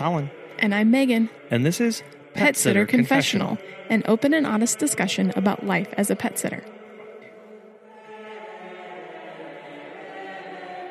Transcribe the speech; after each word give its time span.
I'm 0.00 0.12
Colin, 0.12 0.30
And 0.58 0.74
I'm 0.74 0.90
Megan, 0.90 1.28
and 1.50 1.66
this 1.66 1.78
is 1.78 2.02
Pet 2.32 2.56
Sitter 2.56 2.86
Confessional, 2.86 3.58
an 3.90 4.02
open 4.06 4.32
and 4.32 4.46
honest 4.46 4.78
discussion 4.78 5.30
about 5.36 5.66
life 5.66 5.92
as 5.98 6.08
a 6.08 6.16
pet 6.16 6.38
sitter. 6.38 6.64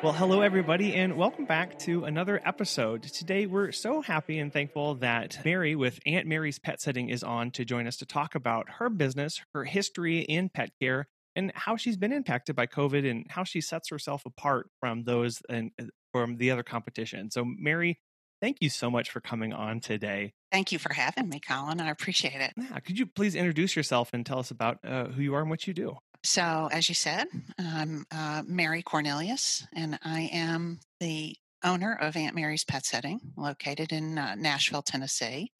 Well, 0.04 0.12
hello, 0.12 0.42
everybody, 0.42 0.94
and 0.94 1.16
welcome 1.16 1.44
back 1.44 1.76
to 1.80 2.04
another 2.04 2.40
episode. 2.44 3.02
Today, 3.02 3.46
we're 3.46 3.72
so 3.72 4.00
happy 4.00 4.38
and 4.38 4.52
thankful 4.52 4.94
that 4.96 5.40
Mary 5.44 5.74
with 5.74 5.98
Aunt 6.06 6.28
Mary's 6.28 6.60
Pet 6.60 6.80
Sitting 6.80 7.08
is 7.08 7.24
on 7.24 7.50
to 7.52 7.64
join 7.64 7.88
us 7.88 7.96
to 7.96 8.06
talk 8.06 8.36
about 8.36 8.68
her 8.78 8.88
business, 8.88 9.40
her 9.54 9.64
history 9.64 10.20
in 10.20 10.50
pet 10.50 10.70
care, 10.80 11.08
and 11.34 11.50
how 11.56 11.76
she's 11.76 11.96
been 11.96 12.12
impacted 12.12 12.54
by 12.54 12.68
COVID 12.68 13.10
and 13.10 13.26
how 13.28 13.42
she 13.42 13.60
sets 13.60 13.88
herself 13.88 14.24
apart 14.24 14.68
from 14.78 15.02
those 15.02 15.42
and 15.48 15.72
uh, 15.80 15.86
from 16.12 16.36
the 16.36 16.52
other 16.52 16.62
competition. 16.62 17.32
So, 17.32 17.44
Mary, 17.44 17.98
thank 18.40 18.58
you 18.60 18.68
so 18.68 18.90
much 18.90 19.10
for 19.10 19.20
coming 19.20 19.52
on 19.52 19.80
today. 19.80 20.32
Thank 20.50 20.72
you 20.72 20.78
for 20.78 20.92
having 20.92 21.28
me, 21.28 21.40
Colin. 21.40 21.80
I 21.80 21.90
appreciate 21.90 22.40
it. 22.40 22.52
Yeah, 22.56 22.78
could 22.80 22.98
you 22.98 23.06
please 23.06 23.34
introduce 23.34 23.76
yourself 23.76 24.10
and 24.12 24.24
tell 24.24 24.38
us 24.38 24.50
about 24.50 24.78
uh, 24.84 25.06
who 25.06 25.22
you 25.22 25.34
are 25.34 25.40
and 25.40 25.50
what 25.50 25.66
you 25.66 25.74
do? 25.74 25.96
So, 26.22 26.68
as 26.70 26.88
you 26.88 26.94
said, 26.94 27.28
I'm 27.58 28.04
uh, 28.10 28.42
Mary 28.46 28.82
Cornelius, 28.82 29.66
and 29.74 29.98
I 30.04 30.28
am 30.32 30.80
the 30.98 31.34
owner 31.64 31.96
of 31.98 32.16
Aunt 32.16 32.34
Mary's 32.34 32.64
Pet 32.64 32.84
Sitting, 32.84 33.20
located 33.36 33.92
in 33.92 34.18
uh, 34.18 34.34
Nashville, 34.34 34.82
Tennessee. 34.82 35.52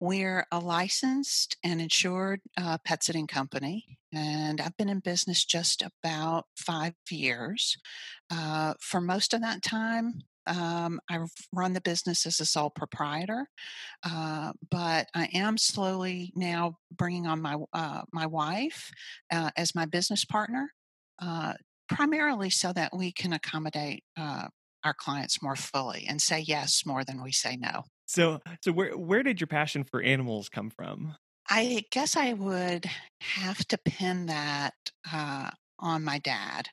We're 0.00 0.46
a 0.50 0.58
licensed 0.58 1.56
and 1.62 1.80
insured 1.80 2.40
uh, 2.56 2.78
pet 2.84 3.02
sitting 3.02 3.26
company, 3.26 3.98
and 4.12 4.60
I've 4.60 4.76
been 4.76 4.88
in 4.88 4.98
business 5.00 5.44
just 5.44 5.82
about 5.82 6.46
five 6.56 6.94
years. 7.10 7.76
Uh, 8.30 8.74
for 8.80 9.00
most 9.00 9.32
of 9.34 9.40
that 9.42 9.62
time, 9.62 10.22
um, 10.46 11.00
I've 11.08 11.30
run 11.52 11.72
the 11.72 11.80
business 11.80 12.26
as 12.26 12.40
a 12.40 12.46
sole 12.46 12.70
proprietor, 12.70 13.48
uh, 14.02 14.52
but 14.70 15.08
I 15.14 15.28
am 15.34 15.58
slowly 15.58 16.32
now 16.34 16.78
bringing 16.94 17.26
on 17.26 17.40
my 17.40 17.56
uh, 17.72 18.02
my 18.12 18.26
wife 18.26 18.90
uh, 19.32 19.50
as 19.56 19.74
my 19.74 19.86
business 19.86 20.24
partner, 20.24 20.70
uh, 21.20 21.54
primarily 21.88 22.50
so 22.50 22.72
that 22.72 22.96
we 22.96 23.12
can 23.12 23.32
accommodate 23.32 24.04
uh, 24.16 24.48
our 24.84 24.94
clients 24.94 25.42
more 25.42 25.56
fully 25.56 26.06
and 26.08 26.20
say 26.20 26.40
yes 26.40 26.84
more 26.84 27.04
than 27.04 27.22
we 27.22 27.32
say 27.32 27.56
no. 27.56 27.84
So, 28.06 28.40
so 28.60 28.72
where 28.72 28.96
where 28.96 29.22
did 29.22 29.40
your 29.40 29.48
passion 29.48 29.84
for 29.84 30.02
animals 30.02 30.48
come 30.48 30.70
from? 30.70 31.14
I 31.48 31.84
guess 31.90 32.16
I 32.16 32.32
would 32.32 32.86
have 33.20 33.66
to 33.68 33.78
pin 33.78 34.26
that 34.26 34.74
uh, 35.10 35.50
on 35.78 36.04
my 36.04 36.18
dad. 36.18 36.68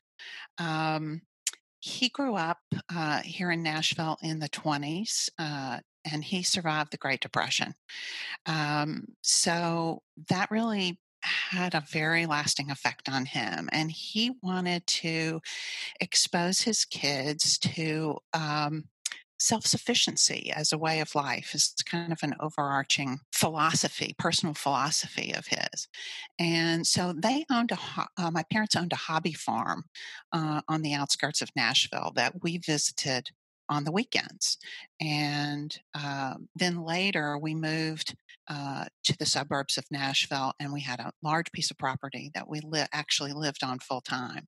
Um, 0.58 1.22
he 1.81 2.09
grew 2.09 2.35
up 2.35 2.59
uh, 2.93 3.21
here 3.21 3.51
in 3.51 3.63
Nashville 3.63 4.17
in 4.21 4.39
the 4.39 4.49
20s, 4.49 5.29
uh, 5.37 5.79
and 6.09 6.23
he 6.23 6.43
survived 6.43 6.91
the 6.91 6.97
Great 6.97 7.21
Depression. 7.21 7.73
Um, 8.45 9.05
so 9.21 10.03
that 10.29 10.52
really 10.52 10.99
had 11.23 11.73
a 11.73 11.83
very 11.89 12.25
lasting 12.25 12.71
effect 12.71 13.09
on 13.09 13.25
him. 13.25 13.67
And 13.71 13.91
he 13.91 14.31
wanted 14.41 14.85
to 14.87 15.41
expose 15.99 16.61
his 16.61 16.85
kids 16.85 17.57
to 17.59 18.17
um, 18.33 18.85
self 19.42 19.66
sufficiency 19.66 20.52
as 20.56 20.72
a 20.72 20.78
way 20.78 21.00
of 21.00 21.16
life 21.16 21.56
is 21.56 21.73
kind 21.86 22.11
of 22.11 22.20
an 22.22 22.36
overarching 22.39 23.20
philosophy, 23.34 24.14
personal 24.17 24.53
philosophy 24.53 25.33
of 25.33 25.48
his. 25.48 25.88
And 26.39 26.86
so 26.86 27.11
they 27.11 27.45
owned 27.52 27.71
a, 27.71 27.80
uh, 28.17 28.30
my 28.30 28.43
parents 28.52 28.76
owned 28.76 28.93
a 28.93 28.98
hobby 28.98 29.33
farm 29.33 29.86
uh, 30.32 30.61
on 30.67 30.83
the 30.83 30.93
outskirts 30.93 31.42
of 31.42 31.49
Nashville 31.55 32.11
that 32.15 32.43
we 32.43 32.60
visited 32.60 33.32
on 33.67 33.83
the 33.83 33.92
weekends. 33.92 34.58
And 34.99 35.76
uh, 35.98 36.36
then 36.55 36.83
later 36.83 37.36
we 37.38 37.55
moved 37.55 38.15
uh, 38.48 38.86
to 39.05 39.17
the 39.17 39.26
suburbs 39.26 39.77
of 39.77 39.86
Nashville 39.89 40.54
and 40.60 40.71
we 40.71 40.82
had 40.82 40.99
a 40.99 41.14
large 41.23 41.52
piece 41.52 41.71
of 41.71 41.80
property 41.80 42.30
that 42.36 42.48
we 42.48 42.60
li- 42.60 42.86
actually 42.94 43.33
lived 43.33 43.64
on 43.64 43.80
full 43.80 44.02
time. 44.02 44.48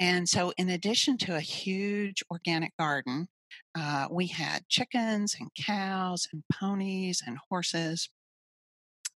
And 0.00 0.28
so, 0.28 0.52
in 0.56 0.68
addition 0.68 1.18
to 1.18 1.36
a 1.36 1.40
huge 1.40 2.22
organic 2.30 2.76
garden, 2.76 3.28
uh, 3.74 4.08
we 4.10 4.26
had 4.26 4.68
chickens 4.68 5.36
and 5.38 5.50
cows 5.54 6.28
and 6.32 6.42
ponies 6.52 7.22
and 7.26 7.38
horses. 7.48 8.08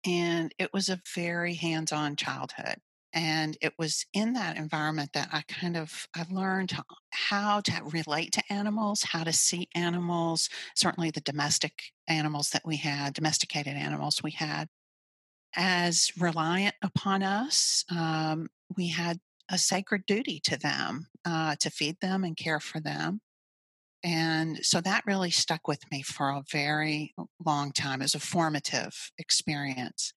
And 0.06 0.54
it 0.58 0.72
was 0.72 0.88
a 0.88 1.00
very 1.14 1.54
hands 1.54 1.92
on 1.92 2.16
childhood. 2.16 2.76
And 3.14 3.56
it 3.62 3.72
was 3.78 4.04
in 4.12 4.34
that 4.34 4.56
environment 4.56 5.10
that 5.14 5.30
I 5.32 5.42
kind 5.48 5.76
of 5.76 6.06
I 6.14 6.24
learned 6.30 6.76
how 7.10 7.60
to 7.62 7.82
relate 7.84 8.32
to 8.32 8.52
animals, 8.52 9.02
how 9.02 9.24
to 9.24 9.32
see 9.32 9.68
animals, 9.74 10.50
certainly 10.76 11.10
the 11.10 11.22
domestic 11.22 11.72
animals 12.06 12.50
that 12.50 12.66
we 12.66 12.76
had, 12.76 13.14
domesticated 13.14 13.74
animals 13.74 14.22
we 14.22 14.32
had, 14.32 14.68
as 15.56 16.12
reliant 16.18 16.74
upon 16.82 17.22
us. 17.22 17.84
Um, 17.90 18.48
we 18.76 18.88
had 18.88 19.18
a 19.50 19.58
sacred 19.58 20.04
duty 20.06 20.40
to 20.44 20.58
them 20.58 21.06
uh, 21.24 21.56
to 21.60 21.70
feed 21.70 21.96
them 22.00 22.24
and 22.24 22.36
care 22.36 22.60
for 22.60 22.80
them. 22.80 23.20
And 24.04 24.64
so 24.64 24.80
that 24.80 25.04
really 25.06 25.30
stuck 25.30 25.66
with 25.66 25.80
me 25.90 26.02
for 26.02 26.30
a 26.30 26.44
very 26.50 27.14
long 27.44 27.72
time 27.72 28.00
as 28.00 28.14
a 28.14 28.20
formative 28.20 29.10
experience. 29.18 30.12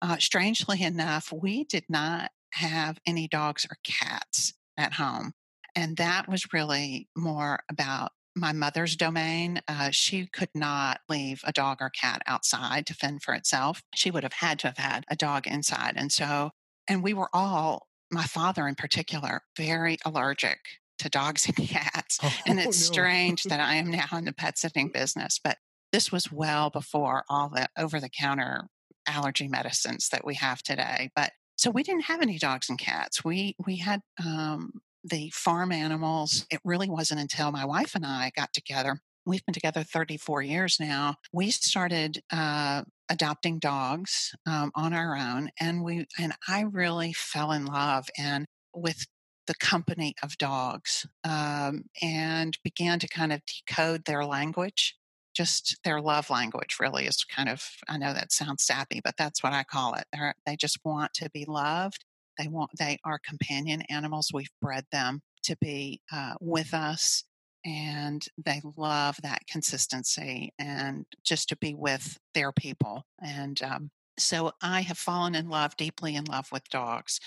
Uh, 0.00 0.16
strangely 0.18 0.82
enough, 0.82 1.32
we 1.32 1.64
did 1.64 1.84
not 1.88 2.30
have 2.52 2.98
any 3.06 3.26
dogs 3.26 3.66
or 3.68 3.76
cats 3.84 4.54
at 4.76 4.94
home. 4.94 5.32
And 5.74 5.96
that 5.96 6.28
was 6.28 6.52
really 6.52 7.08
more 7.16 7.60
about 7.70 8.12
my 8.34 8.52
mother's 8.52 8.96
domain. 8.96 9.60
Uh, 9.66 9.88
she 9.90 10.26
could 10.26 10.50
not 10.54 11.00
leave 11.08 11.40
a 11.44 11.52
dog 11.52 11.78
or 11.80 11.90
cat 11.90 12.22
outside 12.26 12.86
to 12.86 12.94
fend 12.94 13.22
for 13.22 13.34
itself. 13.34 13.82
She 13.94 14.10
would 14.10 14.22
have 14.22 14.34
had 14.34 14.58
to 14.60 14.68
have 14.68 14.78
had 14.78 15.04
a 15.08 15.16
dog 15.16 15.46
inside. 15.46 15.94
And 15.96 16.12
so, 16.12 16.50
and 16.86 17.02
we 17.02 17.14
were 17.14 17.30
all, 17.32 17.88
my 18.10 18.24
father 18.24 18.68
in 18.68 18.74
particular, 18.74 19.42
very 19.56 19.96
allergic 20.04 20.58
to 20.98 21.08
dogs 21.08 21.46
and 21.56 21.56
cats. 21.56 22.18
Oh, 22.26 22.32
and 22.46 22.58
it's 22.58 22.80
no. 22.88 22.92
strange 22.92 23.44
that 23.44 23.60
I 23.60 23.74
am 23.74 23.90
now 23.90 24.06
in 24.12 24.24
the 24.24 24.32
pet 24.32 24.58
sitting 24.58 24.90
business, 24.90 25.38
but 25.42 25.58
this 25.92 26.10
was 26.10 26.32
well 26.32 26.70
before 26.70 27.24
all 27.28 27.50
the 27.50 27.68
over 27.78 28.00
the 28.00 28.08
counter 28.08 28.68
allergy 29.06 29.48
medicines 29.48 30.08
that 30.10 30.24
we 30.24 30.34
have 30.36 30.62
today. 30.62 31.10
But 31.14 31.32
so 31.56 31.70
we 31.70 31.82
didn't 31.82 32.04
have 32.04 32.22
any 32.22 32.38
dogs 32.38 32.68
and 32.68 32.78
cats. 32.78 33.24
We 33.24 33.54
we 33.64 33.76
had 33.76 34.00
um, 34.24 34.80
the 35.04 35.30
farm 35.34 35.72
animals. 35.72 36.46
It 36.50 36.60
really 36.64 36.88
wasn't 36.88 37.20
until 37.20 37.52
my 37.52 37.64
wife 37.64 37.94
and 37.94 38.04
I 38.04 38.30
got 38.34 38.52
together. 38.52 39.00
We've 39.24 39.44
been 39.44 39.54
together 39.54 39.82
34 39.82 40.42
years 40.42 40.76
now. 40.78 41.16
We 41.32 41.50
started 41.50 42.22
uh, 42.32 42.82
adopting 43.08 43.58
dogs 43.58 44.34
um, 44.46 44.70
on 44.74 44.92
our 44.92 45.16
own, 45.16 45.50
and 45.60 45.82
we 45.82 46.06
and 46.18 46.32
I 46.48 46.62
really 46.62 47.12
fell 47.12 47.52
in 47.52 47.66
love 47.66 48.08
and 48.16 48.46
with 48.74 49.06
the 49.46 49.54
company 49.54 50.14
of 50.22 50.38
dogs 50.38 51.06
um, 51.24 51.84
and 52.02 52.58
began 52.64 52.98
to 52.98 53.08
kind 53.08 53.32
of 53.32 53.40
decode 53.46 54.04
their 54.04 54.24
language 54.24 54.96
just 55.34 55.76
their 55.84 56.00
love 56.00 56.30
language 56.30 56.78
really 56.80 57.04
is 57.04 57.22
kind 57.24 57.48
of 57.48 57.62
i 57.88 57.98
know 57.98 58.14
that 58.14 58.32
sounds 58.32 58.64
sappy 58.64 59.00
but 59.04 59.14
that's 59.18 59.42
what 59.42 59.52
i 59.52 59.62
call 59.62 59.94
it. 59.94 60.04
They're, 60.12 60.34
they 60.46 60.56
just 60.56 60.78
want 60.84 61.12
to 61.14 61.30
be 61.30 61.44
loved. 61.46 62.04
They 62.38 62.48
want 62.48 62.70
they 62.78 62.98
are 63.04 63.18
companion 63.18 63.82
animals. 63.88 64.30
We've 64.32 64.50
bred 64.60 64.84
them 64.92 65.20
to 65.44 65.56
be 65.60 66.00
uh, 66.12 66.34
with 66.40 66.74
us 66.74 67.24
and 67.64 68.24
they 68.44 68.60
love 68.76 69.16
that 69.22 69.42
consistency 69.48 70.52
and 70.58 71.04
just 71.24 71.48
to 71.48 71.56
be 71.56 71.74
with 71.74 72.18
their 72.34 72.52
people 72.52 73.04
and 73.20 73.60
um, 73.62 73.90
so 74.18 74.52
i 74.62 74.80
have 74.82 74.98
fallen 74.98 75.34
in 75.34 75.48
love 75.48 75.76
deeply 75.76 76.14
in 76.14 76.24
love 76.24 76.46
with 76.52 76.68
dogs 76.70 77.20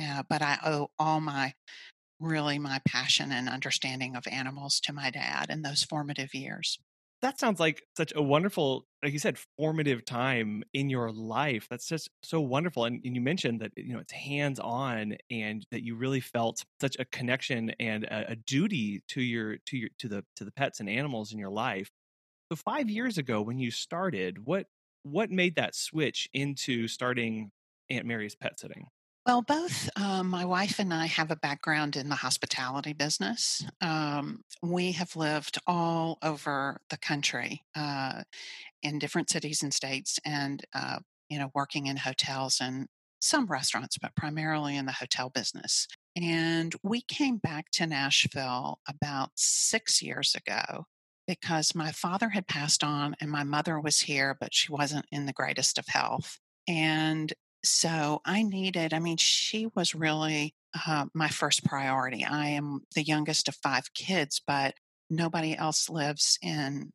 uh, 0.00 0.22
but 0.28 0.42
i 0.42 0.58
owe 0.64 0.88
all 0.98 1.20
my 1.20 1.52
really 2.20 2.58
my 2.58 2.80
passion 2.86 3.32
and 3.32 3.48
understanding 3.48 4.16
of 4.16 4.26
animals 4.30 4.80
to 4.80 4.92
my 4.92 5.10
dad 5.10 5.46
in 5.50 5.62
those 5.62 5.82
formative 5.82 6.34
years. 6.34 6.78
That 7.22 7.40
sounds 7.40 7.58
like 7.58 7.82
such 7.96 8.12
a 8.14 8.22
wonderful 8.22 8.86
like 9.02 9.12
you 9.12 9.18
said 9.18 9.38
formative 9.58 10.04
time 10.04 10.62
in 10.74 10.90
your 10.90 11.10
life. 11.10 11.66
That's 11.70 11.88
just 11.88 12.10
so 12.22 12.40
wonderful 12.40 12.84
and, 12.84 13.00
and 13.04 13.14
you 13.14 13.22
mentioned 13.22 13.60
that 13.60 13.72
you 13.76 13.94
know 13.94 14.00
it's 14.00 14.12
hands 14.12 14.60
on 14.60 15.16
and 15.30 15.66
that 15.70 15.82
you 15.82 15.96
really 15.96 16.20
felt 16.20 16.62
such 16.80 16.96
a 16.98 17.04
connection 17.06 17.72
and 17.80 18.04
a, 18.04 18.32
a, 18.32 18.36
duty 18.36 19.02
to 19.08 19.22
your 19.22 19.56
to 19.66 19.76
your 19.78 19.88
to 19.98 20.08
the 20.08 20.24
to 20.36 20.44
the 20.44 20.52
pets 20.52 20.80
and 20.80 20.90
animals 20.90 21.32
in 21.32 21.38
your 21.38 21.50
life. 21.50 21.90
So 22.52 22.56
5 22.56 22.90
years 22.90 23.18
ago 23.18 23.40
when 23.42 23.58
you 23.58 23.70
started 23.70 24.46
what 24.46 24.66
what 25.02 25.30
made 25.30 25.56
that 25.56 25.74
switch 25.74 26.28
into 26.34 26.86
starting 26.86 27.50
Aunt 27.88 28.06
Mary's 28.06 28.34
pet 28.34 28.60
sitting 28.60 28.88
well, 29.26 29.42
both 29.42 29.88
um, 29.96 30.28
my 30.30 30.44
wife 30.44 30.78
and 30.78 30.94
I 30.94 31.06
have 31.06 31.32
a 31.32 31.36
background 31.36 31.96
in 31.96 32.08
the 32.08 32.14
hospitality 32.14 32.92
business. 32.92 33.66
Um, 33.80 34.42
we 34.62 34.92
have 34.92 35.16
lived 35.16 35.58
all 35.66 36.18
over 36.22 36.78
the 36.90 36.96
country 36.96 37.62
uh, 37.74 38.22
in 38.82 39.00
different 39.00 39.28
cities 39.28 39.64
and 39.64 39.74
states, 39.74 40.20
and 40.24 40.64
uh, 40.74 40.98
you 41.28 41.40
know, 41.40 41.50
working 41.54 41.88
in 41.88 41.96
hotels 41.96 42.58
and 42.60 42.86
some 43.20 43.46
restaurants, 43.46 43.98
but 43.98 44.14
primarily 44.14 44.76
in 44.76 44.86
the 44.86 44.92
hotel 44.92 45.28
business. 45.28 45.88
And 46.14 46.72
we 46.84 47.00
came 47.00 47.38
back 47.38 47.66
to 47.72 47.86
Nashville 47.86 48.78
about 48.88 49.30
six 49.34 50.00
years 50.00 50.36
ago 50.36 50.84
because 51.26 51.74
my 51.74 51.90
father 51.90 52.28
had 52.28 52.46
passed 52.46 52.84
on 52.84 53.16
and 53.20 53.30
my 53.30 53.42
mother 53.42 53.80
was 53.80 54.00
here, 54.00 54.36
but 54.38 54.54
she 54.54 54.70
wasn't 54.70 55.06
in 55.10 55.26
the 55.26 55.32
greatest 55.32 55.78
of 55.78 55.86
health. 55.88 56.38
And 56.68 57.32
so 57.66 58.20
I 58.24 58.42
needed, 58.42 58.94
I 58.94 58.98
mean, 58.98 59.16
she 59.16 59.68
was 59.74 59.94
really 59.94 60.54
uh, 60.86 61.06
my 61.14 61.28
first 61.28 61.64
priority. 61.64 62.24
I 62.24 62.48
am 62.48 62.80
the 62.94 63.02
youngest 63.02 63.48
of 63.48 63.56
five 63.56 63.92
kids, 63.94 64.40
but 64.46 64.74
nobody 65.10 65.56
else 65.56 65.88
lives 65.88 66.38
in 66.42 66.92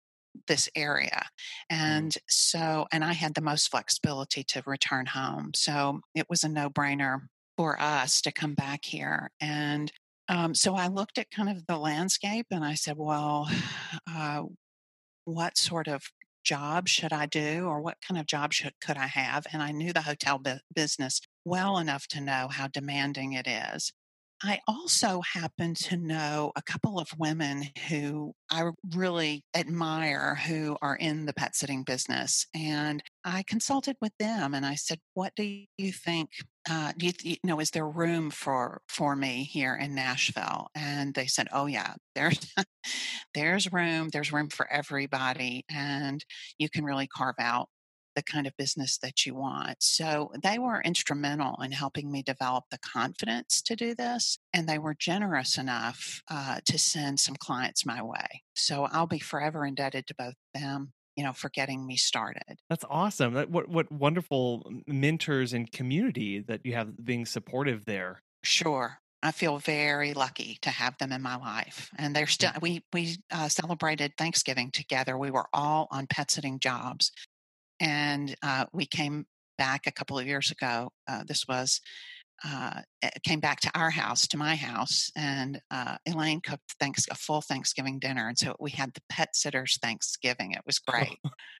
this 0.47 0.69
area. 0.75 1.23
Mm. 1.71 1.77
And 1.77 2.18
so, 2.27 2.88
and 2.91 3.03
I 3.03 3.13
had 3.13 3.33
the 3.33 3.41
most 3.41 3.69
flexibility 3.69 4.44
to 4.45 4.63
return 4.65 5.06
home. 5.06 5.51
So 5.56 6.01
it 6.15 6.27
was 6.29 6.44
a 6.44 6.50
no 6.50 6.69
brainer 6.69 7.19
for 7.57 7.79
us 7.81 8.21
to 8.21 8.31
come 8.31 8.53
back 8.53 8.85
here. 8.85 9.31
And 9.39 9.91
um, 10.29 10.56
so 10.56 10.75
I 10.75 10.88
looked 10.88 11.18
at 11.18 11.31
kind 11.31 11.50
of 11.50 11.65
the 11.68 11.77
landscape 11.77 12.47
and 12.51 12.63
I 12.63 12.75
said, 12.75 12.95
well, 12.97 13.50
uh, 14.09 14.44
what 15.25 15.57
sort 15.57 15.88
of 15.88 16.03
job 16.44 16.88
should 16.88 17.14
I 17.14 17.26
do 17.26 17.66
or 17.68 17.82
what 17.82 17.98
kind 18.02 18.20
of 18.20 18.26
job 18.26 18.54
should, 18.54 18.80
could 18.82 18.98
I 18.98 19.08
have? 19.08 19.46
And 19.52 19.62
I 19.62 19.72
knew 19.72 19.94
the 19.94 20.04
hotel 20.04 20.38
bu- 20.40 20.60
business 20.74 21.22
well 21.46 21.78
enough 21.78 22.08
to 22.10 22.22
know 22.22 22.48
how 22.50 22.68
demanding 22.68 23.34
it 23.34 23.48
is. 23.48 23.94
I 24.44 24.60
also 24.68 25.22
happen 25.22 25.76
to 25.76 25.98
know 25.98 26.52
a 26.56 26.62
couple 26.64 27.00
of 27.00 27.10
women 27.18 27.66
who 27.90 28.34
I 28.50 28.70
really 28.96 29.44
admire 29.56 30.36
who 30.36 30.78
are 30.82 30.96
in 30.96 31.26
the 31.26 31.34
pet 31.34 31.56
sitting 31.56 31.84
business. 31.84 32.48
And 32.56 33.04
I 33.24 33.44
consulted 33.44 33.98
with 34.02 34.14
them 34.18 34.54
and 34.54 34.66
I 34.66 34.76
said, 34.76 35.00
What 35.14 35.34
do 35.36 35.44
you 35.78 35.92
think? 35.92 36.30
Uh, 36.70 36.94
do 36.98 37.08
you, 37.08 37.12
th- 37.12 37.40
you 37.44 37.50
know, 37.50 37.60
is 37.60 37.72
there 37.72 37.88
room 37.88 38.32
for 38.32 38.82
for 38.88 39.16
me 39.16 39.44
here 39.44 39.76
in 39.76 39.96
Nashville? 39.96 40.68
And 40.76 41.14
they 41.16 41.26
said, 41.26 41.48
"Oh 41.52 41.66
yeah, 41.66 41.96
there's 42.14 42.54
there's 43.34 43.72
room. 43.72 44.10
There's 44.10 44.32
room 44.32 44.50
for 44.50 44.72
everybody, 44.72 45.66
and 45.70 46.24
you 46.60 46.70
can 46.70 46.86
really 46.86 47.08
carve 47.08 47.36
out 47.40 47.70
the 48.16 48.24
kind 48.24 48.48
of 48.48 48.58
business 48.58 48.98
that 49.00 49.25
you 49.25 49.36
want. 49.36 49.78
So 49.80 50.31
they 50.42 50.60
were 50.60 50.81
instrumental 50.81 51.62
in 51.62 51.72
helping 51.72 52.12
me 52.12 52.24
develop 52.24 52.66
the 52.72 52.80
confidence 52.80 53.62
to 53.63 53.75
do 53.75 53.96
this. 53.96 54.38
And 54.54 54.68
they 54.68 54.78
were 54.78 54.96
generous 54.96 55.58
enough 55.58 56.22
uh, 56.30 56.60
to 56.66 56.78
send 56.78 57.19
some 57.19 57.36
clients 57.36 57.86
my 57.86 58.02
way. 58.02 58.44
So 58.56 58.88
I'll 58.92 59.08
be 59.08 59.19
forever 59.19 59.66
indebted 59.66 60.08
to 60.08 60.16
both 60.16 60.36
of 60.56 60.62
them. 60.62 60.94
You 61.18 61.25
know, 61.25 61.34
for 61.34 61.50
getting 61.50 61.86
me 61.86 61.98
started. 61.98 62.60
That's 62.69 62.86
awesome. 62.90 63.34
That, 63.34 63.50
what 63.50 63.68
what 63.68 63.92
wonderful 63.92 64.72
mentors 64.88 65.52
and 65.52 65.69
community 65.69 66.40
that 66.48 66.62
you 66.66 66.74
have 66.74 67.04
being 67.04 67.25
supportive 67.25 67.84
there. 67.84 68.22
Sure. 68.44 68.98
I 69.22 69.31
feel 69.31 69.60
very 69.60 70.14
lucky 70.14 70.57
to 70.62 70.69
have 70.69 70.98
them 70.98 71.12
in 71.12 71.22
my 71.22 71.36
life, 71.36 71.92
and 71.98 72.16
they're 72.16 72.28
still. 72.28 72.52
We 72.62 72.84
we 72.94 73.18
uh, 73.30 73.50
celebrated 73.50 74.14
Thanksgiving 74.18 74.72
together. 74.72 75.18
We 75.18 75.31
were 75.31 75.46
all 75.54 75.88
on 75.92 76.07
pet 76.07 76.31
sitting 76.31 76.60
jobs, 76.60 77.12
and 77.81 78.33
uh, 78.44 78.66
we 78.72 78.86
came 78.86 79.25
back 79.57 79.88
a 79.88 79.92
couple 79.92 80.18
of 80.18 80.25
years 80.25 80.51
ago. 80.51 80.92
Uh, 81.07 81.24
this 81.28 81.45
was 81.48 81.81
uh, 82.44 82.81
came 83.24 83.39
back 83.39 83.60
to 83.60 83.72
our 83.75 83.92
house, 83.92 84.28
to 84.28 84.38
my 84.38 84.56
house, 84.56 85.12
and 85.16 85.62
uh, 85.69 85.98
Elaine 86.07 86.42
cooked 86.42 86.75
thanks 86.80 87.06
a 87.12 87.16
full 87.16 87.42
Thanksgiving 87.42 88.00
dinner, 88.00 88.28
and 88.28 88.38
so 88.38 88.56
we 88.60 88.72
had 88.72 88.94
the 88.94 89.01
pet 89.10 89.36
sitters 89.36 89.78
Thanksgiving. 89.81 90.51
It 90.54 90.62
was 90.66 90.80
great. 90.80 91.18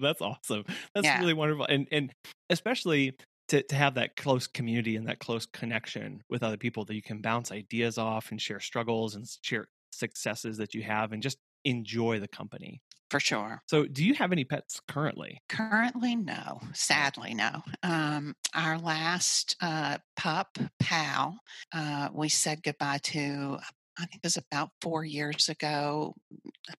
That's 0.00 0.20
awesome. 0.20 0.64
That's 0.94 1.06
Yeah. 1.06 1.20
really 1.20 1.34
wonderful, 1.34 1.66
and 1.66 1.86
and 1.90 2.12
especially 2.50 3.16
to 3.48 3.62
to 3.62 3.74
have 3.74 3.94
that 3.94 4.16
close 4.16 4.46
community 4.46 4.96
and 4.96 5.06
that 5.08 5.20
close 5.20 5.46
connection 5.46 6.22
with 6.28 6.42
other 6.42 6.56
people 6.58 6.84
that 6.86 6.94
you 6.94 7.02
can 7.02 7.20
bounce 7.22 7.50
ideas 7.52 7.96
off 7.98 8.30
and 8.30 8.40
share 8.40 8.60
struggles 8.60 9.14
and 9.14 9.26
share 9.42 9.68
successes 9.90 10.58
that 10.58 10.74
you 10.74 10.82
have, 10.82 11.12
and 11.12 11.22
just 11.22 11.38
enjoy 11.64 12.18
the 12.20 12.28
company. 12.28 12.82
For 13.12 13.20
sure. 13.20 13.60
So, 13.68 13.84
do 13.84 14.02
you 14.02 14.14
have 14.14 14.32
any 14.32 14.42
pets 14.46 14.80
currently? 14.88 15.38
Currently, 15.50 16.16
no. 16.16 16.60
Sadly, 16.72 17.34
no. 17.34 17.62
Um, 17.82 18.34
our 18.54 18.78
last 18.78 19.54
uh, 19.60 19.98
pup, 20.16 20.56
Pal, 20.80 21.38
uh, 21.74 22.08
we 22.14 22.30
said 22.30 22.62
goodbye 22.62 23.00
to, 23.02 23.58
I 23.98 24.06
think 24.06 24.14
it 24.14 24.24
was 24.24 24.38
about 24.38 24.70
four 24.80 25.04
years 25.04 25.50
ago, 25.50 26.14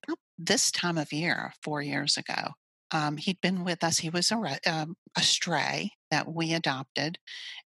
about 0.07 0.17
this 0.39 0.71
time 0.71 0.97
of 0.97 1.13
year, 1.13 1.53
four 1.61 1.83
years 1.83 2.17
ago. 2.17 2.53
Um, 2.89 3.17
he'd 3.17 3.39
been 3.39 3.63
with 3.63 3.83
us. 3.83 3.99
He 3.99 4.09
was 4.09 4.31
a, 4.31 4.57
um, 4.65 4.95
a 5.15 5.21
stray 5.21 5.91
that 6.09 6.33
we 6.33 6.53
adopted, 6.55 7.19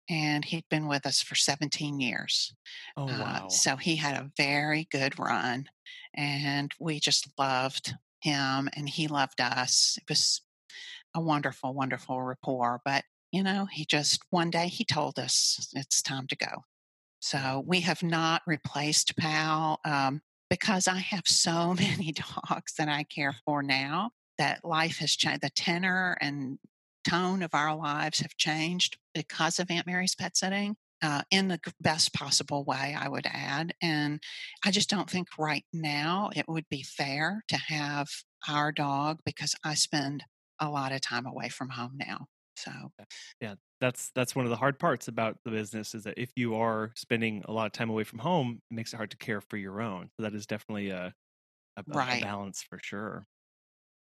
and 0.10 0.44
he'd 0.44 0.68
been 0.70 0.88
with 0.90 1.06
us 1.06 1.22
for 1.22 1.36
17 1.36 2.02
years. 2.02 2.54
Oh 2.98 3.08
Uh, 3.08 3.18
wow! 3.18 3.48
so 3.50 3.78
he 3.78 3.96
had 3.96 4.16
a 4.18 4.30
very 4.36 4.88
good 4.92 5.18
run, 5.18 5.70
and 6.14 6.74
we 6.82 7.00
just 7.00 7.30
loved 7.40 7.96
him, 8.20 8.70
and 8.74 8.90
he 8.90 9.08
loved 9.08 9.42
us. 9.42 9.98
It 10.02 10.10
was 10.10 10.42
a 11.14 11.22
wonderful, 11.22 11.74
wonderful 11.74 12.22
rapport. 12.22 12.82
But 12.84 13.04
you 13.32 13.44
know, 13.44 13.66
he 13.66 13.86
just 13.86 14.22
one 14.30 14.50
day 14.50 14.68
he 14.68 14.86
told 14.86 15.20
us 15.20 15.70
it's 15.74 16.02
time 16.02 16.28
to 16.28 16.36
go. 16.36 16.64
So 17.20 17.64
we 17.66 17.82
have 17.82 18.04
not 18.04 18.42
replaced 18.46 19.18
Pal 19.18 19.80
um, 19.84 20.22
because 20.50 20.88
I 20.88 20.98
have 20.98 21.28
so 21.28 21.74
many 21.80 22.14
dogs 22.14 22.74
that 22.78 22.90
I 22.90 23.04
care 23.04 23.36
for 23.46 23.64
now. 23.64 24.12
That 24.38 24.64
life 24.64 25.00
has 25.00 25.16
changed. 25.16 25.42
The 25.42 25.50
tenor 25.50 26.16
and 26.22 26.60
tone 27.08 27.42
of 27.42 27.56
our 27.56 27.76
lives 27.76 28.20
have 28.20 28.38
changed 28.38 28.98
because 29.16 29.58
of 29.58 29.72
Aunt 29.72 29.88
Mary's 29.88 30.14
pet 30.14 30.38
sitting 30.38 30.76
uh, 31.02 31.24
in 31.32 31.48
the 31.48 31.60
best 31.80 32.14
possible 32.14 32.64
way, 32.66 32.96
I 32.98 33.08
would 33.08 33.26
add. 33.28 33.74
And 33.82 34.22
I 34.66 34.72
just 34.72 34.90
don't 34.90 35.10
think 35.10 35.28
right 35.38 35.66
now 35.74 36.30
it 36.36 36.48
would 36.48 36.68
be 36.70 36.84
fair 36.84 37.44
to 37.50 37.58
have 37.58 38.08
our 38.48 38.72
dog 38.72 39.20
because 39.26 39.56
I 39.64 39.76
spend 39.76 40.24
a 40.60 40.70
lot 40.70 40.92
of 40.92 41.02
time 41.02 41.26
away 41.26 41.50
from 41.50 41.70
home 41.70 41.98
now. 41.98 42.28
So, 42.58 42.92
yeah, 43.42 43.56
that's 43.80 44.12
that's 44.12 44.36
one 44.36 44.46
of 44.46 44.50
the 44.50 44.58
hard 44.58 44.80
parts 44.80 45.08
about 45.08 45.38
the 45.44 45.52
business 45.52 45.94
is 45.96 46.04
that 46.04 46.18
if 46.18 46.32
you 46.36 46.56
are 46.56 46.92
spending 46.96 47.44
a 47.48 47.52
lot 47.52 47.66
of 47.68 47.72
time 47.72 47.90
away 47.90 48.04
from 48.04 48.20
home, 48.20 48.62
it 48.70 48.74
makes 48.74 48.94
it 48.94 48.98
hard 48.98 49.12
to 49.12 49.18
care 49.18 49.42
for 49.42 49.58
your 49.58 49.82
own. 49.82 50.10
So 50.18 50.24
that 50.24 50.34
is 50.34 50.48
definitely 50.48 50.90
a 50.90 51.14
a, 51.78 51.86
a- 51.92 52.06
a 52.14 52.18
balance 52.18 52.64
for 52.64 52.80
sure. 52.84 53.26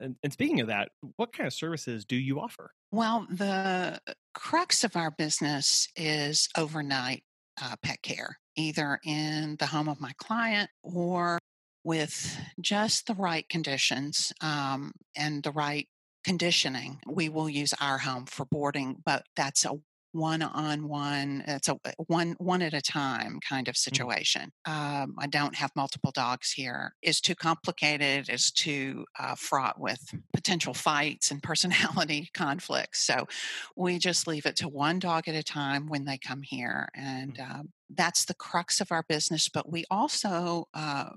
And, 0.03 0.15
and 0.22 0.33
speaking 0.33 0.60
of 0.60 0.67
that, 0.67 0.89
what 1.15 1.33
kind 1.33 1.48
of 1.48 1.53
services 1.53 2.05
do 2.05 2.15
you 2.15 2.39
offer? 2.39 2.72
well, 2.93 3.25
the 3.31 4.00
crux 4.36 4.83
of 4.83 4.95
our 4.95 5.10
business 5.10 5.88
is 5.95 6.48
overnight 6.55 7.24
uh, 7.60 7.75
pet 7.81 8.03
care, 8.03 8.38
either 8.55 9.00
in 9.03 9.55
the 9.57 9.65
home 9.65 9.89
of 9.89 10.00
my 10.00 10.12
client 10.19 10.69
or 10.83 11.39
with 11.83 12.38
just 12.62 13.07
the 13.07 13.15
right 13.15 13.50
conditions 13.50 14.31
um, 14.41 14.91
and 15.17 15.41
the 15.41 15.51
right 15.51 15.88
conditioning. 16.24 17.00
We 17.07 17.29
will 17.29 17.50
use 17.50 17.74
our 17.81 17.98
home 17.98 18.27
for 18.27 18.45
boarding, 18.45 18.98
but 19.03 19.24
that's 19.36 19.65
a 19.65 19.74
one-on-one 20.13 21.43
it's 21.48 21.67
a 21.67 21.77
one 22.08 22.36
one 22.38 22.62
at 22.62 22.74
a 22.74 22.82
time 22.82 23.39
kind 23.48 23.67
of 23.67 23.75
situation. 23.75 24.51
Um, 24.65 25.15
i 25.20 25.27
don't 25.27 25.55
have 25.55 25.72
multiple 25.75 26.12
dogs 26.12 26.51
here. 26.51 26.93
Is 27.01 27.20
too 27.20 27.36
complicated 27.36 28.29
is 28.29 28.51
too 28.51 29.05
uh, 29.20 29.36
fraught 29.36 29.79
with 29.79 30.00
potential 30.34 30.74
fights 30.74 31.32
and 31.32 31.43
personality 31.51 32.29
conflicts. 32.34 33.05
So 33.05 33.27
we 33.75 33.98
just 34.00 34.27
leave 34.27 34.46
it 34.46 34.55
to 34.58 34.70
one 34.70 35.00
dog 35.00 35.27
at 35.27 35.36
a 35.36 35.43
time 35.43 35.88
when 35.88 36.05
they 36.05 36.17
come 36.17 36.41
here 36.43 36.89
and 36.96 37.39
um, 37.39 37.70
that's 37.96 38.25
the 38.25 38.34
crux 38.36 38.79
of 38.82 38.91
our 38.91 39.03
business 39.08 39.50
but 39.50 39.72
we 39.72 39.84
also 39.91 40.67
uh, 40.74 41.10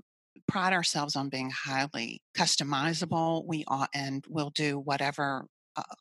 pride 0.46 0.72
ourselves 0.72 1.16
on 1.16 1.28
being 1.28 1.50
highly 1.50 2.20
customizable. 2.36 3.44
We 3.46 3.64
are, 3.66 3.88
and 3.94 4.24
we'll 4.28 4.50
do 4.50 4.78
whatever 4.78 5.46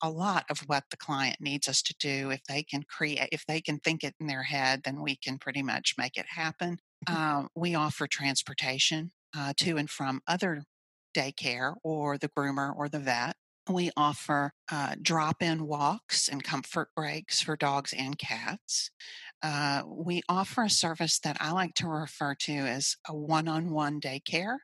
a, 0.02 0.10
lot 0.10 0.46
of 0.50 0.60
what 0.68 0.84
the 0.90 0.98
client 0.98 1.38
needs 1.40 1.68
us 1.68 1.82
to 1.82 1.96
do 2.00 2.30
if 2.30 2.44
they 2.46 2.64
can 2.64 2.84
create 2.84 3.30
if 3.32 3.46
they 3.46 3.60
can 3.60 3.80
think 3.80 4.04
it 4.04 4.16
in 4.20 4.28
their 4.28 4.44
head 4.44 4.82
then 4.84 5.02
we 5.02 5.16
can 5.16 5.38
pretty 5.38 5.62
much 5.62 5.96
make 5.98 6.18
it 6.18 6.26
happen. 6.28 6.80
Um, 7.08 7.50
we 7.56 7.76
offer 7.76 8.08
transportation 8.08 9.12
uh, 9.38 9.54
to 9.58 9.78
and 9.78 9.90
from 9.90 10.22
other 10.28 10.64
daycare 11.16 11.76
or 11.84 12.18
the 12.18 12.30
groomer 12.30 12.76
or 12.76 12.90
the 12.90 13.00
vet. 13.00 13.36
We 13.68 13.90
offer 13.98 14.52
uh, 14.72 14.96
drop 15.02 15.42
in 15.42 15.66
walks 15.66 16.28
and 16.28 16.44
comfort 16.44 16.90
breaks 16.96 17.42
for 17.42 17.56
dogs 17.56 17.94
and 17.98 18.18
cats. 18.18 18.92
Uh, 19.42 19.82
we 19.88 20.22
offer 20.30 20.64
a 20.64 20.70
service 20.70 21.20
that 21.20 21.38
I 21.40 21.52
like 21.52 21.74
to 21.76 21.88
refer 21.88 22.36
to 22.42 22.54
as 22.54 22.96
a 23.08 23.16
one 23.16 23.48
on 23.48 23.72
one 23.72 24.00
daycare, 24.00 24.58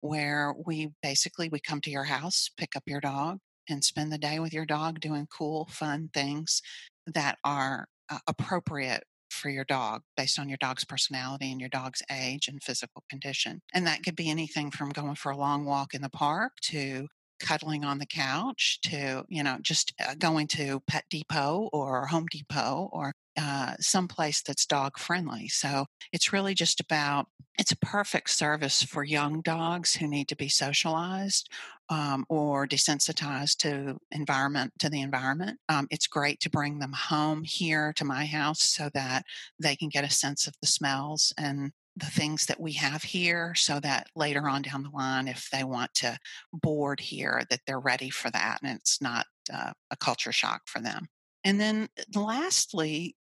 where 0.00 0.52
we 0.66 0.90
basically 1.00 1.48
we 1.48 1.60
come 1.60 1.80
to 1.82 1.90
your 1.90 2.04
house, 2.04 2.50
pick 2.56 2.74
up 2.74 2.82
your 2.86 3.00
dog, 3.00 3.38
and 3.70 3.84
spend 3.84 4.12
the 4.12 4.18
day 4.18 4.38
with 4.38 4.52
your 4.52 4.66
dog 4.66 5.00
doing 5.00 5.26
cool, 5.26 5.68
fun 5.70 6.10
things 6.12 6.62
that 7.06 7.38
are 7.44 7.86
uh, 8.08 8.18
appropriate 8.26 9.04
for 9.30 9.48
your 9.48 9.64
dog 9.64 10.02
based 10.16 10.38
on 10.38 10.48
your 10.48 10.58
dog's 10.58 10.84
personality 10.84 11.50
and 11.50 11.60
your 11.60 11.70
dog's 11.70 12.02
age 12.10 12.48
and 12.48 12.62
physical 12.62 13.04
condition. 13.08 13.62
And 13.72 13.86
that 13.86 14.02
could 14.02 14.16
be 14.16 14.28
anything 14.28 14.70
from 14.70 14.90
going 14.90 15.14
for 15.14 15.30
a 15.30 15.36
long 15.36 15.64
walk 15.64 15.94
in 15.94 16.02
the 16.02 16.10
park 16.10 16.52
to 16.64 17.06
cuddling 17.40 17.84
on 17.84 17.98
the 17.98 18.06
couch 18.06 18.78
to, 18.82 19.24
you 19.28 19.42
know, 19.42 19.58
just 19.62 19.94
uh, 20.04 20.14
going 20.18 20.46
to 20.46 20.80
Pet 20.86 21.04
Depot 21.08 21.70
or 21.72 22.06
Home 22.06 22.26
Depot 22.30 22.90
or 22.92 23.12
uh, 23.38 23.74
someplace 23.80 24.42
that's 24.42 24.66
dog 24.66 24.98
friendly. 24.98 25.48
So 25.48 25.86
it's 26.12 26.32
really 26.32 26.54
just 26.54 26.80
about 26.80 27.26
it's 27.58 27.72
a 27.72 27.76
perfect 27.76 28.30
service 28.30 28.82
for 28.82 29.04
young 29.04 29.42
dogs 29.42 29.94
who 29.94 30.06
need 30.06 30.28
to 30.28 30.36
be 30.36 30.48
socialized 30.48 31.48
um, 31.90 32.24
or 32.28 32.66
desensitized 32.66 33.58
to 33.58 33.98
environment 34.10 34.72
to 34.78 34.88
the 34.88 35.02
environment. 35.02 35.58
Um, 35.68 35.86
it's 35.90 36.06
great 36.06 36.40
to 36.40 36.50
bring 36.50 36.78
them 36.78 36.92
home 36.92 37.44
here 37.44 37.92
to 37.96 38.04
my 38.04 38.24
house 38.24 38.62
so 38.62 38.88
that 38.94 39.24
they 39.58 39.76
can 39.76 39.88
get 39.88 40.04
a 40.04 40.10
sense 40.10 40.46
of 40.46 40.54
the 40.62 40.68
smells 40.68 41.34
and 41.36 41.72
the 41.96 42.06
things 42.06 42.46
that 42.46 42.60
we 42.60 42.72
have 42.74 43.02
here 43.02 43.54
so 43.56 43.80
that 43.80 44.06
later 44.14 44.48
on 44.48 44.62
down 44.62 44.82
the 44.82 44.90
line 44.90 45.28
if 45.28 45.48
they 45.52 45.64
want 45.64 45.92
to 45.94 46.16
board 46.52 47.00
here 47.00 47.42
that 47.50 47.60
they're 47.66 47.80
ready 47.80 48.08
for 48.08 48.30
that 48.30 48.58
and 48.62 48.76
it's 48.76 49.02
not 49.02 49.26
uh, 49.52 49.72
a 49.90 49.96
culture 49.96 50.32
shock 50.32 50.62
for 50.66 50.80
them 50.80 51.08
and 51.44 51.60
then 51.60 51.88
lastly 52.14 53.16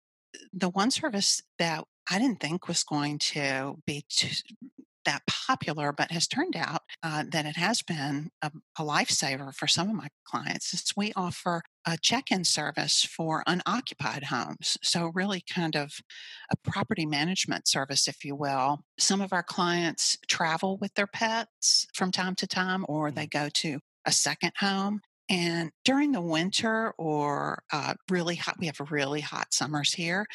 the 0.54 0.70
one 0.70 0.92
service 0.92 1.42
that 1.60 1.84
I 2.10 2.20
didn't 2.20 2.40
think 2.40 2.68
was 2.68 2.84
going 2.84 3.20
to 3.20 3.78
be 3.86 4.06
too, 4.10 4.30
that 5.06 5.22
popular, 5.28 5.92
but 5.92 6.12
has 6.12 6.28
turned 6.28 6.56
out 6.56 6.82
uh, 7.04 7.24
that 7.32 7.46
it 7.46 7.56
has 7.56 7.82
been 7.82 8.30
a, 8.42 8.52
a 8.78 8.84
lifesaver 8.84 9.54
for 9.54 9.68
some 9.68 9.90
of 9.90 9.96
my 9.96 10.08
clients. 10.26 10.74
Is 10.74 10.92
we 10.98 11.14
offer 11.16 11.62
a 11.86 11.98
check-in 11.98 12.44
service 12.44 13.04
for 13.04 13.44
unoccupied 13.48 14.26
homes, 14.26 14.78
so 14.82 15.12
really 15.14 15.44
kind 15.48 15.76
of 15.76 15.94
a 16.52 16.70
property 16.70 17.06
management 17.06 17.68
service, 17.68 18.08
if 18.08 18.26
you 18.26 18.36
will. 18.36 18.80
Some 18.98 19.22
of 19.22 19.32
our 19.32 19.44
clients 19.44 20.18
travel 20.28 20.78
with 20.78 20.94
their 20.96 21.08
pets 21.08 21.86
from 21.94 22.12
time 22.12 22.36
to 22.36 22.48
time, 22.48 22.86
or 22.90 23.12
they 23.12 23.28
mm-hmm. 23.28 23.44
go 23.46 23.50
to 23.50 23.80
a 24.06 24.12
second 24.12 24.52
home 24.60 25.02
and 25.30 25.72
during 25.84 26.12
the 26.12 26.22
winter 26.22 26.94
or 26.98 27.64
uh, 27.72 27.96
really 28.10 28.36
hot, 28.36 28.58
we 28.60 28.68
have 28.68 28.80
really 28.92 29.22
hot 29.22 29.54
summers 29.54 29.94
here. 29.94 30.28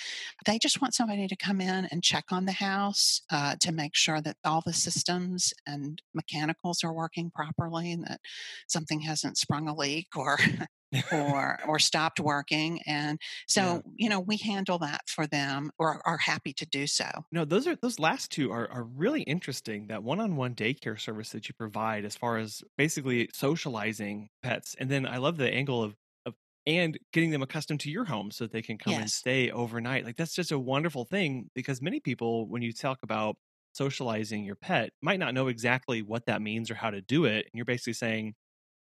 They 0.47 0.59
just 0.59 0.83
want 0.83 0.95
somebody 0.95 1.29
to 1.29 1.37
come 1.37 1.61
in 1.61 1.87
and 1.87 2.03
check 2.03 2.25
on 2.31 2.45
the 2.45 2.53
house 2.53 3.23
uh, 3.31 3.55
to 3.61 3.73
make 3.73 3.95
sure 3.95 4.21
that 4.21 4.37
all 4.45 4.63
the 4.65 4.73
systems 4.73 5.55
and 5.67 6.03
mechanicals 6.13 6.83
are 6.83 6.93
working 6.93 7.31
properly 7.31 7.93
and 7.93 8.05
that 8.05 8.21
something 8.67 9.01
hasn't 9.01 9.39
sprung 9.39 9.69
a 9.69 9.75
leak 9.75 10.09
or 10.17 10.39
or 11.13 11.59
or 11.69 11.79
stopped 11.79 12.21
working 12.21 12.81
and 12.87 13.19
so 13.47 13.61
yeah. 13.63 13.81
you 13.97 14.09
know 14.09 14.21
we 14.21 14.37
handle 14.37 14.79
that 14.79 15.03
for 15.09 15.27
them 15.27 15.71
or 15.79 16.01
are 16.05 16.19
happy 16.19 16.53
to 16.53 16.67
do 16.67 16.87
so 16.87 17.09
no 17.33 17.45
those 17.45 17.67
are 17.67 17.77
those 17.77 17.99
last 17.99 18.31
two 18.31 18.51
are, 18.51 18.69
are 18.71 18.85
really 18.85 19.23
interesting 19.23 19.87
that 19.87 20.03
one-on-one 20.03 20.55
daycare 20.55 21.01
service 21.01 21.31
that 21.31 21.49
you 21.49 21.55
provide 21.55 22.05
as 22.05 22.17
far 22.17 22.39
as 22.39 22.63
basically 22.77 23.29
socializing 23.33 24.29
pets 24.43 24.75
and 24.79 24.91
then 24.91 25.07
i 25.07 25.17
love 25.17 25.37
the 25.37 25.53
angle 25.53 25.83
of 25.83 25.95
of 26.27 26.35
and 26.67 26.99
getting 27.13 27.31
them 27.31 27.43
accustomed 27.43 27.81
to 27.81 27.91
your 27.91 28.05
home 28.05 28.31
so 28.31 28.45
that 28.45 28.53
they 28.53 28.63
can 28.63 28.79
come 28.79 28.93
yes. 28.93 29.01
and 29.01 29.11
stay 29.11 29.51
overnight 29.51 30.05
like 30.05 30.17
that's 30.17 30.35
just 30.35 30.53
a 30.53 30.59
wonderful 30.59 31.05
thing 31.05 31.49
because 31.55 31.81
many 31.81 32.01
people 32.01 32.49
when 32.49 32.63
you 32.63 32.73
talk 32.73 32.99
about 33.03 33.37
socializing 33.73 34.45
your 34.45 34.57
pet 34.57 34.91
might 35.01 35.21
not 35.21 35.33
know 35.33 35.47
exactly 35.47 36.03
what 36.03 36.27
that 36.27 36.43
means 36.43 36.71
or 36.71 36.75
how 36.75 36.91
to 36.91 37.01
do 37.01 37.25
it 37.25 37.47
and 37.47 37.53
you're 37.55 37.65
basically 37.65 37.93
saying 37.93 38.35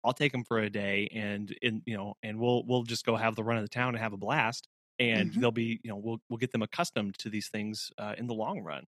I'll 0.03 0.13
take 0.13 0.31
them 0.31 0.43
for 0.43 0.59
a 0.59 0.69
day 0.69 1.09
and 1.13 1.51
in 1.61 1.81
you 1.85 1.97
know 1.97 2.15
and 2.23 2.39
we'll 2.39 2.63
we'll 2.65 2.83
just 2.83 3.05
go 3.05 3.15
have 3.15 3.35
the 3.35 3.43
run 3.43 3.57
of 3.57 3.63
the 3.63 3.69
town 3.69 3.89
and 3.89 3.97
have 3.99 4.13
a 4.13 4.17
blast 4.17 4.67
and 4.99 5.31
mm-hmm. 5.31 5.41
they'll 5.41 5.51
be 5.51 5.79
you 5.83 5.89
know 5.89 5.97
we'll 5.97 6.19
we'll 6.29 6.37
get 6.37 6.51
them 6.51 6.61
accustomed 6.61 7.17
to 7.19 7.29
these 7.29 7.49
things 7.49 7.91
uh, 7.97 8.13
in 8.17 8.27
the 8.27 8.33
long 8.33 8.61
run. 8.61 8.83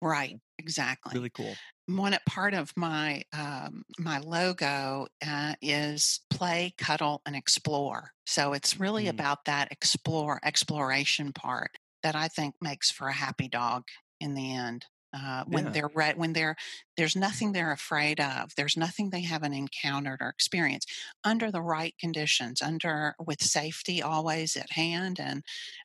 Right, 0.00 0.36
exactly. 0.58 1.12
Really 1.14 1.30
cool. 1.30 1.54
One 1.86 2.16
part 2.28 2.54
of 2.54 2.72
my 2.76 3.22
um, 3.32 3.84
my 3.98 4.18
logo 4.18 5.06
uh, 5.24 5.54
is 5.62 6.20
play, 6.28 6.74
cuddle, 6.76 7.22
and 7.24 7.36
explore. 7.36 8.10
So 8.26 8.52
it's 8.52 8.80
really 8.80 9.04
mm. 9.04 9.10
about 9.10 9.44
that 9.44 9.70
explore 9.70 10.40
exploration 10.44 11.32
part 11.32 11.70
that 12.02 12.16
I 12.16 12.26
think 12.26 12.56
makes 12.60 12.90
for 12.90 13.06
a 13.06 13.12
happy 13.12 13.46
dog 13.46 13.84
in 14.20 14.34
the 14.34 14.56
end 14.56 14.86
uh, 15.14 15.44
when 15.46 15.66
yeah. 15.66 15.70
they're 15.70 15.90
re- 15.94 16.14
when 16.16 16.32
they're 16.32 16.56
there's 16.96 17.16
nothing 17.16 17.52
they're 17.52 17.72
afraid 17.72 18.20
of 18.20 18.54
there's 18.56 18.76
nothing 18.76 19.10
they 19.10 19.22
haven't 19.22 19.52
encountered 19.52 20.18
or 20.20 20.28
experienced 20.28 20.90
under 21.24 21.50
the 21.50 21.62
right 21.62 21.94
conditions 21.98 22.62
under 22.62 23.14
with 23.24 23.42
safety 23.42 24.02
always 24.02 24.56
at 24.56 24.70
hand 24.70 25.18
and 25.20 25.42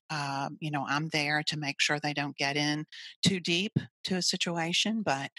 uh, 0.09 0.49
you 0.59 0.71
know 0.71 0.85
i'm 0.87 1.09
there 1.09 1.43
to 1.43 1.57
make 1.57 1.79
sure 1.79 1.99
they 1.99 2.13
don't 2.13 2.37
get 2.37 2.55
in 2.55 2.85
too 3.25 3.39
deep 3.39 3.73
to 4.03 4.15
a 4.15 4.21
situation 4.21 5.01
but 5.01 5.29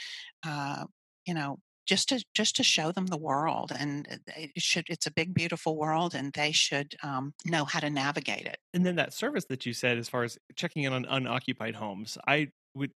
uh, 0.47 0.85
you 1.27 1.35
know 1.35 1.59
just 1.87 2.11
to 2.11 2.23
just 2.35 2.55
to 2.57 2.63
show 2.63 2.93
them 2.93 3.07
the 3.07 3.17
world 3.17 3.73
and 3.77 4.21
it 4.37 4.51
should 4.59 4.85
it's 4.89 5.07
a 5.07 5.11
big 5.11 5.33
beautiful 5.33 5.77
world 5.77 6.15
and 6.15 6.33
they 6.35 6.53
should 6.53 6.95
um, 7.03 7.33
know 7.47 7.65
how 7.65 7.81
to 7.81 7.89
navigate 7.89 8.47
it 8.47 8.59
and 8.75 8.85
then 8.85 8.97
that 8.97 9.15
service 9.15 9.47
that 9.47 9.65
you 9.65 9.73
said 9.73 9.97
as 9.97 10.09
far 10.09 10.23
as 10.23 10.39
checking 10.55 10.83
in 10.83 10.93
on 10.93 11.07
unoccupied 11.07 11.75
homes 11.75 12.19
i 12.27 12.49
would 12.75 12.93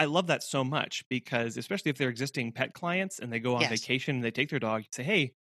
I 0.00 0.06
love 0.06 0.28
that 0.28 0.42
so 0.42 0.64
much 0.64 1.04
because 1.10 1.56
especially 1.56 1.90
if 1.90 1.98
they're 1.98 2.08
existing 2.08 2.52
pet 2.52 2.74
clients 2.74 3.20
and 3.20 3.32
they 3.32 3.40
go 3.40 3.56
on 3.56 3.68
yes. 3.68 3.68
vacation 3.68 4.16
and 4.16 4.24
they 4.24 4.32
take 4.32 4.50
their 4.50 4.58
dog, 4.58 4.84
say, 4.92 5.02
"Hey, 5.04 5.34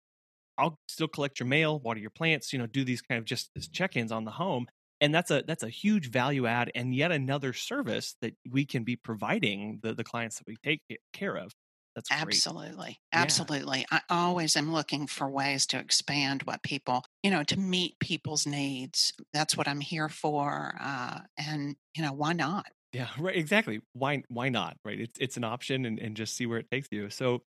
I'll 0.59 0.81
still 0.89 1.09
collect 1.09 1.41
your 1.41 1.49
mail, 1.49 1.81
water 1.81 2.01
your 2.01 2.11
plants, 2.11 2.53
you 2.53 2.59
know, 2.61 2.67
do 2.67 2.85
these 2.85 3.03
kind 3.03 3.19
of 3.19 3.25
just 3.27 3.51
check-ins 3.73 4.13
on 4.13 4.25
the 4.25 4.33
home." 4.33 4.69
And 5.01 5.15
that's 5.15 5.31
a 5.31 5.43
that's 5.47 5.63
a 5.65 5.71
huge 5.71 6.11
value 6.11 6.47
add 6.47 6.73
and 6.75 6.95
yet 6.95 7.13
another 7.13 7.53
service 7.55 8.17
that 8.23 8.35
we 8.51 8.67
can 8.67 8.85
be 8.85 8.97
providing 8.97 9.81
the 9.83 9.95
the 9.95 10.05
clients 10.05 10.39
that 10.39 10.47
we 10.49 10.57
take 10.65 10.83
care 11.13 11.37
of. 11.37 11.53
That's 11.97 12.11
great. 12.11 12.45
absolutely, 12.51 13.01
absolutely. 13.13 13.81
Yeah. 13.81 13.87
I 13.91 14.01
always 14.09 14.57
am 14.57 14.73
looking 14.73 15.07
for 15.07 15.29
ways 15.31 15.67
to 15.67 15.79
expand 15.79 16.43
what 16.45 16.63
people, 16.63 17.05
you 17.23 17.31
know, 17.31 17.43
to 17.45 17.59
meet 17.59 17.99
people's 18.01 18.47
needs. 18.47 19.13
That's 19.33 19.57
what 19.57 19.69
I'm 19.69 19.81
here 19.81 20.09
for, 20.09 20.75
uh, 20.81 21.21
and 21.37 21.77
you 21.95 22.03
know, 22.03 22.13
why 22.13 22.33
not? 22.33 22.67
Yeah, 22.93 23.09
right. 23.19 23.37
Exactly. 23.37 23.81
Why 23.93 24.23
why 24.29 24.49
not? 24.49 24.79
Right. 24.85 25.01
It's 25.01 25.19
it's 25.21 25.37
an 25.37 25.45
option 25.45 25.85
and, 25.85 25.99
and 25.99 26.17
just 26.17 26.35
see 26.35 26.47
where 26.47 26.59
it 26.59 26.71
takes 26.71 26.89
you. 26.91 27.11
So 27.11 27.43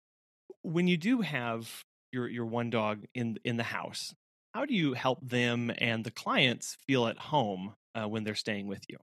when 0.62 0.86
you 0.86 0.96
do 0.96 1.22
have 1.22 1.84
your 2.12 2.28
your 2.28 2.46
one 2.46 2.70
dog 2.70 3.04
in 3.14 3.38
in 3.44 3.56
the 3.56 3.62
house, 3.62 4.14
how 4.54 4.66
do 4.66 4.74
you 4.74 4.94
help 4.94 5.18
them 5.26 5.72
and 5.78 6.04
the 6.04 6.10
clients 6.10 6.76
feel 6.86 7.06
at 7.06 7.18
home 7.18 7.74
uh, 7.94 8.06
when 8.08 8.24
they're 8.24 8.34
staying 8.34 8.66
with 8.66 8.84
you? 8.88 8.98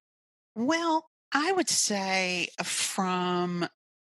Well, 0.56 1.10
I 1.32 1.52
would 1.52 1.70
say 1.70 2.50
from 2.64 3.68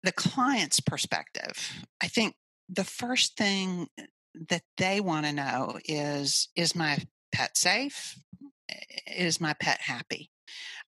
the 0.03 0.11
client's 0.11 0.79
perspective, 0.79 1.85
I 2.01 2.07
think 2.07 2.35
the 2.69 2.83
first 2.83 3.35
thing 3.37 3.87
that 4.49 4.63
they 4.77 5.01
want 5.01 5.25
to 5.25 5.33
know 5.33 5.79
is 5.85 6.49
is 6.55 6.75
my 6.75 6.99
pet 7.31 7.57
safe? 7.57 8.15
Is 9.07 9.41
my 9.41 9.53
pet 9.53 9.81
happy? 9.81 10.29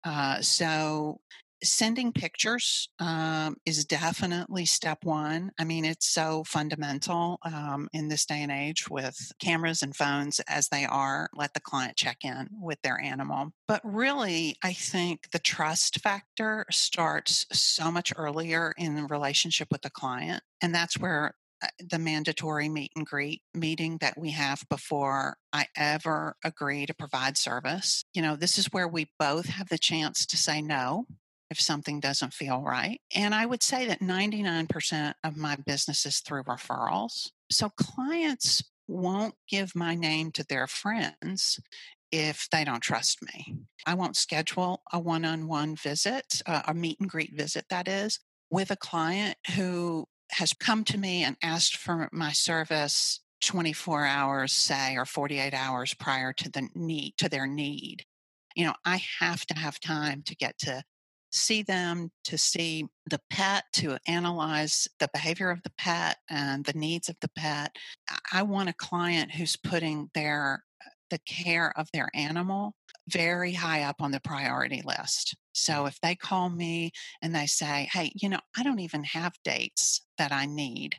Uh, 0.03 0.41
so 0.41 1.19
sending 1.63 2.11
pictures 2.11 2.89
um, 2.99 3.55
is 3.65 3.85
definitely 3.85 4.65
step 4.65 4.99
one. 5.03 5.51
I 5.59 5.63
mean, 5.63 5.85
it's 5.85 6.09
so 6.09 6.43
fundamental 6.45 7.39
um, 7.43 7.87
in 7.93 8.09
this 8.09 8.25
day 8.25 8.41
and 8.41 8.51
age 8.51 8.89
with 8.89 9.17
cameras 9.39 9.81
and 9.81 9.95
phones 9.95 10.39
as 10.41 10.67
they 10.67 10.85
are. 10.85 11.29
Let 11.33 11.53
the 11.53 11.61
client 11.61 11.95
check 11.95 12.17
in 12.23 12.49
with 12.59 12.81
their 12.81 12.99
animal. 12.99 13.51
But 13.67 13.81
really, 13.83 14.57
I 14.63 14.73
think 14.73 15.31
the 15.31 15.39
trust 15.39 16.01
factor 16.01 16.65
starts 16.69 17.45
so 17.51 17.91
much 17.91 18.13
earlier 18.15 18.73
in 18.77 18.95
the 18.95 19.05
relationship 19.05 19.69
with 19.71 19.81
the 19.81 19.89
client. 19.89 20.43
And 20.61 20.75
that's 20.75 20.97
where 20.97 21.33
the 21.79 21.99
mandatory 21.99 22.69
meet 22.69 22.91
and 22.95 23.05
greet 23.05 23.41
meeting 23.53 23.97
that 23.99 24.17
we 24.17 24.31
have 24.31 24.63
before 24.69 25.37
I 25.51 25.67
ever 25.75 26.35
agree 26.43 26.85
to 26.85 26.93
provide 26.93 27.37
service. 27.37 28.03
You 28.13 28.21
know, 28.21 28.35
this 28.35 28.57
is 28.57 28.71
where 28.71 28.87
we 28.87 29.09
both 29.19 29.47
have 29.47 29.69
the 29.69 29.77
chance 29.77 30.25
to 30.27 30.37
say 30.37 30.61
no 30.61 31.05
if 31.49 31.61
something 31.61 31.99
doesn't 31.99 32.33
feel 32.33 32.61
right. 32.61 32.99
And 33.15 33.35
I 33.35 33.45
would 33.45 33.61
say 33.61 33.85
that 33.87 33.99
99% 33.99 35.13
of 35.23 35.37
my 35.37 35.55
business 35.55 36.05
is 36.05 36.19
through 36.19 36.43
referrals. 36.43 37.29
So 37.51 37.69
clients 37.69 38.63
won't 38.87 39.35
give 39.47 39.75
my 39.75 39.95
name 39.95 40.31
to 40.31 40.43
their 40.43 40.67
friends 40.67 41.59
if 42.11 42.47
they 42.51 42.63
don't 42.63 42.81
trust 42.81 43.19
me. 43.21 43.55
I 43.85 43.95
won't 43.95 44.15
schedule 44.15 44.81
a 44.91 44.99
one 44.99 45.25
on 45.25 45.47
one 45.47 45.75
visit, 45.75 46.41
uh, 46.45 46.61
a 46.67 46.73
meet 46.73 46.99
and 46.99 47.09
greet 47.09 47.35
visit, 47.35 47.65
that 47.69 47.87
is, 47.87 48.19
with 48.49 48.71
a 48.71 48.75
client 48.75 49.37
who 49.55 50.05
has 50.33 50.53
come 50.53 50.83
to 50.85 50.97
me 50.97 51.23
and 51.23 51.37
asked 51.41 51.77
for 51.77 52.09
my 52.11 52.31
service 52.31 53.19
24 53.43 54.05
hours 54.05 54.53
say 54.53 54.95
or 54.95 55.05
48 55.05 55.53
hours 55.53 55.93
prior 55.93 56.33
to 56.33 56.49
the 56.49 56.69
need 56.75 57.13
to 57.17 57.29
their 57.29 57.47
need. 57.47 58.05
You 58.55 58.65
know 58.65 58.73
i 58.85 59.01
have 59.19 59.45
to 59.47 59.57
have 59.57 59.79
time 59.79 60.21
to 60.27 60.35
get 60.35 60.57
to 60.59 60.83
see 61.33 61.63
them 61.63 62.11
to 62.23 62.37
see 62.37 62.85
the 63.09 63.19
pet 63.29 63.63
to 63.73 63.97
analyze 64.07 64.87
the 64.99 65.09
behavior 65.11 65.49
of 65.49 65.63
the 65.63 65.71
pet 65.77 66.17
and 66.29 66.63
the 66.63 66.73
needs 66.73 67.09
of 67.09 67.15
the 67.21 67.29
pet. 67.35 67.75
I 68.31 68.43
want 68.43 68.69
a 68.69 68.73
client 68.73 69.31
who's 69.31 69.55
putting 69.55 70.11
their 70.13 70.63
the 71.13 71.19
care 71.19 71.71
of 71.77 71.87
their 71.93 72.09
animal 72.15 72.73
very 73.07 73.53
high 73.53 73.83
up 73.83 73.97
on 74.01 74.09
the 74.09 74.19
priority 74.19 74.81
list. 74.83 75.35
So 75.53 75.85
if 75.85 76.01
they 76.01 76.15
call 76.15 76.49
me 76.49 76.91
and 77.21 77.35
they 77.35 77.45
say, 77.45 77.87
hey, 77.93 78.11
you 78.15 78.29
know, 78.29 78.39
I 78.57 78.63
don't 78.63 78.79
even 78.79 79.03
have 79.03 79.33
dates 79.43 80.01
that 80.17 80.31
I 80.31 80.47
need 80.47 80.95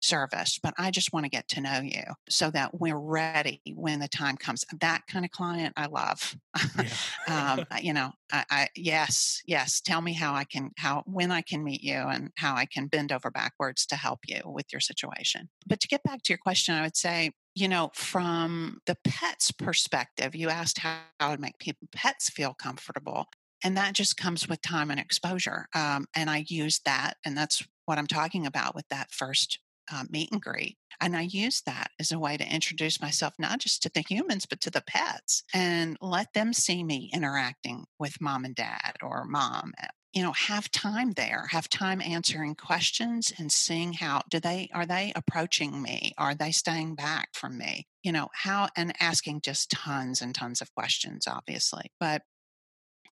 service, 0.00 0.58
but 0.60 0.74
I 0.76 0.90
just 0.90 1.12
want 1.12 1.26
to 1.26 1.30
get 1.30 1.46
to 1.50 1.60
know 1.60 1.78
you 1.80 2.02
so 2.28 2.50
that 2.50 2.80
we're 2.80 2.98
ready 2.98 3.60
when 3.76 4.00
the 4.00 4.08
time 4.08 4.36
comes. 4.36 4.64
That 4.80 5.02
kind 5.06 5.24
of 5.24 5.30
client 5.30 5.74
I 5.76 5.86
love. 5.86 6.34
Yeah. 6.76 6.88
um, 7.28 7.66
you 7.80 7.92
know, 7.92 8.10
I, 8.32 8.44
I, 8.50 8.68
yes, 8.74 9.42
yes. 9.46 9.80
Tell 9.80 10.00
me 10.00 10.14
how 10.14 10.34
I 10.34 10.42
can, 10.42 10.72
how, 10.76 11.04
when 11.06 11.30
I 11.30 11.42
can 11.42 11.62
meet 11.62 11.84
you 11.84 11.94
and 11.94 12.32
how 12.36 12.56
I 12.56 12.66
can 12.66 12.88
bend 12.88 13.12
over 13.12 13.30
backwards 13.30 13.86
to 13.86 13.96
help 13.96 14.20
you 14.26 14.40
with 14.44 14.66
your 14.72 14.80
situation. 14.80 15.50
But 15.68 15.78
to 15.78 15.86
get 15.86 16.02
back 16.02 16.22
to 16.24 16.32
your 16.32 16.38
question, 16.38 16.74
I 16.74 16.82
would 16.82 16.96
say, 16.96 17.30
you 17.54 17.68
know, 17.68 17.90
from 17.94 18.80
the 18.86 18.96
pet's 19.04 19.50
perspective, 19.50 20.34
you 20.34 20.48
asked 20.48 20.78
how 20.78 20.98
I 21.20 21.30
would 21.30 21.40
make 21.40 21.58
people 21.58 21.88
pets 21.92 22.30
feel 22.30 22.54
comfortable. 22.54 23.26
And 23.64 23.76
that 23.76 23.94
just 23.94 24.16
comes 24.16 24.48
with 24.48 24.60
time 24.62 24.90
and 24.90 24.98
exposure. 24.98 25.66
Um, 25.74 26.06
and 26.16 26.28
I 26.28 26.44
use 26.48 26.80
that, 26.84 27.14
and 27.24 27.36
that's 27.36 27.62
what 27.84 27.98
I'm 27.98 28.06
talking 28.06 28.46
about 28.46 28.74
with 28.74 28.88
that 28.90 29.12
first 29.12 29.58
uh, 29.92 30.04
meet 30.10 30.32
and 30.32 30.40
greet. 30.40 30.78
And 31.00 31.16
I 31.16 31.22
use 31.22 31.62
that 31.66 31.90
as 31.98 32.12
a 32.12 32.18
way 32.18 32.36
to 32.36 32.54
introduce 32.54 33.00
myself, 33.00 33.34
not 33.38 33.58
just 33.58 33.82
to 33.82 33.90
the 33.92 34.04
humans, 34.08 34.46
but 34.46 34.60
to 34.62 34.70
the 34.70 34.82
pets 34.86 35.42
and 35.52 35.96
let 36.00 36.32
them 36.34 36.52
see 36.52 36.84
me 36.84 37.10
interacting 37.12 37.84
with 37.98 38.20
mom 38.20 38.44
and 38.44 38.54
dad 38.54 38.96
or 39.02 39.24
mom. 39.24 39.72
You 40.12 40.22
know, 40.22 40.32
have 40.32 40.70
time 40.70 41.12
there, 41.12 41.46
have 41.50 41.68
time 41.68 42.02
answering 42.02 42.54
questions 42.54 43.32
and 43.38 43.50
seeing 43.50 43.94
how 43.94 44.22
do 44.28 44.40
they, 44.40 44.68
are 44.74 44.84
they 44.84 45.12
approaching 45.16 45.80
me? 45.80 46.12
Are 46.18 46.34
they 46.34 46.50
staying 46.50 46.96
back 46.96 47.30
from 47.32 47.56
me? 47.56 47.86
You 48.02 48.12
know, 48.12 48.28
how, 48.34 48.68
and 48.76 48.92
asking 49.00 49.40
just 49.40 49.70
tons 49.70 50.20
and 50.20 50.34
tons 50.34 50.60
of 50.60 50.74
questions, 50.74 51.26
obviously. 51.26 51.90
But 51.98 52.22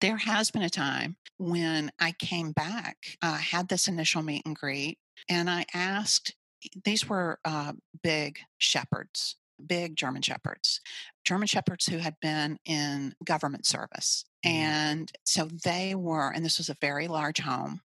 there 0.00 0.18
has 0.18 0.50
been 0.50 0.62
a 0.62 0.70
time 0.70 1.16
when 1.38 1.90
I 1.98 2.12
came 2.12 2.52
back, 2.52 2.96
uh, 3.22 3.38
had 3.38 3.68
this 3.68 3.88
initial 3.88 4.22
meet 4.22 4.42
and 4.44 4.54
greet, 4.54 4.98
and 5.28 5.48
I 5.50 5.64
asked 5.74 6.34
these 6.84 7.08
were 7.08 7.38
uh, 7.44 7.72
big 8.02 8.38
shepherds, 8.58 9.36
big 9.64 9.96
German 9.96 10.22
shepherds, 10.22 10.80
German 11.24 11.46
shepherds 11.46 11.86
who 11.86 11.98
had 11.98 12.16
been 12.20 12.58
in 12.64 13.14
government 13.24 13.66
service. 13.66 14.24
Mm-hmm. 14.44 14.56
And 14.56 15.12
so 15.24 15.48
they 15.64 15.94
were, 15.94 16.30
and 16.30 16.44
this 16.44 16.58
was 16.58 16.68
a 16.68 16.76
very 16.80 17.08
large 17.08 17.40
home, 17.40 17.80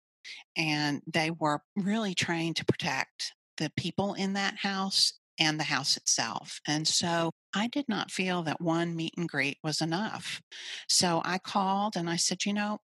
and 0.56 1.02
they 1.06 1.30
were 1.30 1.62
really 1.76 2.14
trained 2.14 2.56
to 2.56 2.64
protect 2.64 3.34
the 3.56 3.70
people 3.76 4.14
in 4.14 4.34
that 4.34 4.56
house 4.58 5.14
and 5.38 5.58
the 5.58 5.64
house 5.64 5.96
itself. 5.96 6.60
And 6.66 6.86
so 6.86 7.32
I 7.54 7.66
did 7.66 7.88
not 7.88 8.10
feel 8.10 8.42
that 8.42 8.60
one 8.60 8.94
meet 8.94 9.14
and 9.16 9.28
greet 9.28 9.58
was 9.64 9.80
enough. 9.80 10.42
So 10.88 11.22
I 11.24 11.38
called 11.38 11.96
and 11.96 12.08
I 12.08 12.16
said, 12.16 12.44
you 12.44 12.52
know, 12.52 12.78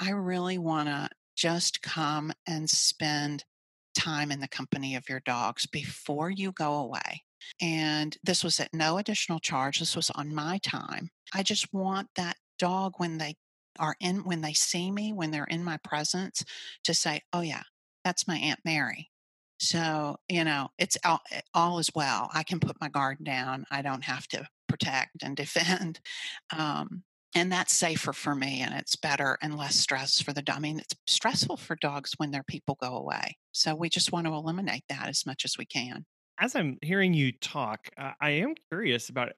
I 0.00 0.10
really 0.10 0.58
want 0.58 0.88
to 0.88 1.08
just 1.36 1.82
come 1.82 2.32
and 2.46 2.68
spend 2.68 3.44
time 3.96 4.32
in 4.32 4.40
the 4.40 4.48
company 4.48 4.96
of 4.96 5.08
your 5.08 5.20
dogs 5.20 5.66
before 5.66 6.30
you 6.30 6.52
go 6.52 6.74
away. 6.74 7.22
And 7.60 8.16
this 8.22 8.44
was 8.44 8.60
at 8.60 8.74
no 8.74 8.98
additional 8.98 9.38
charge. 9.38 9.78
This 9.78 9.96
was 9.96 10.10
on 10.10 10.34
my 10.34 10.58
time. 10.58 11.10
I 11.34 11.42
just 11.42 11.72
want 11.72 12.08
that 12.16 12.36
dog 12.58 12.94
when 12.98 13.18
they 13.18 13.36
are 13.78 13.96
in, 14.00 14.24
when 14.24 14.40
they 14.40 14.52
see 14.52 14.90
me, 14.90 15.12
when 15.12 15.30
they're 15.30 15.44
in 15.44 15.64
my 15.64 15.78
presence, 15.78 16.44
to 16.84 16.94
say, 16.94 17.22
oh, 17.32 17.40
yeah, 17.40 17.62
that's 18.04 18.28
my 18.28 18.36
Aunt 18.36 18.60
Mary. 18.64 19.10
So, 19.58 20.16
you 20.28 20.44
know, 20.44 20.68
it's 20.78 20.96
all, 21.04 21.20
eh, 21.32 21.40
all 21.54 21.78
is 21.78 21.90
well. 21.94 22.30
I 22.32 22.42
can 22.42 22.60
put 22.60 22.80
my 22.80 22.88
guard 22.88 23.24
down. 23.24 23.64
I 23.70 23.82
don't 23.82 24.04
have 24.04 24.26
to 24.28 24.46
protect 24.68 25.22
and 25.22 25.36
defend. 25.36 26.00
Um, 26.56 27.04
and 27.34 27.50
that's 27.50 27.74
safer 27.74 28.12
for 28.12 28.34
me 28.34 28.60
and 28.60 28.74
it's 28.74 28.94
better 28.94 29.38
and 29.42 29.56
less 29.56 29.74
stress 29.74 30.20
for 30.20 30.32
the 30.32 30.42
dog. 30.42 30.56
I 30.56 30.60
mean, 30.60 30.78
it's 30.78 30.94
stressful 31.08 31.56
for 31.56 31.74
dogs 31.74 32.14
when 32.16 32.30
their 32.30 32.44
people 32.44 32.78
go 32.80 32.96
away. 32.96 33.38
So 33.50 33.74
we 33.74 33.88
just 33.88 34.12
want 34.12 34.26
to 34.26 34.32
eliminate 34.32 34.84
that 34.88 35.08
as 35.08 35.26
much 35.26 35.44
as 35.44 35.58
we 35.58 35.66
can. 35.66 36.06
As 36.38 36.54
I'm 36.56 36.78
hearing 36.82 37.14
you 37.14 37.32
talk, 37.32 37.90
uh, 37.96 38.12
I 38.20 38.30
am 38.30 38.54
curious 38.70 39.08
about 39.08 39.32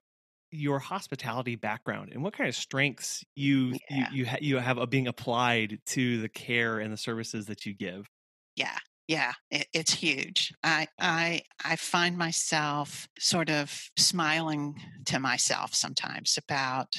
your 0.51 0.79
hospitality 0.79 1.55
background 1.55 2.11
and 2.13 2.23
what 2.23 2.33
kind 2.33 2.47
of 2.47 2.55
strengths 2.55 3.23
you 3.35 3.79
yeah. 3.89 4.07
you 4.09 4.19
you, 4.19 4.25
ha- 4.25 4.37
you 4.41 4.57
have 4.57 4.89
being 4.89 5.07
applied 5.07 5.79
to 5.87 6.21
the 6.21 6.29
care 6.29 6.79
and 6.79 6.91
the 6.91 6.97
services 6.97 7.47
that 7.47 7.65
you 7.65 7.73
give. 7.73 8.09
Yeah, 8.55 8.77
yeah 9.07 9.33
it, 9.51 9.67
it's 9.73 9.93
huge 9.93 10.53
i 10.63 10.87
i 10.99 11.41
i 11.63 11.75
find 11.77 12.17
myself 12.17 13.07
sort 13.17 13.49
of 13.49 13.89
smiling 13.97 14.75
to 15.05 15.19
myself 15.19 15.73
sometimes 15.73 16.37
about 16.37 16.93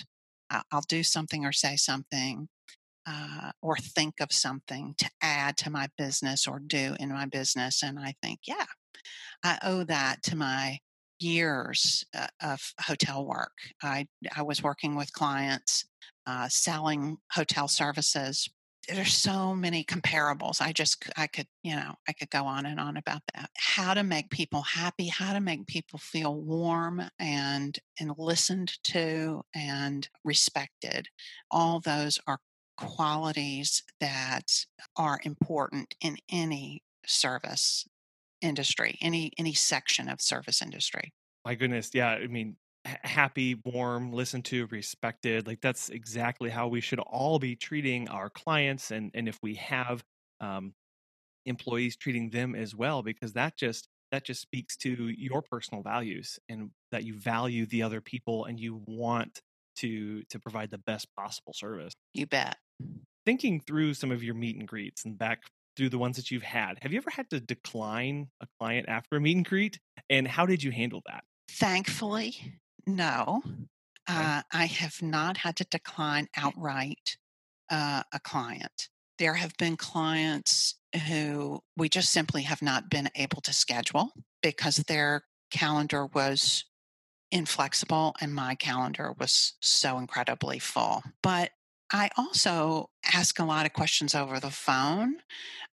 I'll 0.73 0.81
do 0.89 1.03
something 1.03 1.45
or 1.45 1.53
say 1.53 1.77
something 1.77 2.49
uh, 3.07 3.53
or 3.63 3.77
think 3.77 4.21
of 4.21 4.33
something 4.33 4.95
to 4.99 5.11
add 5.23 5.57
to 5.59 5.71
my 5.71 5.89
business 5.99 6.47
or 6.47 6.61
do 6.61 6.97
in 7.01 7.11
my 7.11 7.27
business. 7.27 7.83
And 7.83 7.99
I 7.99 8.15
think, 8.23 8.41
yeah, 8.47 8.67
I 9.45 9.59
owe 9.63 9.85
that 9.85 10.23
to 10.25 10.37
my 10.37 10.79
years 11.21 12.05
uh, 12.17 12.27
of 12.43 12.73
hotel 12.81 13.25
work. 13.27 13.53
I, 13.83 14.07
I 14.37 14.43
was 14.43 14.63
working 14.63 14.95
with 14.97 15.13
clients, 15.13 15.85
uh, 16.27 16.49
selling 16.49 17.19
hotel 17.33 17.69
services. 17.69 18.49
There's 18.89 19.15
so 19.15 19.55
many 19.55 19.85
comparables. 19.85 20.63
I 20.63 20.73
just 20.73 21.11
i 21.17 21.27
could 21.27 21.47
you 21.63 21.77
know 21.77 21.95
i 22.09 22.13
could 22.15 22.31
go 22.31 22.45
on 22.45 22.65
and 22.65 22.81
on 22.81 22.97
about 22.97 23.21
that. 23.35 23.51
How 23.59 23.93
to 23.93 24.03
make 24.03 24.31
people 24.31 24.63
happy 24.63 25.09
how 25.09 25.35
to 25.35 25.41
make 25.41 25.67
people 25.67 25.99
feel 25.99 26.35
warm 26.41 27.03
and 27.19 27.79
and 28.01 28.13
listened 28.17 28.73
to 28.85 29.43
and 29.55 30.09
respected. 30.25 31.09
All 31.51 31.81
those 31.81 32.19
are 32.27 32.39
qualities 32.79 33.83
that 34.01 34.65
are 34.97 35.21
important 35.25 35.95
in 36.01 36.17
any 36.31 36.83
service 37.05 37.85
industry 38.41 38.99
any 39.01 39.33
any 39.39 39.53
section 39.53 40.09
of 40.09 40.21
service 40.21 40.63
industry 40.63 41.13
my 41.45 41.55
goodness 41.55 41.91
yeah 41.95 42.11
i 42.11 42.27
mean 42.27 42.57
happy, 42.85 43.61
warm, 43.65 44.13
listened 44.13 44.45
to, 44.47 44.67
respected. 44.67 45.47
Like 45.47 45.61
that's 45.61 45.89
exactly 45.89 46.51
how 46.51 46.69
we 46.69 46.81
should 46.81 47.01
all 47.01 47.39
be 47.39 47.57
treating 47.57 48.09
our 48.09 48.31
clients, 48.31 48.91
and 48.91 49.11
and 49.15 49.29
if 49.29 49.39
we 49.43 49.55
have 49.57 50.03
um, 50.41 50.75
employees, 51.47 51.97
treating 51.97 52.31
them 52.31 52.55
as 52.55 52.75
well, 52.75 53.03
because 53.03 53.33
that 53.35 53.57
just 53.57 53.89
that 54.11 54.25
just 54.25 54.41
speaks 54.41 54.77
to 54.79 55.09
your 55.09 55.43
personal 55.43 55.83
values 55.83 56.39
and 56.49 56.71
that 56.93 57.05
you 57.05 57.15
value 57.19 57.67
the 57.67 57.83
other 57.83 58.01
people 58.01 58.47
and 58.47 58.59
you 58.59 58.83
want 58.87 59.43
to 59.77 60.23
to 60.31 60.39
provide 60.39 60.71
the 60.71 60.79
best 60.79 61.07
possible 61.17 61.53
service. 61.53 61.93
You 62.15 62.27
bet. 62.27 62.57
Thinking 63.27 63.61
through 63.61 63.95
some 63.95 64.11
of 64.11 64.23
your 64.23 64.35
meet 64.35 64.57
and 64.57 64.67
greets 64.67 65.05
and 65.05 65.19
back 65.19 65.43
through 65.79 65.89
the 65.89 65.99
ones 65.99 66.17
that 66.17 66.31
you've 66.31 66.43
had, 66.43 66.77
have 66.83 66.93
you 66.93 66.99
ever 66.99 67.11
had 67.11 67.31
to 67.31 67.41
decline 67.41 68.29
a 68.43 68.47
client 68.59 68.87
after 68.89 69.17
a 69.17 69.21
meet 69.21 69.37
and 69.37 69.49
greet? 69.49 69.79
And 70.11 70.27
how 70.27 70.45
did 70.45 70.63
you 70.63 70.73
handle 70.73 71.03
that? 71.07 71.23
Thankfully, 71.53 72.61
no, 72.87 73.43
uh, 74.09 74.43
I 74.53 74.67
have 74.67 75.01
not 75.01 75.37
had 75.39 75.57
to 75.57 75.65
decline 75.65 76.29
outright 76.37 77.17
uh, 77.71 78.03
a 78.13 78.19
client. 78.19 78.89
There 79.19 79.35
have 79.35 79.57
been 79.57 79.77
clients 79.77 80.75
who 81.07 81.61
we 81.77 81.89
just 81.89 82.11
simply 82.11 82.43
have 82.43 82.63
not 82.63 82.91
been 82.91 83.09
able 83.15 83.41
to 83.43 83.53
schedule 83.53 84.11
because 84.43 84.77
their 84.77 85.23
calendar 85.51 86.07
was 86.07 86.65
inflexible 87.31 88.15
and 88.21 88.35
my 88.35 88.55
calendar 88.55 89.15
was 89.19 89.55
so 89.61 89.99
incredibly 89.99 90.59
full. 90.59 91.03
But 91.23 91.51
I 91.91 92.11
also 92.17 92.91
ask 93.15 93.39
a 93.39 93.45
lot 93.45 93.67
of 93.67 93.73
questions 93.73 94.15
over 94.15 94.41
the 94.41 94.51
phone 94.51 95.17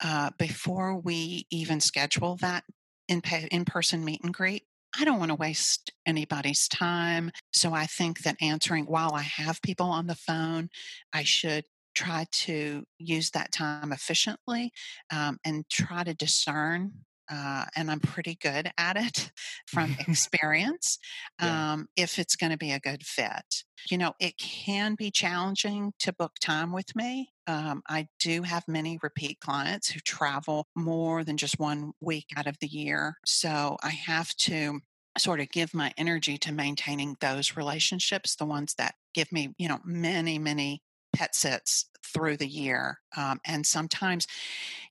uh, 0.03 0.31
before 0.39 0.97
we 0.97 1.47
even 1.51 1.81
schedule 1.81 2.37
that 2.37 2.65
in, 3.09 3.23
in 3.51 3.65
person 3.65 4.05
meet 4.05 4.23
and 4.23 4.35
greet. 4.35 4.65
I 4.99 5.05
don't 5.05 5.19
want 5.19 5.31
to 5.31 5.37
waste 5.37 5.91
anybody's 6.05 6.69
time. 6.69 7.31
So 7.53 7.73
I 7.73 7.87
think 7.87 8.23
that 8.23 8.37
answering 8.43 8.85
while 8.85 9.15
I 9.15 9.23
have 9.23 9.63
people 9.63 9.87
on 9.87 10.07
the 10.07 10.15
phone, 10.15 10.69
I 11.15 11.23
should 11.23 11.65
try 11.95 12.27
to 12.31 12.85
use 12.99 13.31
that 13.31 13.53
time 13.53 13.93
efficiently 13.93 14.73
um, 15.11 15.39
and 15.45 15.65
try 15.71 16.05
to 16.05 16.15
discern 16.15 16.93
uh, 17.31 17.65
and 17.77 17.91
I'm 17.91 18.01
pretty 18.01 18.37
good 18.41 18.71
at 18.79 18.97
it 18.97 19.33
from 19.67 19.97
experience. 20.09 20.99
yeah. 21.41 21.73
um, 21.73 21.89
if 21.97 22.19
it's 22.19 22.37
going 22.37 22.53
to 22.53 22.59
be 22.59 22.73
a 22.73 22.81
good 22.81 23.05
fit, 23.05 23.65
you 23.91 23.99
know, 23.99 24.15
it 24.21 24.39
can 24.39 24.95
be 24.95 25.11
challenging 25.11 25.93
to 26.01 26.13
book 26.13 26.33
time 26.41 26.73
with 26.73 26.95
me. 26.95 27.33
Um, 27.47 27.83
I 27.89 28.09
do 28.21 28.43
have 28.43 28.69
many 28.69 28.99
repeat 29.03 29.41
clients 29.41 29.91
who 29.91 30.01
travel 30.01 30.67
more 30.77 31.25
than 31.25 31.37
just 31.37 31.59
one 31.59 31.93
week 32.01 32.27
out 32.37 32.47
of 32.47 32.59
the 32.61 32.69
year. 32.69 33.17
So 33.27 33.77
I 33.83 33.91
have 33.91 34.35
to 34.37 34.81
sort 35.19 35.41
of 35.41 35.51
give 35.51 35.75
my 35.75 35.93
energy 35.99 36.39
to 36.39 36.53
maintaining 36.53 37.17
those 37.21 37.57
relationships, 37.57 38.37
the 38.37 38.47
ones 38.47 38.75
that 38.79 38.95
give 39.15 39.31
me, 39.33 39.55
you 39.59 39.69
know, 39.69 39.81
many, 39.85 40.39
many 40.39 40.83
pet 41.13 41.35
sits 41.35 41.89
through 42.13 42.37
the 42.37 42.49
year. 42.49 42.99
Um, 43.17 43.41
and 43.47 43.67
sometimes, 43.67 44.27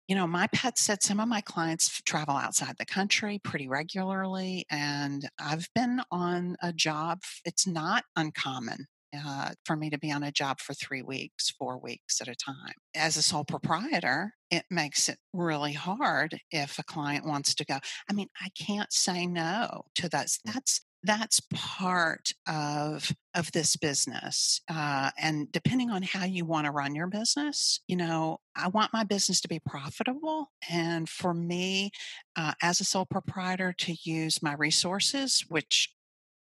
you 0.08 0.16
know, 0.16 0.28
my 0.28 0.48
pet 0.48 0.78
sits, 0.78 1.08
some 1.08 1.20
of 1.20 1.28
my 1.28 1.42
clients 1.42 2.02
travel 2.02 2.36
outside 2.36 2.76
the 2.78 2.86
country 2.86 3.40
pretty 3.44 3.68
regularly. 3.68 4.66
And 4.70 5.28
I've 5.40 5.68
been 5.76 6.02
on 6.12 6.56
a 6.62 6.74
job, 6.74 7.20
it's 7.46 7.68
not 7.68 8.04
uncommon 8.16 8.88
uh, 9.16 9.52
for 9.66 9.76
me 9.76 9.90
to 9.90 10.00
be 10.00 10.12
on 10.12 10.24
a 10.24 10.32
job 10.32 10.60
for 10.60 10.74
three 10.74 11.02
weeks, 11.02 11.50
four 11.50 11.78
weeks 11.78 12.22
at 12.22 12.28
a 12.28 12.36
time. 12.36 12.74
As 12.96 13.18
a 13.18 13.22
sole 13.22 13.44
proprietor, 13.44 14.34
it 14.50 14.64
makes 14.70 15.10
it 15.10 15.18
really 15.34 15.74
hard 15.74 16.40
if 16.52 16.80
a 16.80 16.84
client 16.84 17.26
wants 17.26 17.54
to 17.56 17.66
go. 17.66 17.78
I 18.10 18.14
mean, 18.14 18.28
I 18.42 18.50
can't 18.50 18.92
say 18.92 19.26
no 19.26 19.84
to 19.96 20.10
that. 20.10 20.28
Mm. 20.28 20.54
That's 20.54 20.82
that's 21.04 21.42
part 21.54 22.32
of 22.48 23.12
of 23.34 23.52
this 23.54 23.76
business 23.76 24.62
uh, 24.70 25.10
and 25.18 25.52
depending 25.52 25.90
on 25.90 26.04
how 26.04 26.26
you 26.26 26.46
want 26.46 26.66
to 26.66 26.72
run 26.72 26.94
your 26.94 27.08
business 27.08 27.80
you 27.88 27.96
know 27.96 28.40
i 28.56 28.68
want 28.68 28.94
my 28.94 29.04
business 29.04 29.42
to 29.42 29.48
be 29.48 29.60
profitable 29.60 30.52
and 30.70 31.10
for 31.10 31.34
me 31.34 31.92
uh, 32.36 32.54
as 32.62 32.80
a 32.80 32.86
sole 32.86 33.06
proprietor 33.06 33.74
to 33.74 33.96
use 34.04 34.42
my 34.44 34.54
resources 34.54 35.44
which 35.50 35.94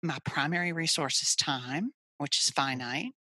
my 0.03 0.17
primary 0.25 0.73
resource 0.73 1.21
is 1.21 1.35
time 1.35 1.91
which 2.17 2.39
is 2.39 2.49
finite 2.49 3.13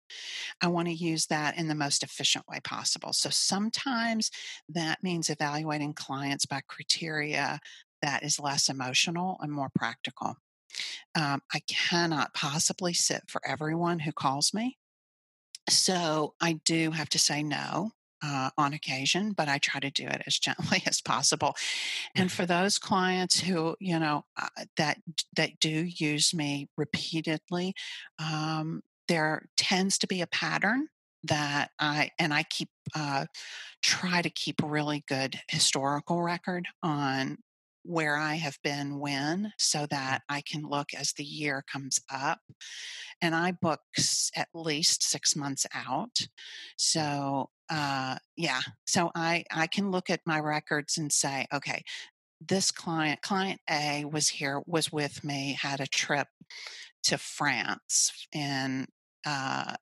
I 0.60 0.66
want 0.66 0.88
to 0.88 0.94
use 0.94 1.26
that 1.26 1.56
in 1.56 1.68
the 1.68 1.74
most 1.74 2.02
efficient 2.02 2.44
way 2.48 2.58
possible. 2.64 3.12
So 3.12 3.30
sometimes 3.30 4.30
that 4.68 5.02
means 5.02 5.30
evaluating 5.30 5.94
clients 5.94 6.46
by 6.46 6.62
criteria 6.66 7.60
that 8.02 8.22
is 8.22 8.40
less 8.40 8.68
emotional 8.68 9.38
and 9.40 9.52
more 9.52 9.70
practical. 9.74 10.36
Um, 11.14 11.42
I 11.52 11.60
cannot 11.60 12.34
possibly 12.34 12.92
sit 12.92 13.22
for 13.28 13.40
everyone 13.46 14.00
who 14.00 14.12
calls 14.12 14.52
me. 14.54 14.78
So 15.68 16.34
I 16.40 16.60
do 16.64 16.90
have 16.90 17.08
to 17.10 17.18
say 17.18 17.42
no 17.42 17.92
uh, 18.22 18.50
on 18.58 18.72
occasion, 18.72 19.32
but 19.32 19.48
I 19.48 19.58
try 19.58 19.80
to 19.80 19.90
do 19.90 20.04
it 20.04 20.22
as 20.26 20.38
gently 20.38 20.82
as 20.86 21.00
possible. 21.00 21.54
And 22.14 22.30
for 22.30 22.46
those 22.46 22.78
clients 22.78 23.40
who, 23.40 23.76
you 23.80 23.98
know, 23.98 24.24
uh, 24.40 24.64
that 24.76 24.98
that 25.36 25.58
do 25.60 25.70
use 25.70 26.34
me 26.34 26.68
repeatedly, 26.76 27.74
um, 28.18 28.82
there 29.08 29.46
tends 29.56 29.98
to 29.98 30.06
be 30.06 30.20
a 30.20 30.26
pattern 30.26 30.88
that 31.24 31.70
I 31.78 32.10
and 32.18 32.32
I 32.32 32.44
keep 32.44 32.68
uh, 32.94 33.26
try 33.82 34.22
to 34.22 34.30
keep 34.30 34.62
a 34.62 34.66
really 34.66 35.04
good 35.06 35.40
historical 35.48 36.22
record 36.22 36.66
on 36.82 37.38
where 37.82 38.16
I 38.16 38.34
have 38.34 38.58
been 38.62 38.98
when 38.98 39.52
so 39.58 39.80
mm. 39.80 39.88
that 39.90 40.22
I 40.28 40.42
can 40.42 40.62
look 40.62 40.88
as 40.94 41.12
the 41.12 41.24
year 41.24 41.64
comes 41.70 42.00
up. 42.12 42.40
And 43.22 43.34
I 43.34 43.52
book 43.52 43.80
at 44.34 44.48
least 44.54 45.02
six 45.02 45.36
months 45.36 45.66
out. 45.74 46.14
Mm. 46.14 46.28
So, 46.76 47.50
uh, 47.68 48.16
yeah, 48.36 48.60
so 48.86 49.10
I, 49.14 49.44
I 49.52 49.66
can 49.66 49.90
look 49.90 50.10
at 50.10 50.20
my 50.26 50.40
records 50.40 50.98
and 50.98 51.12
say, 51.12 51.46
okay, 51.52 51.82
this 52.40 52.70
client, 52.70 53.20
client 53.22 53.60
A 53.68 54.04
was 54.10 54.28
here, 54.28 54.62
was 54.66 54.90
with 54.90 55.22
me, 55.22 55.56
had 55.60 55.80
a 55.80 55.86
trip 55.86 56.28
to 57.04 57.18
France 57.18 58.12
in 58.32 58.86
uh, 59.26 59.74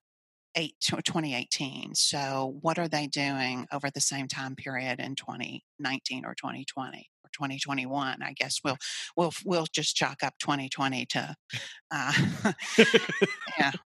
eight, 0.55 0.75
2018. 0.81 1.95
So, 1.95 2.57
what 2.61 2.77
are 2.77 2.87
they 2.87 3.07
doing 3.07 3.65
over 3.71 3.89
the 3.89 4.01
same 4.01 4.27
time 4.27 4.55
period 4.55 4.99
in 4.99 5.15
2019 5.15 6.25
or 6.25 6.35
2020? 6.35 7.09
2021. 7.33 8.21
I 8.21 8.33
guess 8.33 8.59
we'll 8.63 8.77
we'll 9.15 9.33
we'll 9.45 9.67
just 9.73 9.95
chalk 9.95 10.23
up 10.23 10.33
2020 10.39 11.05
to 11.07 11.35
uh, 11.91 12.13
yeah. 13.57 13.71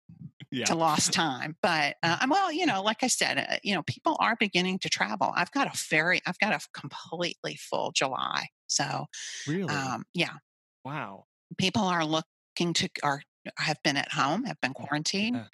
Yeah. 0.52 0.66
to 0.66 0.74
lost 0.74 1.14
time. 1.14 1.58
But 1.62 1.98
uh, 2.02 2.26
well, 2.28 2.52
you 2.52 2.66
know, 2.66 2.82
like 2.82 3.04
I 3.04 3.08
said, 3.08 3.38
uh, 3.38 3.58
you 3.62 3.76
know, 3.76 3.84
people 3.84 4.18
are 4.20 4.36
beginning 4.40 4.80
to 4.80 4.90
travel. 4.90 5.32
I've 5.36 5.52
got 5.52 5.68
a 5.68 5.80
very, 5.92 6.22
I've 6.26 6.40
got 6.40 6.54
a 6.54 6.60
completely 6.74 7.56
full 7.56 7.92
July. 7.96 8.48
So, 8.66 9.06
really, 9.48 9.72
um, 9.72 10.06
yeah, 10.16 10.34
wow. 10.84 11.26
People 11.60 11.84
are 11.84 12.04
looking 12.04 12.74
to 12.74 12.90
are 13.04 13.22
have 13.58 13.82
been 13.84 13.98
at 13.98 14.12
home, 14.12 14.44
have 14.46 14.60
been 14.62 14.74
quarantined, 14.74 15.36
yeah. 15.36 15.46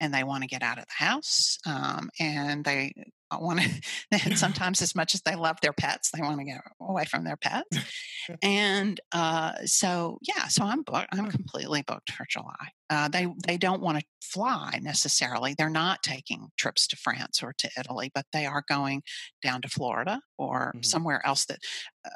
and 0.00 0.14
they 0.14 0.24
want 0.24 0.42
to 0.42 0.48
get 0.48 0.62
out 0.62 0.78
of 0.78 0.84
the 0.86 1.04
house. 1.04 1.58
Um, 1.66 2.10
and 2.18 2.64
they 2.64 2.94
want 3.40 3.60
to, 3.60 3.68
and 4.24 4.38
sometimes 4.38 4.82
as 4.82 4.94
much 4.94 5.14
as 5.14 5.22
they 5.22 5.34
love 5.34 5.58
their 5.60 5.72
pets, 5.72 6.10
they 6.10 6.22
want 6.22 6.38
to 6.38 6.44
get 6.44 6.60
away 6.80 7.04
from 7.04 7.24
their 7.24 7.36
pets. 7.36 7.76
and 8.42 9.00
uh, 9.12 9.52
so, 9.64 10.18
yeah, 10.22 10.48
so 10.48 10.64
I'm 10.64 10.82
booked. 10.82 11.08
I'm 11.12 11.30
completely 11.30 11.82
booked 11.82 12.12
for 12.12 12.26
July. 12.28 12.68
Uh, 12.90 13.08
they 13.08 13.26
they 13.46 13.56
don't 13.56 13.80
want 13.80 13.98
to 13.98 14.04
fly 14.20 14.78
necessarily. 14.82 15.54
They're 15.56 15.70
not 15.70 16.02
taking 16.02 16.48
trips 16.58 16.86
to 16.88 16.96
France 16.96 17.42
or 17.42 17.54
to 17.58 17.70
Italy, 17.78 18.10
but 18.14 18.26
they 18.32 18.44
are 18.44 18.64
going 18.68 19.02
down 19.42 19.62
to 19.62 19.68
Florida 19.68 20.20
or 20.36 20.72
mm-hmm. 20.74 20.82
somewhere 20.82 21.22
else 21.24 21.46
that 21.46 21.60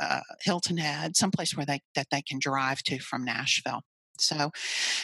uh, 0.00 0.20
Hilton 0.42 0.76
Head, 0.76 1.16
someplace 1.16 1.56
where 1.56 1.66
they 1.66 1.80
that 1.94 2.08
they 2.10 2.22
can 2.22 2.38
drive 2.38 2.82
to 2.84 2.98
from 2.98 3.24
Nashville. 3.24 3.82
So, 4.18 4.50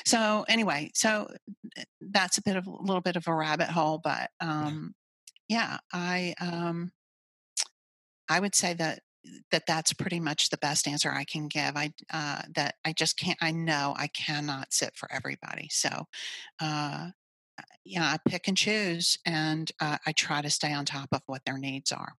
so 0.05 0.45
anyway, 0.49 0.91
so 0.95 1.29
eh, 1.77 1.85
that's 2.01 2.39
a 2.39 2.43
bit 2.43 2.57
of 2.57 2.67
a 2.67 2.71
little 2.71 3.01
bit 3.01 3.17
of 3.17 3.27
a 3.29 3.35
rabbit 3.35 3.69
hole, 3.69 4.01
but 4.03 4.31
um, 4.41 4.95
yeah, 5.49 5.79
I 5.93 6.35
um, 6.41 6.93
I 8.29 8.41
would 8.41 8.55
say 8.55 8.75
that 8.75 9.01
that 9.51 9.65
that's 9.67 9.93
pretty 9.93 10.21
much 10.21 10.51
the 10.51 10.57
best 10.59 10.89
answer 10.89 11.11
I 11.11 11.25
can 11.25 11.49
give. 11.49 11.77
I 11.77 11.93
uh, 12.13 12.43
that 12.55 12.77
I 12.85 12.93
just 12.93 13.19
can't. 13.19 13.39
I 13.41 13.53
know 13.53 13.95
I 13.97 14.09
cannot 14.09 14.73
sit 14.73 14.97
for 14.97 15.11
everybody. 15.13 15.69
So, 15.71 16.07
uh, 16.61 17.09
yeah, 17.85 18.05
I 18.05 18.19
pick 18.29 18.49
and 18.49 18.57
choose, 18.57 19.19
and 19.27 19.71
uh, 19.81 19.99
I 20.07 20.13
try 20.13 20.43
to 20.43 20.51
stay 20.51 20.73
on 20.73 20.85
top 20.85 21.09
of 21.13 21.23
what 21.27 21.45
their 21.45 21.59
needs 21.59 21.93
are. 21.93 22.15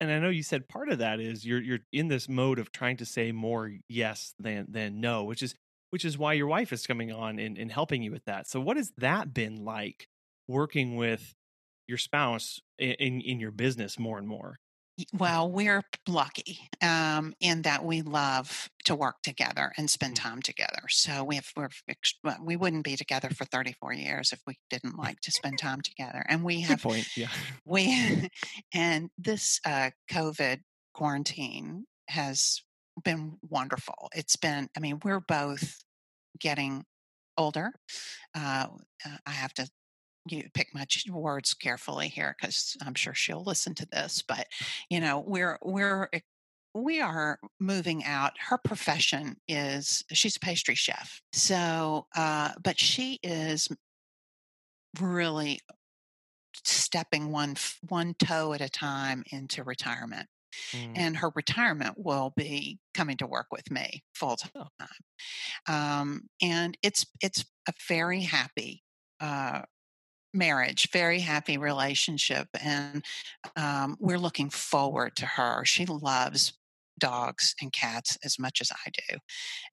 And 0.00 0.10
I 0.10 0.18
know 0.20 0.28
you 0.28 0.42
said 0.42 0.68
part 0.68 0.90
of 0.90 0.98
that 0.98 1.20
is 1.20 1.44
you're 1.44 1.60
you're 1.60 1.80
in 1.92 2.08
this 2.08 2.28
mode 2.28 2.58
of 2.58 2.72
trying 2.72 2.96
to 2.98 3.04
say 3.04 3.32
more 3.32 3.72
yes 3.88 4.34
than 4.38 4.66
than 4.68 5.00
no, 5.00 5.24
which 5.24 5.42
is 5.42 5.54
which 5.90 6.04
is 6.04 6.18
why 6.18 6.34
your 6.34 6.46
wife 6.46 6.72
is 6.72 6.86
coming 6.86 7.12
on 7.12 7.38
and, 7.38 7.58
and 7.58 7.70
helping 7.70 8.02
you 8.02 8.10
with 8.10 8.24
that. 8.24 8.48
So, 8.48 8.60
what 8.60 8.76
has 8.76 8.92
that 8.98 9.32
been 9.32 9.64
like 9.64 10.08
working 10.46 10.96
with 10.96 11.34
your 11.86 11.98
spouse 11.98 12.60
in, 12.78 13.20
in 13.20 13.40
your 13.40 13.50
business 13.50 13.98
more 13.98 14.18
and 14.18 14.28
more? 14.28 14.58
Well, 15.12 15.50
we're 15.50 15.84
lucky 16.08 16.58
um, 16.82 17.32
in 17.40 17.62
that 17.62 17.84
we 17.84 18.02
love 18.02 18.68
to 18.84 18.96
work 18.96 19.22
together 19.22 19.72
and 19.76 19.88
spend 19.88 20.14
mm. 20.14 20.22
time 20.22 20.42
together. 20.42 20.82
So 20.88 21.22
we 21.22 21.36
have 21.36 21.46
we're 21.56 21.68
we 22.42 22.56
wouldn't 22.56 22.84
be 22.84 22.96
together 22.96 23.30
for 23.30 23.44
34 23.44 23.92
years 23.92 24.32
if 24.32 24.40
we 24.46 24.58
didn't 24.70 24.98
like 24.98 25.20
to 25.20 25.30
spend 25.30 25.58
time 25.58 25.82
together. 25.82 26.24
And 26.28 26.42
we 26.42 26.62
have 26.62 26.82
Good 26.82 26.88
point. 26.88 27.16
Yeah. 27.16 27.28
We 27.64 28.28
and 28.74 29.10
this 29.16 29.60
uh, 29.64 29.90
COVID 30.10 30.60
quarantine 30.94 31.84
has 32.08 32.62
been 33.04 33.38
wonderful. 33.48 34.08
It's 34.14 34.36
been, 34.36 34.68
I 34.76 34.80
mean, 34.80 35.00
we're 35.04 35.20
both 35.20 35.78
getting 36.38 36.84
older. 37.36 37.72
Uh, 38.34 38.66
uh 39.04 39.16
I 39.26 39.30
have 39.30 39.54
to 39.54 39.68
you 40.30 40.44
pick 40.54 40.74
my 40.74 40.86
words 41.10 41.54
carefully 41.54 42.08
here 42.08 42.36
because 42.38 42.76
I'm 42.84 42.94
sure 42.94 43.14
she'll 43.14 43.44
listen 43.44 43.74
to 43.76 43.86
this. 43.86 44.22
But 44.26 44.46
you 44.90 45.00
know, 45.00 45.22
we're 45.26 45.58
we're 45.62 46.08
we 46.74 47.00
are 47.00 47.38
moving 47.60 48.04
out. 48.04 48.32
Her 48.38 48.58
profession 48.58 49.36
is 49.48 50.04
she's 50.12 50.36
a 50.36 50.40
pastry 50.40 50.74
chef. 50.74 51.20
So, 51.32 52.06
uh, 52.14 52.52
but 52.62 52.78
she 52.78 53.18
is 53.22 53.68
really 55.00 55.60
stepping 56.64 57.30
one 57.30 57.56
one 57.88 58.14
toe 58.14 58.52
at 58.52 58.60
a 58.60 58.68
time 58.68 59.24
into 59.30 59.62
retirement. 59.62 60.28
Mm. 60.72 60.92
And 60.96 61.16
her 61.18 61.30
retirement 61.34 61.94
will 61.96 62.32
be 62.36 62.78
coming 62.94 63.16
to 63.18 63.26
work 63.26 63.46
with 63.50 63.70
me 63.70 64.02
full 64.14 64.36
time. 64.36 64.50
Oh. 65.68 65.72
Um, 65.72 66.22
and 66.42 66.76
it's 66.82 67.06
it's 67.22 67.44
a 67.68 67.72
very 67.88 68.22
happy 68.22 68.82
uh, 69.20 69.62
marriage, 70.32 70.90
very 70.92 71.20
happy 71.20 71.58
relationship, 71.58 72.48
and 72.60 73.04
um, 73.56 73.96
we're 74.00 74.18
looking 74.18 74.50
forward 74.50 75.16
to 75.16 75.26
her. 75.26 75.64
She 75.64 75.86
loves 75.86 76.52
dogs 76.98 77.54
and 77.60 77.72
cats 77.72 78.18
as 78.24 78.38
much 78.38 78.60
as 78.60 78.70
I 78.72 78.90
do, 78.90 79.18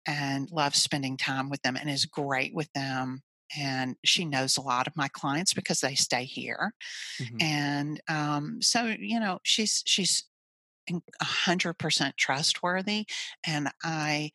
and 0.07 0.49
loves 0.51 0.81
spending 0.81 1.17
time 1.17 1.49
with 1.49 1.61
them, 1.61 1.75
and 1.75 1.89
is 1.89 2.05
great 2.05 2.53
with 2.53 2.71
them 2.73 3.21
and 3.57 3.95
she 4.03 4.25
knows 4.25 4.57
a 4.57 4.61
lot 4.61 4.87
of 4.87 4.97
my 4.97 5.07
clients 5.09 5.53
because 5.53 5.79
they 5.79 5.95
stay 5.95 6.23
here 6.23 6.73
mm-hmm. 7.21 7.37
and 7.39 8.01
um, 8.07 8.57
so 8.61 8.85
you 8.99 9.19
know 9.19 9.39
she's 9.43 9.83
she's 9.85 10.23
100% 10.89 12.15
trustworthy. 12.17 13.05
And 13.45 13.69
I 13.83 14.31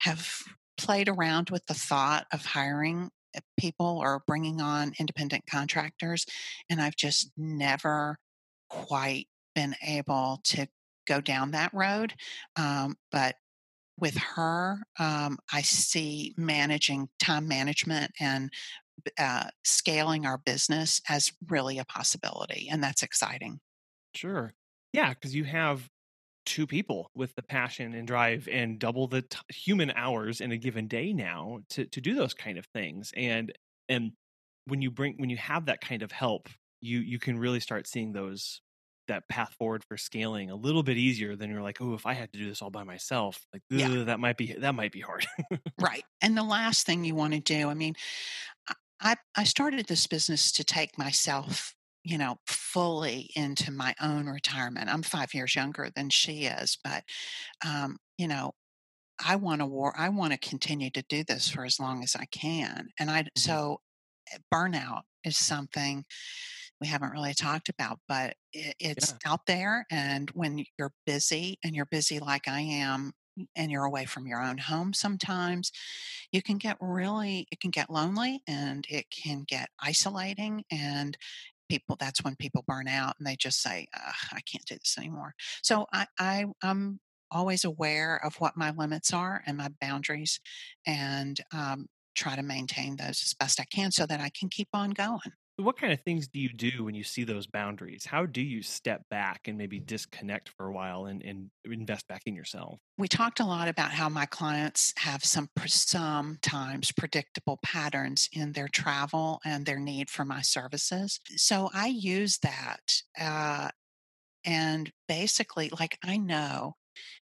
have 0.00 0.42
played 0.76 1.08
around 1.08 1.50
with 1.50 1.66
the 1.66 1.74
thought 1.74 2.26
of 2.32 2.44
hiring 2.44 3.10
eh, 3.34 3.40
people 3.58 3.98
or 4.02 4.22
bringing 4.26 4.60
on 4.60 4.92
independent 4.98 5.44
contractors. 5.48 6.26
And 6.68 6.80
I've 6.80 6.96
just 6.96 7.30
never 7.36 8.18
quite 8.68 9.28
been 9.54 9.74
able 9.82 10.40
to 10.44 10.66
go 11.06 11.20
down 11.20 11.52
that 11.52 11.72
road. 11.72 12.14
Um, 12.56 12.96
but 13.10 13.36
with 13.98 14.16
her, 14.16 14.82
um, 14.98 15.38
I 15.52 15.62
see 15.62 16.34
managing 16.36 17.08
time 17.18 17.48
management 17.48 18.12
and 18.20 18.50
uh, 19.18 19.44
scaling 19.64 20.26
our 20.26 20.38
business 20.38 21.00
as 21.08 21.32
really 21.48 21.78
a 21.78 21.84
possibility. 21.84 22.68
And 22.70 22.82
that's 22.82 23.02
exciting. 23.02 23.60
Sure. 24.14 24.52
Yeah, 24.96 25.10
because 25.10 25.34
you 25.34 25.44
have 25.44 25.88
two 26.44 26.66
people 26.66 27.10
with 27.14 27.34
the 27.34 27.42
passion 27.42 27.94
and 27.94 28.06
drive 28.06 28.48
and 28.50 28.78
double 28.78 29.08
the 29.08 29.22
t- 29.22 29.38
human 29.48 29.90
hours 29.90 30.40
in 30.40 30.52
a 30.52 30.56
given 30.56 30.86
day 30.86 31.12
now 31.12 31.58
to 31.70 31.86
to 31.86 32.00
do 32.00 32.14
those 32.14 32.34
kind 32.34 32.56
of 32.56 32.64
things 32.66 33.12
and 33.16 33.52
and 33.88 34.12
when 34.66 34.82
you 34.82 34.90
bring 34.90 35.14
when 35.16 35.30
you 35.30 35.36
have 35.36 35.66
that 35.66 35.80
kind 35.80 36.02
of 36.02 36.12
help, 36.12 36.48
you 36.80 36.98
you 36.98 37.18
can 37.18 37.38
really 37.38 37.60
start 37.60 37.86
seeing 37.86 38.12
those 38.12 38.60
that 39.08 39.28
path 39.28 39.54
forward 39.56 39.84
for 39.84 39.96
scaling 39.96 40.50
a 40.50 40.56
little 40.56 40.82
bit 40.82 40.96
easier 40.96 41.36
than 41.36 41.48
you're 41.48 41.62
like, 41.62 41.80
oh, 41.80 41.94
if 41.94 42.06
I 42.06 42.12
had 42.12 42.32
to 42.32 42.38
do 42.38 42.48
this 42.48 42.60
all 42.60 42.70
by 42.70 42.82
myself, 42.82 43.46
like 43.52 43.62
yeah. 43.70 44.02
that 44.04 44.18
might 44.18 44.36
be 44.36 44.54
that 44.54 44.74
might 44.74 44.92
be 44.92 45.00
hard. 45.00 45.26
right. 45.80 46.04
And 46.20 46.36
the 46.36 46.42
last 46.42 46.86
thing 46.86 47.04
you 47.04 47.14
want 47.14 47.34
to 47.34 47.40
do, 47.40 47.68
I 47.68 47.74
mean, 47.74 47.94
I 49.00 49.16
I 49.36 49.44
started 49.44 49.86
this 49.86 50.06
business 50.06 50.50
to 50.52 50.64
take 50.64 50.98
myself, 50.98 51.74
you 52.06 52.18
know, 52.18 52.36
fully 52.46 53.30
into 53.34 53.72
my 53.72 53.92
own 54.00 54.26
retirement. 54.26 54.88
I'm 54.88 55.02
five 55.02 55.34
years 55.34 55.56
younger 55.56 55.90
than 55.96 56.08
she 56.08 56.44
is, 56.44 56.78
but 56.84 57.02
um, 57.66 57.96
you 58.16 58.28
know, 58.28 58.52
I 59.24 59.34
want 59.34 59.60
to 59.60 59.66
war. 59.66 59.92
I 59.98 60.08
want 60.10 60.32
to 60.32 60.48
continue 60.48 60.90
to 60.90 61.02
do 61.08 61.24
this 61.24 61.48
for 61.48 61.64
as 61.64 61.80
long 61.80 62.04
as 62.04 62.14
I 62.14 62.26
can. 62.26 62.90
And 63.00 63.10
I 63.10 63.22
mm-hmm. 63.22 63.28
so 63.36 63.80
eh, 64.32 64.38
burnout 64.54 65.00
is 65.24 65.36
something 65.36 66.04
we 66.80 66.86
haven't 66.86 67.10
really 67.10 67.34
talked 67.34 67.70
about, 67.70 67.98
but 68.06 68.34
it, 68.52 68.76
it's 68.78 69.14
yeah. 69.24 69.32
out 69.32 69.40
there. 69.48 69.84
And 69.90 70.30
when 70.30 70.64
you're 70.78 70.92
busy 71.06 71.58
and 71.64 71.74
you're 71.74 71.86
busy 71.86 72.20
like 72.20 72.46
I 72.46 72.60
am, 72.60 73.12
and 73.54 73.70
you're 73.70 73.84
away 73.84 74.06
from 74.06 74.26
your 74.26 74.40
own 74.40 74.56
home 74.56 74.94
sometimes, 74.94 75.70
you 76.32 76.40
can 76.42 76.56
get 76.56 76.78
really, 76.80 77.46
it 77.50 77.60
can 77.60 77.70
get 77.70 77.90
lonely 77.90 78.42
and 78.48 78.86
it 78.88 79.04
can 79.10 79.44
get 79.46 79.68
isolating. 79.78 80.64
And 80.70 81.18
people, 81.68 81.96
that's 81.98 82.22
when 82.22 82.36
people 82.36 82.64
burn 82.66 82.88
out 82.88 83.14
and 83.18 83.26
they 83.26 83.36
just 83.36 83.62
say, 83.62 83.86
I 83.94 84.40
can't 84.50 84.64
do 84.66 84.74
this 84.74 84.96
anymore. 84.98 85.34
So 85.62 85.86
I, 85.92 86.06
I, 86.18 86.46
I'm 86.62 87.00
always 87.30 87.64
aware 87.64 88.20
of 88.24 88.36
what 88.36 88.56
my 88.56 88.70
limits 88.70 89.12
are 89.12 89.42
and 89.46 89.56
my 89.56 89.68
boundaries 89.80 90.40
and 90.86 91.40
um, 91.52 91.86
try 92.14 92.36
to 92.36 92.42
maintain 92.42 92.96
those 92.96 93.22
as 93.24 93.34
best 93.38 93.60
I 93.60 93.64
can 93.64 93.90
so 93.90 94.06
that 94.06 94.20
I 94.20 94.30
can 94.30 94.48
keep 94.48 94.68
on 94.72 94.90
going. 94.90 95.32
What 95.58 95.78
kind 95.78 95.90
of 95.90 96.00
things 96.02 96.28
do 96.28 96.38
you 96.38 96.50
do 96.50 96.84
when 96.84 96.94
you 96.94 97.02
see 97.02 97.24
those 97.24 97.46
boundaries? 97.46 98.04
How 98.04 98.26
do 98.26 98.42
you 98.42 98.62
step 98.62 99.02
back 99.08 99.48
and 99.48 99.56
maybe 99.56 99.80
disconnect 99.80 100.50
for 100.50 100.66
a 100.66 100.72
while 100.72 101.06
and, 101.06 101.22
and 101.22 101.50
invest 101.64 102.06
back 102.08 102.22
in 102.26 102.34
yourself? 102.34 102.78
We 102.98 103.08
talked 103.08 103.40
a 103.40 103.46
lot 103.46 103.66
about 103.66 103.92
how 103.92 104.10
my 104.10 104.26
clients 104.26 104.92
have 104.98 105.24
some 105.24 105.48
sometimes 105.66 106.92
predictable 106.92 107.58
patterns 107.62 108.28
in 108.32 108.52
their 108.52 108.68
travel 108.68 109.40
and 109.46 109.64
their 109.64 109.80
need 109.80 110.10
for 110.10 110.26
my 110.26 110.42
services. 110.42 111.20
So 111.36 111.70
I 111.72 111.86
use 111.86 112.38
that. 112.38 113.02
Uh, 113.18 113.70
and 114.44 114.92
basically, 115.08 115.70
like 115.78 115.98
I 116.04 116.18
know 116.18 116.76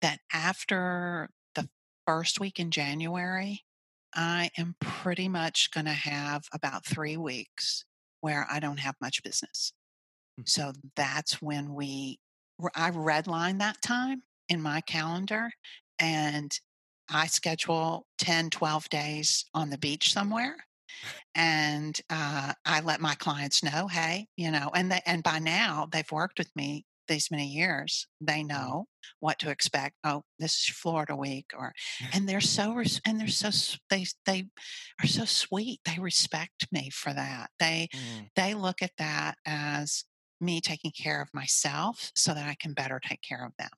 that 0.00 0.20
after 0.32 1.28
the 1.56 1.68
first 2.06 2.38
week 2.38 2.60
in 2.60 2.70
January, 2.70 3.64
I 4.14 4.50
am 4.56 4.76
pretty 4.80 5.28
much 5.28 5.70
going 5.72 5.86
to 5.86 5.92
have 5.92 6.44
about 6.52 6.86
three 6.86 7.16
weeks 7.16 7.84
where 8.22 8.46
I 8.50 8.58
don't 8.58 8.80
have 8.80 8.94
much 9.00 9.22
business. 9.22 9.72
Mm-hmm. 10.40 10.46
So 10.46 10.72
that's 10.96 11.42
when 11.42 11.74
we, 11.74 12.18
I 12.74 12.90
redline 12.90 13.58
that 13.58 13.82
time 13.82 14.22
in 14.48 14.62
my 14.62 14.80
calendar 14.80 15.50
and 15.98 16.50
I 17.10 17.26
schedule 17.26 18.06
10, 18.18 18.50
12 18.50 18.88
days 18.88 19.44
on 19.52 19.68
the 19.68 19.78
beach 19.78 20.12
somewhere. 20.12 20.56
And 21.34 21.98
uh, 22.10 22.52
I 22.64 22.80
let 22.80 23.00
my 23.00 23.14
clients 23.16 23.62
know, 23.62 23.88
hey, 23.88 24.28
you 24.36 24.50
know, 24.50 24.70
and 24.74 24.92
they, 24.92 25.00
and 25.04 25.22
by 25.22 25.38
now 25.38 25.88
they've 25.90 26.10
worked 26.12 26.38
with 26.38 26.54
me 26.54 26.84
these 27.12 27.30
many 27.30 27.46
years, 27.46 28.06
they 28.20 28.40
mm-hmm. 28.40 28.48
know 28.48 28.86
what 29.20 29.38
to 29.40 29.50
expect. 29.50 29.96
Oh, 30.04 30.22
this 30.38 30.52
is 30.52 30.68
Florida 30.68 31.14
week, 31.14 31.46
or 31.56 31.72
and 32.12 32.28
they're 32.28 32.40
so 32.40 32.82
and 33.06 33.20
they're 33.20 33.28
so 33.28 33.50
they 33.90 34.06
they 34.26 34.46
are 35.02 35.06
so 35.06 35.24
sweet. 35.24 35.80
They 35.84 35.98
respect 36.00 36.66
me 36.72 36.90
for 36.90 37.12
that. 37.12 37.50
They 37.58 37.88
mm. 37.94 38.28
they 38.34 38.54
look 38.54 38.82
at 38.82 38.92
that 38.98 39.36
as 39.46 40.04
me 40.40 40.60
taking 40.60 40.90
care 40.90 41.22
of 41.22 41.28
myself 41.32 42.10
so 42.16 42.34
that 42.34 42.46
I 42.48 42.56
can 42.58 42.72
better 42.72 43.00
take 43.00 43.22
care 43.22 43.44
of 43.44 43.52
them. 43.58 43.70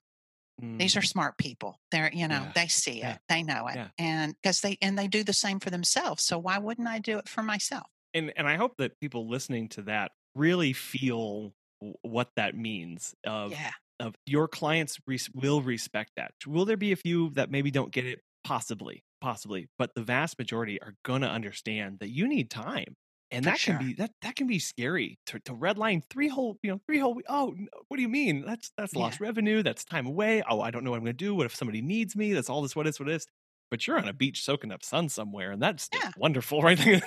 Mm. 0.63 0.79
These 0.79 0.97
are 0.97 1.01
mm. 1.01 1.07
smart 1.07 1.37
people. 1.37 1.81
They're, 1.91 2.11
you 2.13 2.29
know, 2.29 2.43
yeah. 2.43 2.53
they 2.55 2.69
see 2.69 2.99
it, 2.99 3.03
yeah. 3.03 3.17
they 3.29 3.43
know 3.43 3.67
it. 3.69 3.77
Yeah. 3.77 3.89
And 3.99 4.35
because 4.43 4.61
they 4.61 4.79
and 4.81 4.99
they 4.99 5.09
do 5.09 5.25
the 5.25 5.33
same 5.33 5.61
for 5.61 5.71
themselves. 5.71 6.25
So 6.25 6.39
why 6.39 6.59
wouldn't 6.59 6.89
I 6.89 7.01
do 7.01 7.19
it 7.19 7.29
for 7.29 7.43
myself? 7.43 7.87
And 8.15 8.33
and 8.37 8.49
I 8.49 8.57
hope 8.57 8.77
that 8.79 8.99
people 9.01 9.29
listening 9.29 9.69
to 9.71 9.83
that 9.83 10.13
really 10.35 10.73
feel 10.73 11.53
what 12.03 12.29
that 12.37 12.57
means 12.57 13.15
of 13.25 13.53
yeah. 13.53 13.71
of 14.01 14.15
your 14.27 14.49
clients 14.49 14.99
res- 15.07 15.31
will 15.35 15.63
respect 15.63 16.13
that 16.17 16.33
will 16.47 16.65
there 16.65 16.77
be 16.77 16.93
a 16.93 16.97
few 16.97 17.31
that 17.31 17.51
maybe 17.51 17.71
don't 17.71 17.93
get 17.93 18.05
it 18.05 18.21
possibly 18.45 19.03
possibly 19.21 19.67
but 19.79 19.91
the 19.95 20.03
vast 20.03 20.39
majority 20.39 20.81
are 20.83 20.95
going 21.05 21.23
to 21.23 21.29
understand 21.29 21.99
that 22.01 22.11
you 22.11 22.29
need 22.29 22.51
time 22.51 22.95
and 23.31 23.45
For 23.45 23.51
that 23.51 23.59
sure. 23.59 23.77
can 23.77 23.87
be 23.87 23.95
that 23.95 24.11
that 24.23 24.37
can 24.37 24.47
be 24.47 24.59
scary 24.59 25.19
to, 25.27 25.39
to 25.41 25.53
redline 25.53 26.03
three 26.11 26.29
whole 26.29 26.59
you 26.63 26.71
know 26.71 26.81
three 26.87 26.99
whole 26.99 27.21
oh 27.29 27.55
what 27.89 27.97
do 27.97 28.03
you 28.03 28.09
mean 28.09 28.45
that's 28.47 28.71
that's 28.77 28.95
lost 28.95 29.21
yeah. 29.21 29.27
revenue 29.27 29.63
that's 29.63 29.85
time 29.85 30.07
away 30.07 30.43
oh 30.49 30.61
i 30.61 30.71
don't 30.71 30.85
know 30.85 30.91
what 30.91 30.99
i'm 30.99 31.05
going 31.05 31.17
to 31.17 31.25
do 31.25 31.35
what 31.35 31.47
if 31.47 31.55
somebody 31.55 31.81
needs 31.81 32.15
me 32.15 32.33
that's 32.33 32.51
all 32.51 32.63
this 32.63 32.77
what 32.77 32.87
is 32.87 33.01
what 33.01 33.09
is 33.09 33.27
but 33.71 33.87
you're 33.87 33.99
on 33.99 34.09
a 34.09 34.13
beach 34.13 34.45
soaking 34.45 34.71
up 34.71 34.85
sun 34.85 35.09
somewhere 35.09 35.51
and 35.51 35.63
that's 35.63 35.89
yeah. 35.93 36.11
wonderful 36.17 36.63
right 36.63 36.79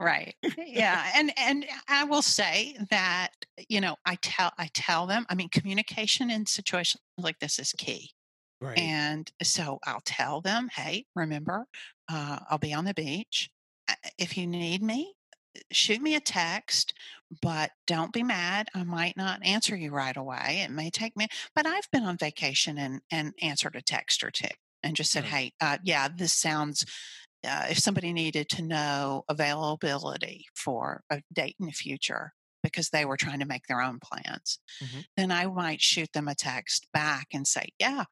right. 0.00 0.34
Yeah 0.56 1.04
and 1.16 1.32
and 1.36 1.66
i 1.88 2.04
will 2.04 2.22
say 2.22 2.76
that 2.90 3.30
you 3.68 3.80
know 3.80 3.96
i 4.04 4.16
tell 4.22 4.52
i 4.58 4.68
tell 4.74 5.06
them 5.06 5.26
i 5.28 5.34
mean 5.34 5.48
communication 5.48 6.30
in 6.30 6.46
situations 6.46 7.00
like 7.16 7.38
this 7.38 7.58
is 7.58 7.72
key 7.72 8.10
right. 8.60 8.78
and 8.78 9.30
so 9.42 9.78
i'll 9.84 10.02
tell 10.04 10.40
them 10.40 10.68
hey 10.74 11.04
remember 11.14 11.66
uh, 12.10 12.38
i'll 12.50 12.58
be 12.58 12.72
on 12.72 12.84
the 12.84 12.94
beach. 12.94 13.50
If 14.18 14.36
you 14.36 14.46
need 14.46 14.82
me 14.82 15.14
shoot 15.72 16.00
me 16.00 16.14
a 16.14 16.20
text 16.20 16.94
but 17.42 17.70
don't 17.86 18.12
be 18.12 18.22
mad 18.22 18.68
i 18.74 18.84
might 18.84 19.16
not 19.16 19.44
answer 19.44 19.74
you 19.74 19.90
right 19.90 20.16
away 20.16 20.62
it 20.64 20.70
may 20.70 20.88
take 20.88 21.16
me 21.16 21.26
but 21.56 21.66
i've 21.66 21.90
been 21.90 22.04
on 22.04 22.16
vacation 22.16 22.78
and 22.78 23.00
and 23.10 23.32
answered 23.42 23.74
a 23.74 23.82
text 23.82 24.22
or 24.22 24.30
two 24.30 24.46
and 24.82 24.96
just 24.96 25.10
said, 25.10 25.24
"Hey, 25.24 25.52
uh, 25.60 25.78
yeah, 25.82 26.08
this 26.08 26.32
sounds 26.32 26.84
uh, 27.46 27.66
if 27.70 27.78
somebody 27.78 28.12
needed 28.12 28.48
to 28.50 28.62
know 28.62 29.24
availability 29.28 30.46
for 30.54 31.02
a 31.10 31.22
date 31.32 31.56
in 31.60 31.66
the 31.66 31.72
future 31.72 32.32
because 32.62 32.90
they 32.90 33.04
were 33.04 33.16
trying 33.16 33.38
to 33.38 33.46
make 33.46 33.66
their 33.66 33.80
own 33.80 33.98
plans, 34.02 34.58
mm-hmm. 34.82 35.00
then 35.16 35.30
I 35.30 35.46
might 35.46 35.80
shoot 35.80 36.12
them 36.12 36.28
a 36.28 36.34
text 36.34 36.88
back 36.92 37.28
and 37.32 37.46
say, 37.46 37.68
Yeah, 37.78 38.04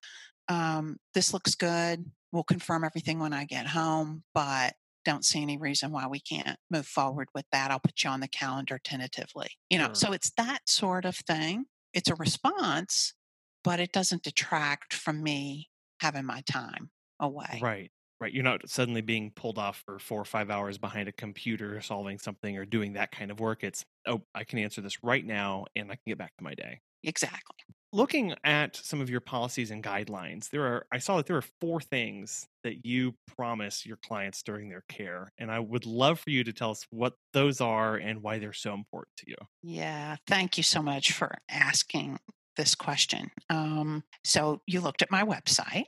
um, 0.48 0.96
this 1.14 1.32
looks 1.32 1.54
good. 1.54 2.04
We'll 2.32 2.44
confirm 2.44 2.84
everything 2.84 3.18
when 3.18 3.32
I 3.32 3.44
get 3.44 3.66
home, 3.66 4.22
but 4.34 4.74
don't 5.04 5.24
see 5.24 5.40
any 5.40 5.56
reason 5.56 5.92
why 5.92 6.06
we 6.08 6.20
can't 6.20 6.58
move 6.70 6.86
forward 6.86 7.28
with 7.34 7.46
that. 7.52 7.70
I'll 7.70 7.78
put 7.78 8.02
you 8.02 8.10
on 8.10 8.20
the 8.20 8.28
calendar 8.28 8.80
tentatively. 8.82 9.48
You 9.70 9.78
know, 9.78 9.86
sure. 9.86 9.94
so 9.94 10.12
it's 10.12 10.32
that 10.36 10.68
sort 10.68 11.04
of 11.04 11.16
thing. 11.16 11.66
It's 11.94 12.10
a 12.10 12.16
response, 12.16 13.14
but 13.62 13.80
it 13.80 13.92
doesn't 13.92 14.24
detract 14.24 14.92
from 14.92 15.22
me 15.22 15.68
having 16.00 16.26
my 16.26 16.42
time 16.42 16.90
away. 17.20 17.60
Right. 17.62 17.90
Right. 18.18 18.32
You're 18.32 18.44
not 18.44 18.68
suddenly 18.68 19.02
being 19.02 19.30
pulled 19.32 19.58
off 19.58 19.82
for 19.84 19.98
four 19.98 20.20
or 20.22 20.24
five 20.24 20.50
hours 20.50 20.78
behind 20.78 21.06
a 21.08 21.12
computer 21.12 21.80
solving 21.82 22.18
something 22.18 22.56
or 22.56 22.64
doing 22.64 22.94
that 22.94 23.12
kind 23.12 23.30
of 23.30 23.40
work. 23.40 23.62
It's, 23.62 23.84
oh, 24.06 24.22
I 24.34 24.44
can 24.44 24.58
answer 24.58 24.80
this 24.80 25.02
right 25.04 25.24
now 25.24 25.66
and 25.76 25.90
I 25.92 25.96
can 25.96 26.02
get 26.06 26.18
back 26.18 26.32
to 26.38 26.44
my 26.44 26.54
day. 26.54 26.80
Exactly. 27.02 27.56
Looking 27.92 28.34
at 28.42 28.76
some 28.76 29.00
of 29.00 29.08
your 29.08 29.20
policies 29.20 29.70
and 29.70 29.82
guidelines, 29.82 30.50
there 30.50 30.64
are, 30.66 30.86
I 30.92 30.98
saw 30.98 31.16
that 31.18 31.26
there 31.26 31.36
are 31.36 31.44
four 31.60 31.80
things 31.80 32.46
that 32.62 32.84
you 32.84 33.14
promise 33.36 33.86
your 33.86 33.96
clients 33.98 34.42
during 34.42 34.68
their 34.68 34.84
care. 34.88 35.32
And 35.38 35.50
I 35.50 35.60
would 35.60 35.86
love 35.86 36.18
for 36.18 36.30
you 36.30 36.42
to 36.44 36.52
tell 36.52 36.70
us 36.70 36.86
what 36.90 37.14
those 37.32 37.60
are 37.60 37.96
and 37.96 38.22
why 38.22 38.38
they're 38.38 38.52
so 38.52 38.74
important 38.74 39.16
to 39.18 39.24
you. 39.28 39.36
Yeah. 39.62 40.16
Thank 40.26 40.56
you 40.56 40.62
so 40.62 40.82
much 40.82 41.12
for 41.12 41.38
asking 41.48 42.18
this 42.56 42.74
question. 42.74 43.30
Um, 43.50 44.02
so 44.24 44.60
you 44.66 44.80
looked 44.80 45.02
at 45.02 45.10
my 45.10 45.22
website, 45.22 45.84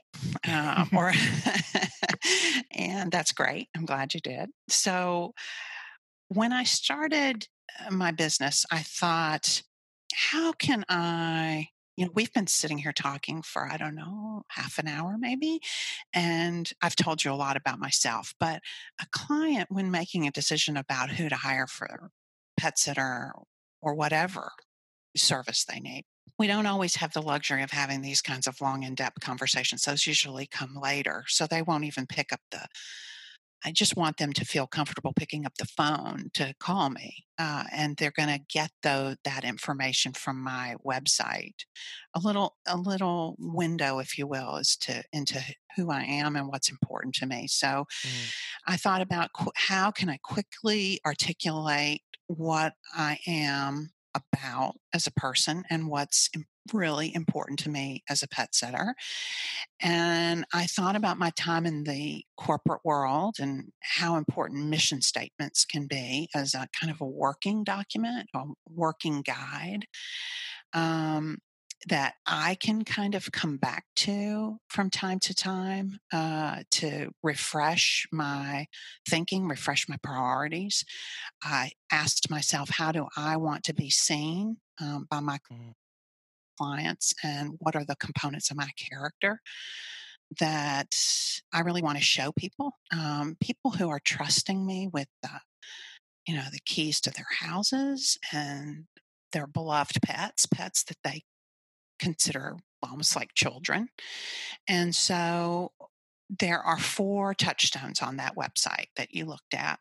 uh, 0.47 0.85
or 0.95 1.11
and 2.71 3.11
that's 3.11 3.31
great. 3.31 3.67
I'm 3.75 3.85
glad 3.85 4.13
you 4.13 4.19
did. 4.19 4.49
So 4.69 5.33
when 6.29 6.53
I 6.53 6.63
started 6.63 7.47
uh, 7.85 7.91
my 7.91 8.11
business, 8.11 8.65
I 8.71 8.79
thought, 8.79 9.63
how 10.13 10.53
can 10.53 10.85
I? 10.89 11.69
You 11.97 12.05
know, 12.05 12.11
we've 12.15 12.31
been 12.31 12.47
sitting 12.47 12.77
here 12.77 12.93
talking 12.93 13.41
for 13.41 13.69
I 13.69 13.75
don't 13.75 13.95
know 13.95 14.43
half 14.47 14.79
an 14.79 14.87
hour 14.87 15.17
maybe, 15.19 15.59
and 16.13 16.71
I've 16.81 16.95
told 16.95 17.25
you 17.25 17.31
a 17.31 17.33
lot 17.33 17.57
about 17.57 17.77
myself. 17.77 18.33
But 18.39 18.61
a 19.01 19.05
client, 19.11 19.67
when 19.69 19.91
making 19.91 20.25
a 20.25 20.31
decision 20.31 20.77
about 20.77 21.11
who 21.11 21.27
to 21.27 21.35
hire 21.35 21.67
for 21.67 22.11
pet 22.57 22.79
sitter 22.79 23.33
or 23.81 23.95
whatever 23.95 24.51
service 25.17 25.65
they 25.65 25.79
need 25.79 26.05
we 26.37 26.47
don't 26.47 26.65
always 26.65 26.95
have 26.95 27.13
the 27.13 27.21
luxury 27.21 27.63
of 27.63 27.71
having 27.71 28.01
these 28.01 28.21
kinds 28.21 28.47
of 28.47 28.61
long 28.61 28.83
in-depth 28.83 29.19
conversations 29.21 29.83
those 29.83 30.07
usually 30.07 30.47
come 30.47 30.75
later 30.81 31.23
so 31.27 31.45
they 31.45 31.61
won't 31.61 31.85
even 31.85 32.05
pick 32.05 32.31
up 32.31 32.41
the 32.51 32.67
I 33.63 33.71
just 33.71 33.97
want 33.97 34.17
them 34.17 34.31
to 34.33 34.45
feel 34.45 34.67
comfortable 34.67 35.11
picking 35.13 35.45
up 35.45 35.55
the 35.57 35.65
phone 35.65 36.29
to 36.35 36.53
call 36.59 36.89
me, 36.89 37.25
uh, 37.37 37.65
and 37.73 37.97
they're 37.97 38.11
going 38.11 38.29
to 38.29 38.39
get 38.49 38.71
though 38.83 39.15
that 39.25 39.43
information 39.43 40.13
from 40.13 40.41
my 40.41 40.75
website. 40.85 41.65
A 42.15 42.19
little, 42.19 42.55
a 42.65 42.77
little 42.77 43.35
window, 43.37 43.99
if 43.99 44.17
you 44.17 44.27
will, 44.27 44.55
as 44.55 44.77
to 44.77 45.03
into 45.11 45.41
who 45.75 45.91
I 45.91 46.03
am 46.03 46.35
and 46.35 46.47
what's 46.47 46.71
important 46.71 47.15
to 47.15 47.25
me. 47.25 47.47
So, 47.47 47.85
mm. 48.05 48.33
I 48.67 48.77
thought 48.77 49.01
about 49.01 49.33
qu- 49.33 49.51
how 49.55 49.91
can 49.91 50.09
I 50.09 50.19
quickly 50.23 51.01
articulate 51.05 52.01
what 52.27 52.73
I 52.93 53.19
am 53.27 53.91
about 54.15 54.75
as 54.93 55.07
a 55.07 55.11
person 55.11 55.63
and 55.69 55.87
what's 55.87 56.29
really 56.73 57.13
important 57.13 57.59
to 57.59 57.69
me 57.69 58.03
as 58.09 58.23
a 58.23 58.27
pet 58.27 58.53
sitter. 58.53 58.95
And 59.81 60.45
I 60.53 60.65
thought 60.65 60.95
about 60.95 61.17
my 61.17 61.31
time 61.31 61.65
in 61.65 61.83
the 61.83 62.23
corporate 62.37 62.81
world 62.83 63.37
and 63.39 63.71
how 63.81 64.17
important 64.17 64.67
mission 64.67 65.01
statements 65.01 65.65
can 65.65 65.87
be 65.87 66.29
as 66.35 66.53
a 66.53 66.67
kind 66.79 66.91
of 66.91 67.01
a 67.01 67.05
working 67.05 67.63
document, 67.63 68.29
a 68.33 68.43
working 68.69 69.21
guide. 69.21 69.85
Um, 70.73 71.39
that 71.87 72.15
I 72.25 72.55
can 72.55 72.83
kind 72.83 73.15
of 73.15 73.31
come 73.31 73.57
back 73.57 73.85
to 73.97 74.59
from 74.67 74.89
time 74.89 75.19
to 75.19 75.33
time 75.33 75.99
uh, 76.11 76.63
to 76.71 77.11
refresh 77.23 78.05
my 78.11 78.67
thinking, 79.07 79.47
refresh 79.47 79.87
my 79.87 79.97
priorities. 80.03 80.83
I 81.41 81.71
asked 81.91 82.29
myself, 82.29 82.69
how 82.69 82.91
do 82.91 83.07
I 83.15 83.37
want 83.37 83.63
to 83.65 83.73
be 83.73 83.89
seen 83.89 84.57
um, 84.81 85.07
by 85.09 85.19
my 85.19 85.39
mm 85.51 85.73
clients 86.59 87.13
and 87.23 87.53
what 87.59 87.75
are 87.75 87.85
the 87.85 87.95
components 87.95 88.51
of 88.51 88.57
my 88.57 88.69
character 88.77 89.39
that 90.39 90.95
I 91.53 91.61
really 91.61 91.81
want 91.81 91.97
to 91.97 92.03
show 92.03 92.31
people. 92.31 92.73
Um, 92.93 93.37
people 93.39 93.71
who 93.71 93.89
are 93.89 94.01
trusting 94.03 94.65
me 94.65 94.89
with 94.91 95.07
the, 95.23 95.41
you 96.27 96.35
know, 96.35 96.45
the 96.51 96.59
keys 96.65 97.01
to 97.01 97.11
their 97.11 97.25
houses 97.39 98.17
and 98.31 98.85
their 99.31 99.47
beloved 99.47 100.01
pets, 100.01 100.45
pets 100.45 100.83
that 100.83 100.97
they 101.03 101.23
consider 101.99 102.57
almost 102.81 103.15
like 103.15 103.33
children. 103.35 103.89
And 104.67 104.95
so 104.95 105.71
there 106.29 106.61
are 106.61 106.79
four 106.79 107.33
touchstones 107.33 108.01
on 108.01 108.17
that 108.17 108.35
website 108.35 108.87
that 108.95 109.13
you 109.13 109.25
looked 109.25 109.53
at. 109.53 109.79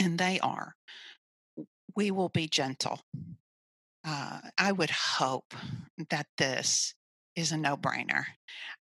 And 0.00 0.18
they 0.18 0.38
are 0.40 0.74
we 1.96 2.10
will 2.10 2.28
be 2.28 2.46
gentle 2.46 3.00
uh, 4.04 4.40
I 4.56 4.72
would 4.72 4.90
hope 4.90 5.54
that 6.10 6.26
this 6.38 6.94
is 7.36 7.52
a 7.52 7.56
no 7.56 7.76
brainer. 7.76 8.24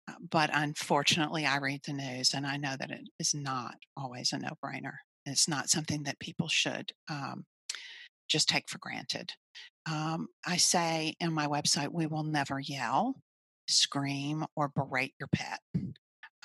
Uh, 0.08 0.16
but 0.30 0.50
unfortunately, 0.54 1.46
I 1.46 1.58
read 1.58 1.82
the 1.86 1.94
news 1.94 2.34
and 2.34 2.46
I 2.46 2.58
know 2.58 2.76
that 2.78 2.92
it 2.92 3.08
is 3.20 3.34
not 3.34 3.76
always 3.96 4.34
a 4.34 4.40
no 4.40 4.50
brainer. 4.64 4.98
It's 5.26 5.48
not 5.48 5.70
something 5.70 6.04
that 6.04 6.20
people 6.20 6.50
should 6.50 6.92
um, 7.10 7.46
just 8.28 8.50
take 8.50 8.70
for 8.70 8.80
granted. 8.80 9.32
Um, 9.90 10.28
I 10.46 10.58
say 10.58 11.16
in 11.20 11.34
my 11.34 11.48
website, 11.48 11.92
we 11.92 12.06
will 12.06 12.24
never 12.24 12.60
yell, 12.60 13.16
scream, 13.68 14.46
or 14.56 14.70
berate 14.70 15.14
your 15.20 15.28
pet. 15.28 15.60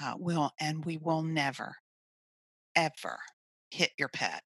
Uh, 0.01 0.15
will 0.17 0.53
and 0.61 0.85
we 0.85 0.97
will 0.97 1.23
never, 1.23 1.77
ever 2.77 3.19
hit 3.71 3.91
your 3.99 4.09
pet. 4.09 4.43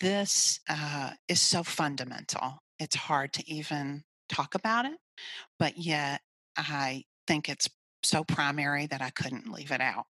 This 0.00 0.60
uh, 0.68 1.12
is 1.28 1.40
so 1.40 1.62
fundamental 1.62 2.62
it's 2.78 2.96
hard 2.96 3.32
to 3.34 3.50
even 3.50 4.04
talk 4.28 4.54
about 4.54 4.84
it, 4.84 4.98
but 5.58 5.76
yet 5.76 6.20
I 6.56 7.04
think 7.26 7.48
it's 7.48 7.68
so 8.02 8.24
primary 8.24 8.86
that 8.86 9.02
I 9.02 9.10
couldn't 9.10 9.50
leave 9.50 9.72
it 9.72 9.80
out. 9.80 10.06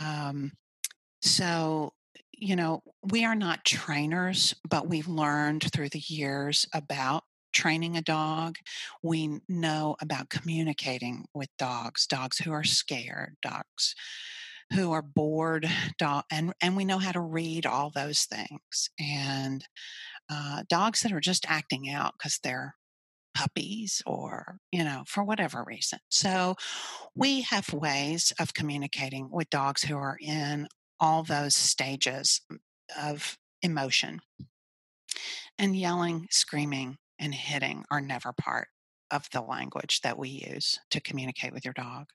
Um, 0.00 0.52
so, 1.22 1.92
you 2.36 2.56
know, 2.56 2.82
we 3.02 3.24
are 3.24 3.34
not 3.34 3.64
trainers, 3.64 4.54
but 4.68 4.88
we've 4.88 5.08
learned 5.08 5.70
through 5.72 5.88
the 5.88 6.02
years 6.06 6.66
about 6.74 7.24
training 7.52 7.96
a 7.96 8.02
dog. 8.02 8.56
We 9.02 9.40
know 9.48 9.96
about 10.00 10.28
communicating 10.28 11.24
with 11.34 11.48
dogs, 11.58 12.06
dogs 12.06 12.38
who 12.38 12.52
are 12.52 12.64
scared, 12.64 13.36
dogs 13.42 13.94
who 14.74 14.92
are 14.92 15.02
bored, 15.02 15.66
dog, 15.98 16.24
and, 16.30 16.52
and 16.60 16.76
we 16.76 16.84
know 16.84 16.98
how 16.98 17.12
to 17.12 17.20
read 17.20 17.64
all 17.66 17.90
those 17.90 18.24
things. 18.24 18.90
And 19.00 19.64
uh, 20.30 20.64
dogs 20.68 21.02
that 21.02 21.12
are 21.12 21.20
just 21.20 21.46
acting 21.48 21.88
out 21.88 22.14
because 22.18 22.38
they're 22.42 22.74
puppies 23.34 24.02
or, 24.06 24.58
you 24.72 24.82
know, 24.82 25.04
for 25.06 25.22
whatever 25.22 25.62
reason. 25.66 25.98
So 26.08 26.56
we 27.14 27.42
have 27.42 27.72
ways 27.72 28.32
of 28.40 28.54
communicating 28.54 29.28
with 29.30 29.50
dogs 29.50 29.82
who 29.82 29.96
are 29.96 30.16
in 30.20 30.68
all 31.00 31.22
those 31.22 31.54
stages 31.54 32.40
of 33.00 33.38
emotion. 33.62 34.20
And 35.58 35.76
yelling, 35.76 36.28
screaming, 36.30 36.98
and 37.18 37.34
hitting 37.34 37.84
are 37.90 38.00
never 38.00 38.32
part 38.32 38.68
of 39.10 39.28
the 39.32 39.40
language 39.40 40.00
that 40.02 40.18
we 40.18 40.28
use 40.28 40.78
to 40.90 41.00
communicate 41.00 41.52
with 41.52 41.64
your 41.64 41.74
dog. 41.74 42.06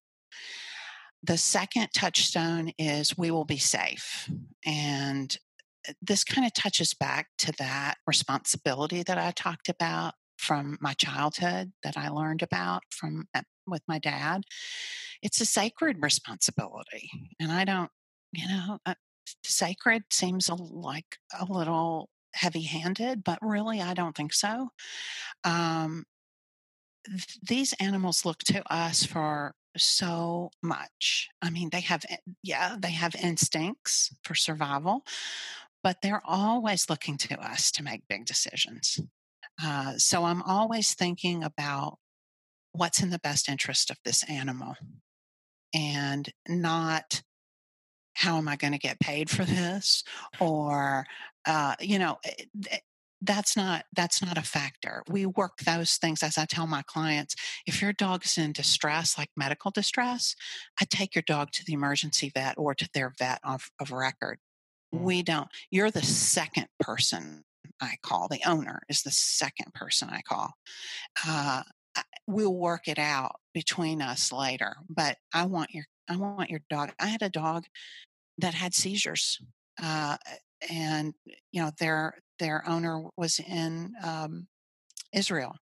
The 1.24 1.38
second 1.38 1.90
touchstone 1.94 2.72
is 2.78 3.18
we 3.18 3.32
will 3.32 3.46
be 3.46 3.58
safe. 3.58 4.30
And 4.66 5.36
this 6.02 6.24
kind 6.24 6.46
of 6.46 6.54
touches 6.54 6.94
back 6.94 7.28
to 7.40 7.54
that 7.60 7.96
responsibility 8.06 9.04
that 9.04 9.18
I 9.18 9.32
talked 9.32 9.70
about 9.70 10.14
from 10.38 10.78
my 10.82 10.94
childhood 10.94 11.72
that 11.84 11.98
I 11.98 12.10
learned 12.10 12.42
about 12.42 12.82
from 12.90 13.28
uh, 13.36 13.44
with 13.68 13.84
my 13.88 14.00
dad. 14.00 14.44
It's 15.22 15.40
a 15.40 15.46
sacred 15.46 15.98
responsibility, 16.02 17.10
and 17.40 17.52
I 17.52 17.64
don't, 17.64 17.92
you 18.32 18.48
know, 18.48 18.78
uh, 18.86 18.96
sacred 19.44 20.04
seems 20.12 20.50
a, 20.50 20.56
like 20.56 21.18
a 21.40 21.46
little 21.46 22.10
heavy-handed, 22.34 23.24
but 23.24 23.40
really, 23.42 23.82
I 23.82 23.94
don't 23.94 24.16
think 24.16 24.34
so. 24.34 24.70
Um, 25.44 26.06
th- 27.06 27.40
these 27.42 27.74
animals 27.74 28.26
look 28.26 28.40
to 28.46 28.74
us 28.74 29.06
for 29.06 29.54
so 29.78 30.52
much. 30.62 31.30
I 31.42 31.50
mean, 31.50 31.70
they 31.72 31.82
have, 31.82 32.04
yeah, 32.44 32.76
they 32.80 32.92
have 32.92 33.16
instincts 33.16 34.14
for 34.24 34.36
survival, 34.36 35.04
but 35.84 35.98
they're 36.02 36.22
always 36.26 36.90
looking 36.90 37.18
to 37.18 37.40
us 37.40 37.72
to 37.72 37.84
make 37.84 38.08
big 38.10 38.26
decisions. 38.26 39.00
Uh, 39.64 39.94
so 39.98 40.26
I'm 40.26 40.42
always 40.44 40.94
thinking 40.94 41.44
about 41.44 41.98
what's 42.74 43.02
in 43.02 43.10
the 43.10 43.20
best 43.20 43.50
interest 43.50 43.90
of 43.92 43.98
this 44.06 44.24
animal 44.30 44.76
and 45.74 46.32
not 46.48 47.22
how 48.16 48.38
am 48.38 48.48
I 48.48 48.56
going 48.56 48.74
to 48.74 48.80
get 48.80 49.00
paid 49.00 49.30
for 49.30 49.46
this 49.46 50.04
or, 50.40 51.06
uh, 51.46 51.76
you 51.80 52.00
know, 52.00 52.18
eh, 52.26 52.46
eh, 52.72 52.78
that's 53.24 53.56
not 53.56 53.86
that's 53.96 54.20
not 54.24 54.36
a 54.36 54.42
factor 54.42 55.04
we 55.08 55.28
work 55.28 55.60
those 55.60 55.98
things 55.98 56.24
as 56.24 56.40
i 56.40 56.46
tell 56.46 56.66
my 56.66 56.82
clients 56.82 57.36
if 57.68 57.80
your 57.80 57.94
dog 57.94 58.26
is 58.26 58.36
in 58.36 58.52
distress 58.52 59.16
like 59.16 59.30
medical 59.38 59.70
distress 59.70 60.36
i 60.82 60.86
take 60.90 61.14
your 61.14 61.22
dog 61.28 61.52
to 61.52 61.64
the 61.64 61.74
emergency 61.74 62.32
vet 62.34 62.56
or 62.58 62.74
to 62.74 62.90
their 62.96 63.14
vet 63.20 63.40
of, 63.44 63.70
of 63.80 63.92
record 63.92 64.40
Mm. 64.94 65.02
We 65.02 65.24
don't. 65.24 65.50
You're 65.70 65.92
the 65.92 66.02
second 66.02 66.68
person 66.80 67.44
I 67.82 67.96
call. 68.02 68.28
The 68.28 68.42
owner 68.46 68.82
is 68.90 69.02
the 69.02 69.12
second 69.12 69.74
person 69.74 70.10
I 70.10 70.22
call. 70.22 70.54
Uh, 71.26 71.64
we'll 72.32 72.54
work 72.54 72.88
it 72.88 73.00
out 73.00 73.36
between 73.54 74.02
us 74.02 74.32
later. 74.32 74.76
But 74.90 75.18
I 75.34 75.46
want 75.46 75.72
your 75.72 75.86
I 76.10 76.18
want 76.18 76.50
your 76.50 76.62
dog. 76.70 76.92
I 77.00 77.08
had 77.08 77.22
a 77.22 77.30
dog 77.30 77.66
that 78.38 78.54
had 78.54 78.74
seizures, 78.74 79.40
uh, 79.82 80.18
and 80.70 81.14
you 81.52 81.62
know 81.62 81.72
their 81.80 82.16
their 82.40 82.68
owner 82.68 83.04
was 83.16 83.40
in 83.40 83.94
um, 84.04 84.48
Israel. 85.14 85.56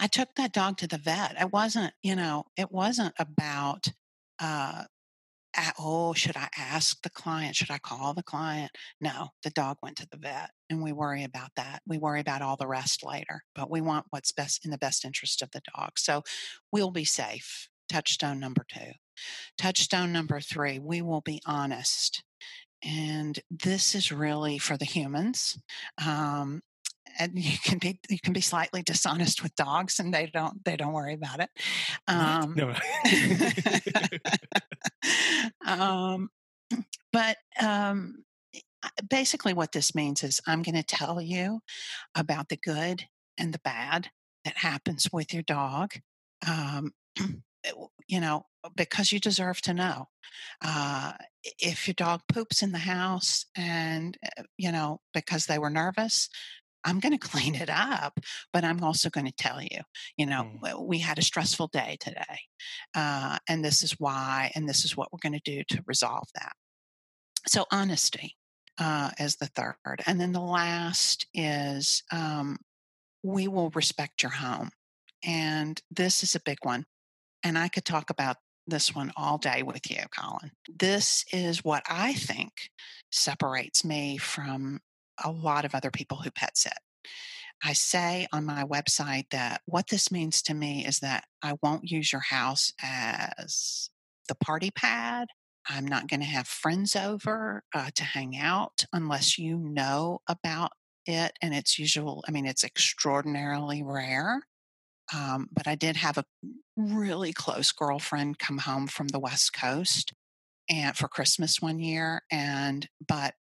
I 0.00 0.06
took 0.06 0.34
that 0.34 0.52
dog 0.52 0.78
to 0.78 0.86
the 0.86 0.98
vet. 0.98 1.40
It 1.40 1.52
wasn't, 1.52 1.92
you 2.02 2.16
know, 2.16 2.46
it 2.56 2.72
wasn't 2.72 3.14
about 3.18 3.86
uh, 4.40 4.84
oh, 5.78 6.12
should 6.14 6.36
I 6.36 6.48
ask 6.56 7.00
the 7.02 7.10
client? 7.10 7.56
Should 7.56 7.70
I 7.70 7.78
call 7.78 8.14
the 8.14 8.22
client? 8.22 8.70
No, 9.00 9.28
the 9.42 9.50
dog 9.50 9.78
went 9.82 9.96
to 9.98 10.08
the 10.10 10.16
vet 10.16 10.50
and 10.70 10.82
we 10.82 10.92
worry 10.92 11.24
about 11.24 11.50
that. 11.56 11.82
We 11.86 11.98
worry 11.98 12.20
about 12.20 12.42
all 12.42 12.56
the 12.56 12.66
rest 12.66 13.04
later, 13.04 13.42
but 13.54 13.70
we 13.70 13.80
want 13.80 14.06
what's 14.10 14.32
best 14.32 14.64
in 14.64 14.70
the 14.70 14.78
best 14.78 15.04
interest 15.04 15.42
of 15.42 15.50
the 15.50 15.62
dog. 15.76 15.98
So 15.98 16.22
we'll 16.70 16.90
be 16.90 17.04
safe. 17.04 17.68
Touchstone 17.88 18.40
number 18.40 18.64
two. 18.72 18.92
Touchstone 19.58 20.12
number 20.12 20.40
three, 20.40 20.78
we 20.78 21.02
will 21.02 21.20
be 21.20 21.40
honest. 21.46 22.22
And 22.82 23.38
this 23.50 23.94
is 23.94 24.10
really 24.10 24.58
for 24.58 24.76
the 24.76 24.84
humans. 24.84 25.58
Um, 26.04 26.62
and 27.18 27.32
you 27.38 27.58
can 27.58 27.78
be 27.78 27.98
you 28.08 28.18
can 28.22 28.32
be 28.32 28.40
slightly 28.40 28.82
dishonest 28.82 29.42
with 29.42 29.54
dogs 29.54 29.98
and 29.98 30.12
they 30.12 30.30
don't 30.32 30.64
they 30.64 30.76
don't 30.76 30.92
worry 30.92 31.14
about 31.14 31.40
it 31.40 31.50
um, 32.08 32.54
no. 32.54 32.74
um, 35.66 36.28
but 37.12 37.36
um, 37.60 38.24
basically 39.08 39.52
what 39.52 39.72
this 39.72 39.94
means 39.94 40.22
is 40.22 40.40
i'm 40.46 40.62
going 40.62 40.74
to 40.74 40.82
tell 40.82 41.20
you 41.20 41.60
about 42.14 42.48
the 42.48 42.56
good 42.56 43.04
and 43.38 43.52
the 43.52 43.60
bad 43.64 44.08
that 44.44 44.58
happens 44.58 45.08
with 45.12 45.32
your 45.32 45.42
dog 45.42 45.94
um, 46.46 46.92
you 48.08 48.20
know 48.20 48.46
because 48.76 49.12
you 49.12 49.18
deserve 49.18 49.60
to 49.62 49.74
know. 49.74 50.08
Uh, 50.64 51.12
if 51.58 51.86
your 51.86 51.94
dog 51.94 52.20
poops 52.32 52.62
in 52.62 52.72
the 52.72 52.78
house 52.78 53.46
and, 53.56 54.16
uh, 54.38 54.42
you 54.56 54.70
know, 54.70 55.00
because 55.12 55.46
they 55.46 55.58
were 55.58 55.70
nervous, 55.70 56.28
I'm 56.84 57.00
going 57.00 57.16
to 57.16 57.28
clean 57.28 57.54
it 57.54 57.70
up, 57.70 58.18
but 58.52 58.64
I'm 58.64 58.82
also 58.82 59.10
going 59.10 59.26
to 59.26 59.32
tell 59.32 59.62
you, 59.62 59.80
you 60.16 60.26
know, 60.26 60.50
mm. 60.62 60.86
we 60.86 60.98
had 60.98 61.18
a 61.18 61.22
stressful 61.22 61.68
day 61.68 61.96
today. 62.00 62.40
Uh, 62.94 63.38
and 63.48 63.64
this 63.64 63.82
is 63.82 63.92
why, 63.98 64.50
and 64.54 64.68
this 64.68 64.84
is 64.84 64.96
what 64.96 65.12
we're 65.12 65.18
going 65.22 65.40
to 65.40 65.50
do 65.50 65.62
to 65.68 65.84
resolve 65.86 66.28
that. 66.34 66.52
So, 67.46 67.66
honesty 67.72 68.36
uh, 68.78 69.10
as 69.18 69.36
the 69.36 69.46
third. 69.46 70.02
And 70.06 70.20
then 70.20 70.32
the 70.32 70.40
last 70.40 71.26
is 71.34 72.02
um, 72.10 72.58
we 73.22 73.48
will 73.48 73.70
respect 73.70 74.22
your 74.22 74.32
home. 74.32 74.70
And 75.24 75.80
this 75.90 76.22
is 76.22 76.34
a 76.34 76.40
big 76.40 76.58
one. 76.62 76.84
And 77.44 77.58
I 77.58 77.68
could 77.68 77.84
talk 77.84 78.10
about 78.10 78.36
this 78.66 78.94
one 78.94 79.12
all 79.16 79.38
day 79.38 79.62
with 79.62 79.90
you, 79.90 80.02
Colin. 80.16 80.52
This 80.68 81.24
is 81.32 81.64
what 81.64 81.82
I 81.88 82.12
think 82.12 82.52
separates 83.10 83.84
me 83.84 84.16
from 84.18 84.80
a 85.22 85.30
lot 85.30 85.64
of 85.64 85.74
other 85.74 85.90
people 85.90 86.18
who 86.18 86.30
pet 86.30 86.56
sit. 86.56 86.72
I 87.64 87.74
say 87.74 88.26
on 88.32 88.44
my 88.44 88.64
website 88.64 89.30
that 89.30 89.62
what 89.66 89.88
this 89.88 90.10
means 90.10 90.42
to 90.42 90.54
me 90.54 90.84
is 90.84 90.98
that 90.98 91.24
I 91.42 91.54
won't 91.62 91.90
use 91.90 92.12
your 92.12 92.22
house 92.22 92.72
as 92.82 93.90
the 94.28 94.34
party 94.34 94.70
pad. 94.70 95.28
I'm 95.68 95.86
not 95.86 96.08
going 96.08 96.20
to 96.20 96.26
have 96.26 96.48
friends 96.48 96.96
over 96.96 97.62
uh, 97.72 97.90
to 97.94 98.02
hang 98.02 98.36
out 98.36 98.84
unless 98.92 99.38
you 99.38 99.58
know 99.58 100.20
about 100.28 100.72
it. 101.06 101.32
And 101.40 101.54
it's 101.54 101.78
usual, 101.78 102.24
I 102.26 102.32
mean, 102.32 102.46
it's 102.46 102.64
extraordinarily 102.64 103.82
rare. 103.84 104.42
Um, 105.14 105.48
but 105.52 105.68
I 105.68 105.74
did 105.74 105.96
have 105.96 106.18
a 106.18 106.24
really 106.76 107.32
close 107.32 107.70
girlfriend 107.70 108.38
come 108.38 108.58
home 108.58 108.86
from 108.88 109.08
the 109.08 109.20
West 109.20 109.52
Coast 109.52 110.12
and 110.68 110.96
for 110.96 111.06
Christmas 111.06 111.60
one 111.60 111.78
year. 111.78 112.22
And, 112.30 112.88
but 113.06 113.34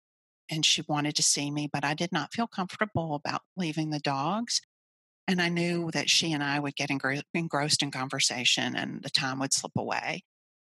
and 0.49 0.65
she 0.65 0.83
wanted 0.87 1.15
to 1.15 1.23
see 1.23 1.51
me, 1.51 1.69
but 1.71 1.85
I 1.85 1.93
did 1.93 2.11
not 2.11 2.33
feel 2.33 2.47
comfortable 2.47 3.15
about 3.15 3.41
leaving 3.55 3.89
the 3.89 3.99
dogs. 3.99 4.61
And 5.27 5.41
I 5.41 5.49
knew 5.49 5.91
that 5.91 6.09
she 6.09 6.31
and 6.31 6.43
I 6.43 6.59
would 6.59 6.75
get 6.75 6.89
engrossed 6.89 7.83
in 7.83 7.91
conversation 7.91 8.75
and 8.75 9.03
the 9.03 9.11
time 9.11 9.39
would 9.39 9.53
slip 9.53 9.73
away. 9.77 10.23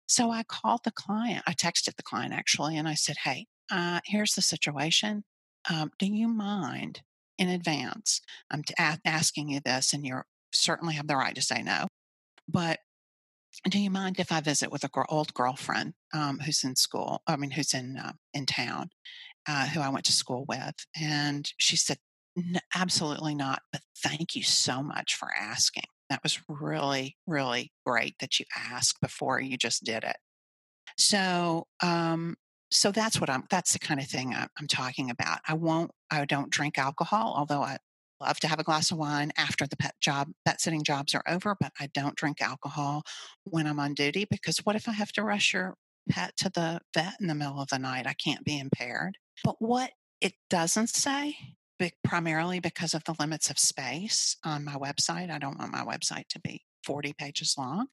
So 0.07 0.29
I 0.29 0.43
called 0.43 0.81
the 0.83 0.91
client. 0.91 1.43
I 1.47 1.53
texted 1.53 1.95
the 1.95 2.03
client 2.03 2.33
actually, 2.33 2.77
and 2.77 2.87
I 2.87 2.95
said, 2.95 3.15
Hey, 3.23 3.47
uh, 3.71 4.01
here's 4.05 4.33
the 4.33 4.41
situation. 4.41 5.23
Um, 5.69 5.91
do 5.97 6.05
you 6.05 6.27
mind 6.27 7.01
in 7.37 7.49
advance? 7.49 8.21
I'm 8.51 8.63
t- 8.63 8.73
asking 8.77 9.49
you 9.49 9.61
this, 9.63 9.93
and 9.93 10.05
you 10.05 10.21
certainly 10.53 10.95
have 10.95 11.07
the 11.07 11.15
right 11.15 11.33
to 11.33 11.41
say 11.41 11.63
no. 11.63 11.87
But 12.47 12.79
do 13.69 13.79
you 13.79 13.89
mind 13.89 14.19
if 14.19 14.31
I 14.31 14.41
visit 14.41 14.71
with 14.71 14.83
a 14.83 14.89
girl, 14.89 15.05
old 15.09 15.33
girlfriend 15.33 15.93
um, 16.13 16.39
who's 16.39 16.63
in 16.63 16.75
school? 16.75 17.21
I 17.27 17.35
mean, 17.35 17.51
who's 17.51 17.73
in 17.73 17.97
uh, 17.97 18.13
in 18.33 18.45
town, 18.45 18.89
uh, 19.47 19.67
who 19.67 19.81
I 19.81 19.89
went 19.89 20.05
to 20.05 20.11
school 20.11 20.45
with. 20.47 20.75
And 20.99 21.49
she 21.57 21.75
said, 21.75 21.97
absolutely 22.75 23.35
not. 23.35 23.61
But 23.71 23.81
thank 24.03 24.35
you 24.35 24.43
so 24.43 24.81
much 24.81 25.15
for 25.15 25.29
asking. 25.39 25.83
That 26.09 26.23
was 26.23 26.39
really, 26.47 27.17
really 27.25 27.71
great 27.85 28.15
that 28.19 28.39
you 28.39 28.45
asked 28.55 28.99
before 29.01 29.39
you 29.39 29.57
just 29.57 29.83
did 29.83 30.03
it. 30.03 30.17
So, 30.97 31.67
um, 31.81 32.35
so 32.69 32.91
that's 32.91 33.19
what 33.19 33.29
I'm, 33.29 33.43
that's 33.49 33.73
the 33.73 33.79
kind 33.79 33.99
of 33.99 34.07
thing 34.07 34.33
I'm, 34.33 34.47
I'm 34.59 34.67
talking 34.67 35.09
about. 35.09 35.39
I 35.47 35.53
won't, 35.53 35.91
I 36.09 36.25
don't 36.25 36.49
drink 36.49 36.77
alcohol, 36.77 37.33
although 37.35 37.61
I 37.61 37.77
love 38.21 38.39
to 38.41 38.47
have 38.47 38.59
a 38.59 38.63
glass 38.63 38.91
of 38.91 38.97
wine 38.97 39.31
after 39.37 39.65
the 39.65 39.77
pet 39.77 39.95
job, 40.01 40.29
pet 40.45 40.61
sitting 40.61 40.83
jobs 40.83 41.15
are 41.15 41.23
over, 41.27 41.55
but 41.59 41.71
I 41.79 41.89
don't 41.93 42.15
drink 42.15 42.41
alcohol 42.41 43.03
when 43.43 43.67
I'm 43.67 43.79
on 43.79 43.93
duty 43.93 44.25
because 44.29 44.59
what 44.59 44.75
if 44.75 44.87
I 44.87 44.93
have 44.93 45.11
to 45.13 45.23
rush 45.23 45.53
your 45.53 45.75
pet 46.09 46.35
to 46.37 46.49
the 46.49 46.81
vet 46.93 47.15
in 47.19 47.27
the 47.27 47.35
middle 47.35 47.61
of 47.61 47.69
the 47.69 47.79
night? 47.79 48.05
I 48.07 48.13
can't 48.13 48.43
be 48.43 48.59
impaired. 48.59 49.17
But 49.43 49.55
what 49.59 49.91
it 50.19 50.33
doesn't 50.49 50.89
say, 50.89 51.35
primarily 52.03 52.59
because 52.59 52.93
of 52.93 53.03
the 53.05 53.15
limits 53.19 53.49
of 53.49 53.57
space 53.57 54.37
on 54.43 54.63
my 54.63 54.75
website, 54.75 55.31
I 55.31 55.39
don't 55.39 55.57
want 55.57 55.71
my 55.71 55.83
website 55.83 56.27
to 56.29 56.39
be 56.39 56.61
40 56.85 57.13
pages 57.13 57.55
long, 57.57 57.87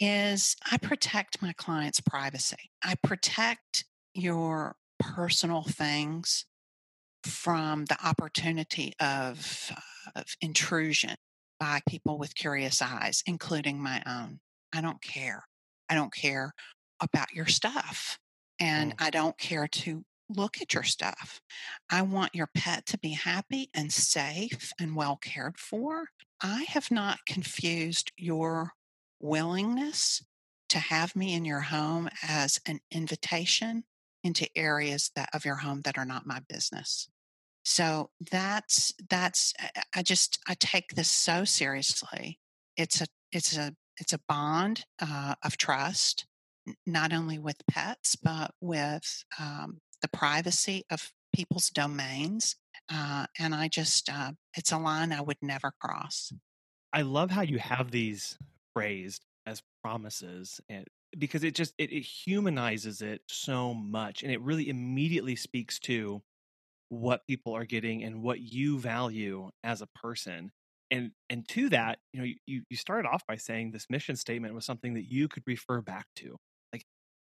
is 0.00 0.56
I 0.70 0.78
protect 0.78 1.42
my 1.42 1.52
client's 1.52 2.00
privacy. 2.00 2.70
I 2.82 2.94
protect 3.02 3.84
your 4.14 4.76
personal 4.98 5.62
things 5.62 6.46
from 7.24 7.84
the 7.86 7.98
opportunity 8.04 8.92
of, 9.00 9.72
of 10.14 10.24
intrusion 10.40 11.16
by 11.58 11.80
people 11.88 12.18
with 12.18 12.34
curious 12.34 12.80
eyes, 12.80 13.22
including 13.26 13.82
my 13.82 14.02
own. 14.06 14.40
I 14.74 14.80
don't 14.80 15.02
care. 15.02 15.44
I 15.88 15.94
don't 15.94 16.12
care 16.12 16.52
about 17.00 17.32
your 17.32 17.46
stuff. 17.46 18.18
And 18.58 18.92
mm. 18.92 19.04
I 19.04 19.10
don't 19.10 19.36
care 19.38 19.68
to 19.68 20.04
look 20.28 20.60
at 20.60 20.74
your 20.74 20.82
stuff. 20.82 21.40
I 21.90 22.02
want 22.02 22.34
your 22.34 22.48
pet 22.54 22.86
to 22.86 22.98
be 22.98 23.10
happy 23.10 23.70
and 23.74 23.92
safe 23.92 24.72
and 24.80 24.96
well 24.96 25.16
cared 25.16 25.58
for. 25.58 26.08
I 26.40 26.64
have 26.68 26.90
not 26.90 27.26
confused 27.26 28.12
your 28.16 28.72
willingness 29.20 30.24
to 30.68 30.78
have 30.78 31.14
me 31.14 31.34
in 31.34 31.44
your 31.44 31.60
home 31.60 32.08
as 32.26 32.60
an 32.66 32.80
invitation 32.90 33.84
into 34.24 34.48
areas 34.56 35.10
that 35.14 35.28
of 35.32 35.44
your 35.44 35.56
home 35.56 35.82
that 35.82 35.96
are 35.96 36.04
not 36.04 36.26
my 36.26 36.40
business. 36.48 37.08
So 37.64 38.10
that's 38.30 38.92
that's 39.08 39.54
I 39.94 40.02
just 40.02 40.38
I 40.46 40.54
take 40.54 40.90
this 40.90 41.10
so 41.10 41.44
seriously. 41.44 42.38
It's 42.76 43.00
a 43.00 43.06
it's 43.32 43.56
a 43.56 43.74
it's 43.98 44.12
a 44.12 44.20
bond 44.28 44.84
uh, 45.00 45.34
of 45.42 45.56
trust, 45.56 46.26
not 46.86 47.12
only 47.12 47.38
with 47.38 47.66
pets 47.70 48.16
but 48.16 48.52
with 48.60 49.24
um, 49.40 49.78
the 50.06 50.16
privacy 50.16 50.84
of 50.90 51.12
people's 51.34 51.70
domains. 51.70 52.56
Uh, 52.92 53.26
and 53.38 53.54
I 53.54 53.68
just, 53.68 54.08
uh, 54.08 54.32
it's 54.56 54.72
a 54.72 54.78
line 54.78 55.12
I 55.12 55.20
would 55.20 55.38
never 55.42 55.72
cross. 55.80 56.32
I 56.92 57.02
love 57.02 57.30
how 57.30 57.42
you 57.42 57.58
have 57.58 57.90
these 57.90 58.38
phrased 58.74 59.24
as 59.46 59.62
promises 59.82 60.60
and 60.68 60.86
because 61.16 61.44
it 61.44 61.54
just 61.54 61.72
it, 61.78 61.92
it 61.92 62.00
humanizes 62.00 63.00
it 63.00 63.22
so 63.28 63.72
much 63.72 64.22
and 64.22 64.32
it 64.32 64.40
really 64.40 64.68
immediately 64.68 65.36
speaks 65.36 65.78
to 65.78 66.20
what 66.88 67.26
people 67.26 67.54
are 67.54 67.64
getting 67.64 68.02
and 68.02 68.22
what 68.22 68.40
you 68.40 68.78
value 68.78 69.48
as 69.62 69.82
a 69.82 69.86
person 69.86 70.50
and 70.90 71.12
and 71.30 71.46
to 71.48 71.68
that 71.68 71.98
you 72.12 72.20
know 72.20 72.26
you 72.46 72.62
you 72.68 72.76
started 72.76 73.08
off 73.08 73.22
by 73.26 73.36
saying 73.36 73.70
this 73.70 73.86
mission 73.88 74.16
statement 74.16 74.52
was 74.52 74.64
something 74.64 74.94
that 74.94 75.10
you 75.10 75.28
could 75.28 75.44
refer 75.46 75.80
back 75.80 76.06
to 76.16 76.36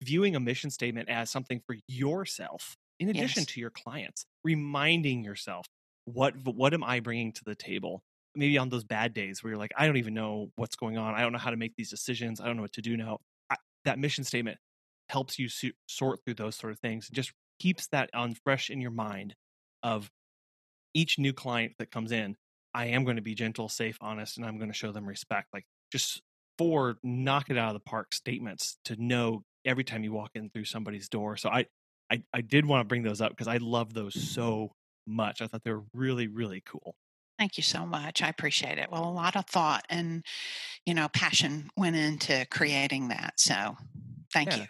viewing 0.04 0.36
a 0.36 0.40
mission 0.40 0.70
statement 0.70 1.10
as 1.10 1.30
something 1.30 1.62
for 1.66 1.76
yourself 1.88 2.76
in 3.00 3.10
addition 3.10 3.42
yes. 3.42 3.48
to 3.48 3.60
your 3.60 3.70
clients 3.72 4.26
reminding 4.44 5.24
yourself 5.24 5.66
what 6.06 6.36
what 6.46 6.74
am 6.74 6.84
i 6.84 7.00
bringing 7.00 7.32
to 7.32 7.44
the 7.46 7.56
table? 7.56 8.04
Maybe 8.36 8.58
on 8.58 8.70
those 8.70 8.84
bad 8.84 9.14
days 9.14 9.44
where 9.44 9.52
you're 9.52 9.60
like 9.60 9.72
i 9.78 9.86
don't 9.86 9.98
even 9.98 10.14
know 10.14 10.52
what's 10.56 10.76
going 10.76 10.98
on. 10.98 11.14
I 11.16 11.22
don't 11.22 11.32
know 11.32 11.40
how 11.40 11.52
to 11.52 11.58
make 11.58 11.76
these 11.76 11.90
decisions. 11.90 12.42
I 12.42 12.46
don't 12.46 12.56
know 12.56 12.64
what 12.64 12.74
to 12.74 12.82
do 12.82 12.98
now. 12.98 13.20
I, 13.50 13.58
that 13.86 14.00
mission 14.00 14.24
statement 14.24 14.58
helps 15.10 15.38
you 15.38 15.48
sort 15.88 16.20
through 16.24 16.36
those 16.36 16.56
sort 16.56 16.72
of 16.74 16.80
things 16.80 17.08
and 17.10 17.16
just 17.16 17.34
keeps 17.60 17.88
that 17.88 18.10
on 18.14 18.36
fresh 18.44 18.70
in 18.70 18.82
your 18.82 18.92
mind 18.92 19.36
of 19.84 20.10
each 20.94 21.20
new 21.20 21.34
client 21.34 21.74
that 21.78 21.92
comes 21.92 22.12
in 22.12 22.36
i 22.74 22.86
am 22.86 23.04
going 23.04 23.18
to 23.18 23.22
be 23.22 23.36
gentle 23.36 23.70
safe 23.70 23.98
honest 24.02 24.38
and 24.38 24.46
i'm 24.46 24.58
going 24.58 24.72
to 24.72 24.78
show 24.78 24.92
them 24.92 25.06
respect. 25.06 25.48
Like 25.54 25.66
just 25.92 26.22
four 26.58 26.98
knock 27.04 27.50
it 27.50 27.58
out 27.58 27.76
of 27.76 27.82
the 27.82 27.90
park 27.90 28.14
statements 28.14 28.78
to 28.86 28.96
know 29.02 29.44
every 29.66 29.84
time 29.84 30.04
you 30.04 30.12
walk 30.12 30.32
in 30.36 30.50
through 30.50 30.66
somebody's 30.66 31.10
door. 31.10 31.38
So 31.38 31.50
I 31.50 31.66
I, 32.12 32.24
I 32.34 32.42
did 32.42 32.66
want 32.66 32.82
to 32.82 32.88
bring 32.88 33.04
those 33.04 33.22
up 33.22 33.32
because 33.32 33.48
I 33.48 33.58
love 33.58 33.94
those 33.94 34.14
mm-hmm. 34.14 34.28
so 34.28 34.72
much. 35.08 35.42
I 35.42 35.48
thought 35.48 35.64
they 35.64 35.72
were 35.72 35.84
really, 35.94 36.28
really 36.28 36.62
cool. 36.66 36.96
Thank 37.40 37.58
you 37.58 37.64
so 37.64 37.86
much. 37.86 38.22
I 38.22 38.30
appreciate 38.30 38.78
it. 38.78 38.92
Well, 38.92 39.04
a 39.04 39.12
lot 39.12 39.36
of 39.36 39.46
thought 39.48 39.86
and, 39.90 40.24
you 40.86 40.94
know, 40.94 41.08
passion 41.10 41.70
went 41.76 41.96
into 41.96 42.46
creating 42.52 43.08
that. 43.08 43.34
So 43.38 43.76
thank 44.32 44.52
yeah, 44.52 44.58
you. 44.58 44.66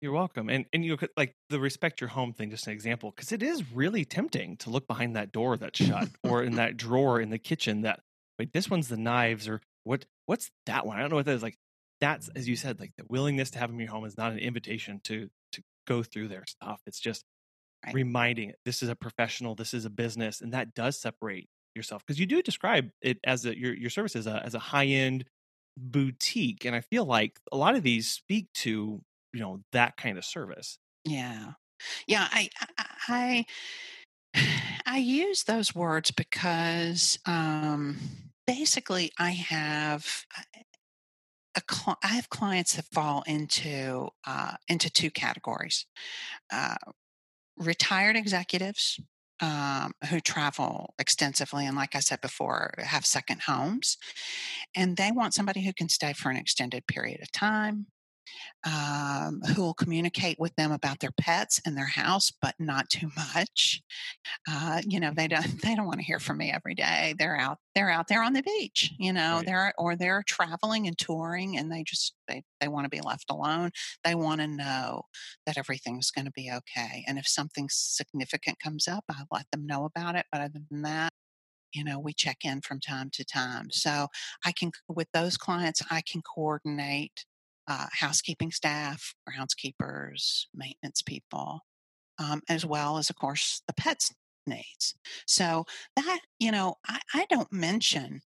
You're 0.00 0.12
welcome. 0.12 0.48
And, 0.48 0.66
and 0.72 0.84
you 0.84 0.96
know, 0.96 1.08
like 1.16 1.36
the 1.48 1.60
respect 1.60 2.00
your 2.00 2.08
home 2.08 2.32
thing, 2.32 2.50
just 2.50 2.66
an 2.66 2.72
example, 2.72 3.12
because 3.14 3.30
it 3.30 3.42
is 3.42 3.62
really 3.72 4.04
tempting 4.04 4.56
to 4.58 4.70
look 4.70 4.88
behind 4.88 5.14
that 5.14 5.30
door 5.30 5.56
that's 5.56 5.78
shut 5.78 6.08
or 6.24 6.42
in 6.42 6.56
that 6.56 6.76
drawer 6.76 7.20
in 7.20 7.30
the 7.30 7.38
kitchen 7.38 7.82
that, 7.82 8.00
wait, 8.38 8.52
this 8.52 8.68
one's 8.68 8.88
the 8.88 8.96
knives 8.96 9.46
or 9.46 9.60
what, 9.84 10.04
what's 10.26 10.50
that 10.66 10.84
one? 10.84 10.98
I 10.98 11.00
don't 11.00 11.10
know 11.10 11.16
what 11.16 11.26
that 11.26 11.36
is. 11.36 11.42
Like 11.42 11.58
that's 12.00 12.28
as 12.34 12.48
you 12.48 12.56
said 12.56 12.80
like 12.80 12.92
the 12.96 13.04
willingness 13.08 13.50
to 13.50 13.58
have 13.58 13.68
them 13.68 13.76
in 13.76 13.86
your 13.86 13.92
home 13.92 14.04
is 14.04 14.16
not 14.16 14.32
an 14.32 14.38
invitation 14.38 15.00
to 15.04 15.28
to 15.52 15.62
go 15.86 16.02
through 16.02 16.28
their 16.28 16.46
stuff. 16.46 16.80
It's 16.86 17.00
just 17.00 17.24
right. 17.84 17.94
reminding 17.94 18.50
it 18.50 18.58
this 18.64 18.82
is 18.82 18.88
a 18.88 18.96
professional 18.96 19.54
this 19.54 19.74
is 19.74 19.84
a 19.84 19.90
business 19.90 20.40
and 20.40 20.52
that 20.52 20.74
does 20.74 21.00
separate 21.00 21.48
yourself 21.74 22.02
because 22.04 22.18
you 22.18 22.26
do 22.26 22.42
describe 22.42 22.90
it 23.00 23.18
as 23.24 23.46
a 23.46 23.58
your 23.58 23.74
your 23.74 23.90
service 23.90 24.16
as 24.16 24.26
a 24.26 24.44
as 24.44 24.54
a 24.54 24.58
high 24.58 24.86
end 24.86 25.24
boutique 25.76 26.64
and 26.64 26.74
i 26.74 26.80
feel 26.80 27.04
like 27.04 27.38
a 27.52 27.56
lot 27.56 27.76
of 27.76 27.82
these 27.82 28.10
speak 28.10 28.52
to 28.52 29.00
you 29.32 29.40
know 29.40 29.60
that 29.72 29.96
kind 29.96 30.18
of 30.18 30.24
service. 30.24 30.78
Yeah. 31.04 31.52
Yeah 32.06 32.28
i 32.30 32.50
i 33.08 33.44
i 34.86 34.98
use 34.98 35.44
those 35.44 35.74
words 35.74 36.10
because 36.10 37.18
um 37.26 37.96
basically 38.46 39.10
i 39.18 39.30
have 39.30 40.24
cl- 41.70 41.98
I 42.02 42.08
have 42.08 42.30
clients 42.30 42.76
that 42.76 42.86
fall 42.92 43.22
into 43.26 44.08
uh, 44.26 44.54
into 44.68 44.90
two 44.90 45.10
categories: 45.10 45.86
uh, 46.52 46.76
retired 47.56 48.16
executives 48.16 49.00
um, 49.40 49.92
who 50.08 50.20
travel 50.20 50.94
extensively, 50.98 51.66
and 51.66 51.76
like 51.76 51.94
I 51.94 52.00
said 52.00 52.20
before, 52.20 52.74
have 52.78 53.06
second 53.06 53.42
homes, 53.42 53.96
and 54.74 54.96
they 54.96 55.10
want 55.12 55.34
somebody 55.34 55.64
who 55.64 55.72
can 55.72 55.88
stay 55.88 56.12
for 56.12 56.30
an 56.30 56.36
extended 56.36 56.86
period 56.86 57.20
of 57.22 57.32
time 57.32 57.86
um, 58.64 59.40
who 59.54 59.62
will 59.62 59.74
communicate 59.74 60.38
with 60.38 60.54
them 60.56 60.72
about 60.72 61.00
their 61.00 61.12
pets 61.12 61.60
and 61.64 61.76
their 61.76 61.86
house, 61.86 62.30
but 62.42 62.54
not 62.58 62.90
too 62.90 63.10
much. 63.16 63.82
Uh, 64.48 64.82
you 64.86 65.00
know, 65.00 65.12
they 65.14 65.28
don't 65.28 65.46
they 65.62 65.74
don't 65.74 65.86
want 65.86 65.98
to 65.98 66.04
hear 66.04 66.20
from 66.20 66.38
me 66.38 66.50
every 66.50 66.74
day. 66.74 67.14
They're 67.18 67.38
out 67.38 67.58
they're 67.74 67.90
out 67.90 68.08
there 68.08 68.22
on 68.22 68.32
the 68.32 68.42
beach. 68.42 68.92
You 68.98 69.12
know, 69.12 69.36
right. 69.36 69.46
they're 69.46 69.74
or 69.78 69.96
they're 69.96 70.22
traveling 70.26 70.86
and 70.86 70.98
touring, 70.98 71.56
and 71.56 71.72
they 71.72 71.82
just 71.84 72.14
they 72.28 72.42
they 72.60 72.68
want 72.68 72.84
to 72.84 72.90
be 72.90 73.00
left 73.00 73.30
alone. 73.30 73.70
They 74.04 74.14
want 74.14 74.40
to 74.40 74.46
know 74.46 75.02
that 75.46 75.58
everything's 75.58 76.10
going 76.10 76.26
to 76.26 76.32
be 76.32 76.50
okay, 76.50 77.04
and 77.06 77.18
if 77.18 77.26
something 77.26 77.68
significant 77.70 78.58
comes 78.60 78.88
up, 78.88 79.04
I 79.10 79.22
let 79.30 79.46
them 79.52 79.66
know 79.66 79.84
about 79.84 80.16
it. 80.16 80.26
But 80.30 80.42
other 80.42 80.60
than 80.70 80.82
that, 80.82 81.12
you 81.72 81.84
know 81.84 81.98
we 81.98 82.12
check 82.12 82.38
in 82.44 82.60
from 82.60 82.80
time 82.80 83.10
to 83.12 83.24
time 83.24 83.68
so 83.70 84.08
i 84.44 84.52
can 84.52 84.70
with 84.88 85.08
those 85.12 85.36
clients 85.36 85.82
i 85.90 86.02
can 86.02 86.20
coordinate 86.22 87.24
uh, 87.70 87.86
housekeeping 87.92 88.50
staff, 88.50 89.14
groundskeepers, 89.28 90.46
maintenance 90.52 91.02
people, 91.02 91.60
um, 92.18 92.42
as 92.48 92.66
well 92.66 92.98
as, 92.98 93.10
of 93.10 93.16
course, 93.16 93.62
the 93.68 93.74
pets' 93.74 94.12
needs. 94.44 94.94
So 95.26 95.64
that, 95.94 96.18
you 96.40 96.50
know, 96.50 96.74
I, 96.88 96.98
I 97.14 97.26
don't 97.30 97.52
mention 97.52 98.22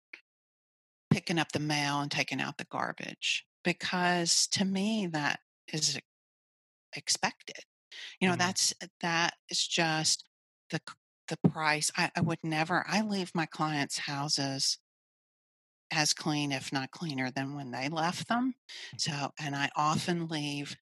picking 1.09 1.39
up 1.39 1.53
the 1.53 1.61
mail 1.61 2.01
and 2.01 2.11
taking 2.11 2.41
out 2.41 2.59
the 2.59 2.67
garbage 2.69 3.47
because 3.65 4.49
to 4.49 4.65
me 4.65 5.07
that 5.07 5.39
is 5.73 5.97
expected. 6.97 7.65
You 8.21 8.27
know, 8.27 8.35
mm-hmm. 8.35 8.41
that's 8.41 8.75
that 9.03 9.35
is 9.51 9.65
just 9.67 10.25
the 10.71 10.81
the 11.29 11.39
price. 11.49 11.93
I, 11.97 12.11
I 12.17 12.23
would 12.23 12.39
never. 12.43 12.85
I 12.89 13.03
leave 13.03 13.31
my 13.35 13.47
clients' 13.47 13.99
houses 13.99 14.79
as 15.91 16.13
clean, 16.13 16.53
if 16.53 16.73
not 16.73 16.91
cleaner, 16.91 17.31
than 17.31 17.55
when 17.55 17.71
they 17.71 17.89
left 17.89 18.29
them. 18.29 18.55
Mm. 18.95 19.01
So, 19.01 19.33
and 19.41 19.55
I 19.57 19.71
often 19.77 20.29
leave 20.29 20.77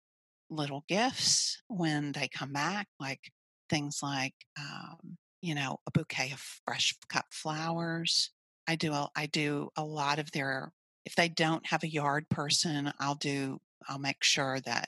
little 0.49 0.83
gifts 0.87 1.61
when 1.67 2.11
they 2.11 2.27
come 2.27 2.53
back, 2.53 2.87
like 2.99 3.31
things 3.69 3.99
like, 4.01 4.33
um, 4.57 5.17
you 5.41 5.55
know, 5.55 5.77
a 5.87 5.91
bouquet 5.91 6.31
of 6.31 6.39
fresh 6.65 6.95
cut 7.09 7.25
flowers. 7.31 8.31
I 8.67 8.75
do 8.75 8.93
a, 8.93 9.09
I 9.15 9.25
do 9.25 9.69
a 9.75 9.83
lot 9.83 10.19
of 10.19 10.31
their. 10.31 10.71
If 11.05 11.15
they 11.15 11.27
don't 11.27 11.65
have 11.67 11.83
a 11.83 11.91
yard 11.91 12.29
person, 12.29 12.93
I'll 12.99 13.15
do. 13.15 13.59
I'll 13.89 13.99
make 13.99 14.23
sure 14.23 14.59
that 14.61 14.87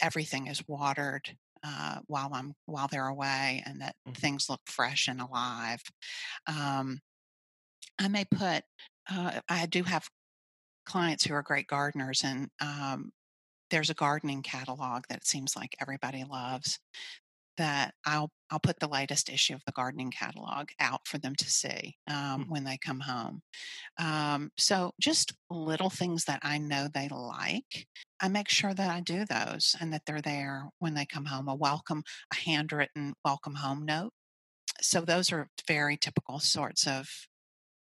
everything 0.00 0.46
is 0.46 0.62
watered 0.68 1.36
uh, 1.64 1.98
while 2.06 2.30
I'm 2.32 2.54
while 2.66 2.88
they're 2.88 3.08
away, 3.08 3.62
and 3.66 3.80
that 3.80 3.96
mm-hmm. 4.06 4.14
things 4.14 4.48
look 4.48 4.60
fresh 4.66 5.08
and 5.08 5.20
alive. 5.20 5.82
Um, 6.46 7.00
I 7.98 8.08
may 8.08 8.24
put 8.24 8.62
uh, 9.08 9.40
I 9.48 9.66
do 9.66 9.82
have 9.84 10.08
clients 10.86 11.24
who 11.24 11.34
are 11.34 11.42
great 11.42 11.66
gardeners, 11.66 12.22
and 12.24 12.48
um, 12.60 13.12
there's 13.70 13.90
a 13.90 13.94
gardening 13.94 14.42
catalog 14.42 15.04
that 15.08 15.18
it 15.18 15.26
seems 15.26 15.56
like 15.56 15.76
everybody 15.80 16.24
loves. 16.24 16.78
That 17.56 17.92
I'll 18.06 18.30
I'll 18.50 18.60
put 18.60 18.80
the 18.80 18.88
latest 18.88 19.28
issue 19.28 19.54
of 19.54 19.62
the 19.66 19.72
gardening 19.72 20.10
catalog 20.10 20.68
out 20.80 21.06
for 21.06 21.18
them 21.18 21.34
to 21.34 21.44
see 21.50 21.96
um, 22.08 22.16
mm-hmm. 22.16 22.50
when 22.50 22.64
they 22.64 22.78
come 22.78 23.00
home. 23.00 23.42
Um, 23.98 24.50
so 24.56 24.92
just 24.98 25.34
little 25.50 25.90
things 25.90 26.24
that 26.24 26.40
I 26.42 26.56
know 26.56 26.88
they 26.88 27.08
like, 27.10 27.86
I 28.18 28.28
make 28.28 28.48
sure 28.48 28.72
that 28.72 28.90
I 28.90 29.00
do 29.00 29.26
those 29.26 29.76
and 29.78 29.92
that 29.92 30.02
they're 30.06 30.22
there 30.22 30.70
when 30.78 30.94
they 30.94 31.04
come 31.04 31.26
home. 31.26 31.48
A 31.48 31.54
welcome, 31.54 32.02
a 32.32 32.36
handwritten 32.36 33.12
welcome 33.24 33.56
home 33.56 33.84
note. 33.84 34.12
So 34.80 35.02
those 35.02 35.30
are 35.30 35.48
very 35.66 35.98
typical 35.98 36.38
sorts 36.38 36.86
of 36.86 37.10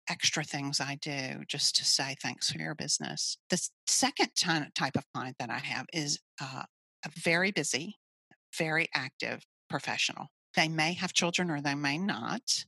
extra 0.10 0.44
things 0.44 0.80
I 0.80 0.98
do 1.02 1.44
just 1.48 1.76
to 1.78 1.86
say 1.86 2.16
thanks 2.22 2.52
for 2.52 2.58
your 2.58 2.76
business. 2.76 3.38
The 3.50 3.62
second 3.88 4.30
type 4.36 4.96
of 4.96 5.06
client 5.14 5.38
that 5.40 5.50
I 5.50 5.60
have 5.60 5.86
is 5.94 6.20
uh, 6.42 6.64
a 7.06 7.10
very 7.16 7.52
busy, 7.52 7.98
very 8.58 8.88
active 8.94 9.44
professional. 9.70 10.28
They 10.56 10.68
may 10.68 10.94
have 10.94 11.14
children 11.14 11.52
or 11.52 11.62
they 11.62 11.76
may 11.76 11.98
not. 11.98 12.66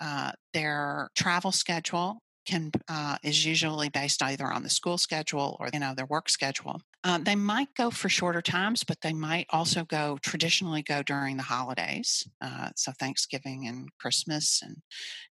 Uh, 0.00 0.32
their 0.52 1.08
travel 1.16 1.52
schedule 1.52 2.18
can 2.46 2.70
uh, 2.88 3.16
is 3.22 3.44
usually 3.46 3.88
based 3.88 4.22
either 4.22 4.46
on 4.46 4.62
the 4.62 4.70
school 4.70 4.98
schedule 4.98 5.56
or 5.60 5.68
you 5.72 5.78
know 5.78 5.94
their 5.94 6.06
work 6.06 6.28
schedule. 6.28 6.80
Uh, 7.04 7.18
they 7.18 7.34
might 7.34 7.74
go 7.74 7.90
for 7.90 8.08
shorter 8.08 8.40
times, 8.42 8.84
but 8.84 9.00
they 9.00 9.12
might 9.12 9.46
also 9.50 9.84
go 9.84 10.18
traditionally 10.22 10.82
go 10.82 11.02
during 11.02 11.36
the 11.36 11.42
holidays, 11.42 12.28
uh, 12.40 12.68
so 12.76 12.92
Thanksgiving 12.92 13.66
and 13.66 13.88
Christmas 13.98 14.60
and 14.62 14.76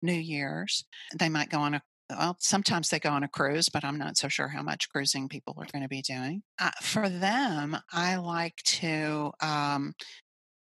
New 0.02 0.14
Year's. 0.14 0.86
They 1.18 1.30
might 1.30 1.50
go 1.50 1.60
on 1.60 1.76
a 1.76 1.82
well, 2.10 2.36
sometimes 2.40 2.90
they 2.90 3.00
go 3.00 3.12
on 3.12 3.24
a 3.24 3.30
cruise, 3.30 3.70
but 3.70 3.86
I'm 3.86 3.98
not 3.98 4.18
so 4.18 4.28
sure 4.28 4.50
how 4.50 4.62
much 4.62 4.90
cruising 4.90 5.30
people 5.30 5.56
are 5.58 5.68
going 5.72 5.84
to 5.84 5.88
be 5.88 6.02
doing. 6.02 6.44
Uh, 6.60 6.72
for 6.82 7.08
them, 7.08 7.78
I 7.94 8.18
like 8.18 8.58
to 8.66 9.32
um, 9.40 9.94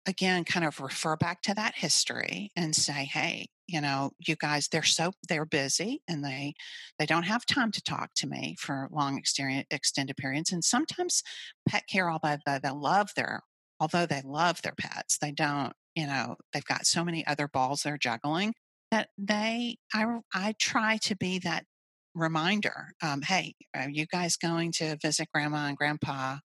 again 0.07 0.43
kind 0.43 0.65
of 0.65 0.79
refer 0.79 1.15
back 1.17 1.43
to 1.43 1.53
that 1.53 1.75
history 1.75 2.51
and 2.55 2.75
say 2.75 3.05
hey 3.05 3.49
you 3.67 3.81
know 3.81 4.11
you 4.25 4.35
guys 4.35 4.67
they're 4.67 4.83
so 4.83 5.11
they're 5.27 5.45
busy 5.45 6.01
and 6.07 6.23
they 6.23 6.53
they 6.99 7.05
don't 7.05 7.23
have 7.23 7.45
time 7.45 7.71
to 7.71 7.81
talk 7.81 8.09
to 8.15 8.27
me 8.27 8.55
for 8.59 8.87
long 8.91 9.21
extended 9.71 10.17
periods 10.17 10.51
and 10.51 10.63
sometimes 10.63 11.23
pet 11.67 11.83
care 11.89 12.09
all 12.09 12.19
although 12.23 12.59
they 12.61 12.69
love 12.69 13.09
their 13.15 13.41
although 13.79 14.05
they 14.05 14.21
love 14.23 14.61
their 14.61 14.75
pets 14.77 15.17
they 15.17 15.31
don't 15.31 15.73
you 15.95 16.05
know 16.05 16.35
they've 16.53 16.65
got 16.65 16.85
so 16.85 17.03
many 17.03 17.25
other 17.27 17.47
balls 17.47 17.81
they're 17.81 17.97
juggling 17.97 18.53
that 18.91 19.09
they 19.17 19.77
i 19.93 20.05
i 20.33 20.53
try 20.59 20.97
to 20.97 21.15
be 21.15 21.39
that 21.39 21.65
reminder 22.13 22.93
um, 23.01 23.21
hey 23.21 23.53
are 23.75 23.89
you 23.89 24.05
guys 24.05 24.37
going 24.37 24.71
to 24.71 24.97
visit 25.01 25.27
grandma 25.33 25.67
and 25.67 25.77
grandpa 25.77 26.37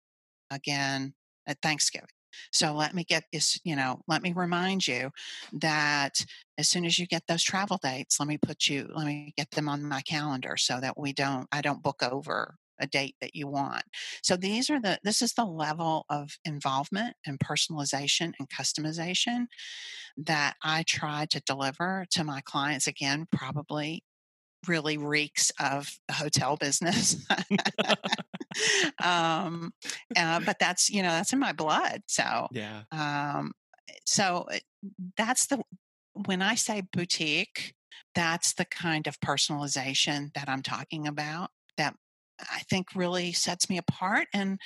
again 0.50 1.14
at 1.46 1.58
thanksgiving 1.62 2.08
so 2.52 2.74
let 2.74 2.94
me 2.94 3.04
get 3.04 3.24
this, 3.32 3.60
you 3.64 3.76
know, 3.76 4.02
let 4.08 4.22
me 4.22 4.34
remind 4.34 4.88
you 4.88 5.12
that 5.54 6.26
as 6.58 6.68
soon 6.68 6.86
as 6.86 7.00
you 7.00 7.08
get 7.08 7.24
those 7.28 7.44
travel 7.44 7.80
dates, 7.82 8.20
let 8.20 8.28
me 8.28 8.38
put 8.38 8.68
you, 8.68 8.90
let 8.94 9.06
me 9.06 9.34
get 9.38 9.52
them 9.52 9.70
on 9.70 9.84
my 9.84 10.02
calendar 10.02 10.56
so 10.58 10.80
that 10.80 10.98
we 10.98 11.14
don't, 11.14 11.48
I 11.52 11.62
don't 11.62 11.84
book 11.84 12.02
over 12.04 12.56
a 12.80 12.88
date 12.88 13.16
that 13.22 13.36
you 13.36 13.48
want. 13.48 13.84
So 14.24 14.36
these 14.38 14.70
are 14.70 14.80
the, 14.80 15.00
this 15.04 15.22
is 15.22 15.34
the 15.34 15.46
level 15.46 16.06
of 16.10 16.38
involvement 16.46 17.16
and 17.26 17.40
personalization 17.40 18.32
and 18.40 18.50
customization 18.50 19.48
that 20.18 20.56
I 20.64 20.84
try 20.84 21.26
to 21.32 21.42
deliver 21.42 22.06
to 22.12 22.24
my 22.24 22.42
clients. 22.42 22.88
Again, 22.88 23.28
probably 23.32 24.04
really 24.68 24.98
reeks 24.98 25.52
of 25.60 25.90
the 26.08 26.14
hotel 26.14 26.58
business. 26.58 27.26
um, 29.04 29.74
uh, 30.16 30.40
but 30.46 30.58
that's 30.60 30.90
you 30.90 31.02
know 31.04 31.10
that's 31.10 31.34
in 31.34 31.40
my 31.40 31.54
blood. 31.54 32.02
So 32.08 32.48
yeah. 32.52 32.84
Um, 32.92 33.54
so 34.06 34.46
eh, 34.52 34.60
that's 35.18 35.48
the 35.48 35.62
when 36.14 36.42
I 36.42 36.56
say 36.56 36.84
boutique, 36.92 37.74
that's 38.16 38.54
the 38.54 38.66
kind 38.66 39.08
of 39.08 39.20
personalization 39.20 40.34
that 40.34 40.50
I'm 40.50 40.62
talking 40.62 41.08
about. 41.08 41.52
That 41.78 41.96
I 42.40 42.60
think 42.70 42.88
really 42.96 43.32
sets 43.34 43.70
me 43.70 43.78
apart 43.78 44.28
and. 44.34 44.60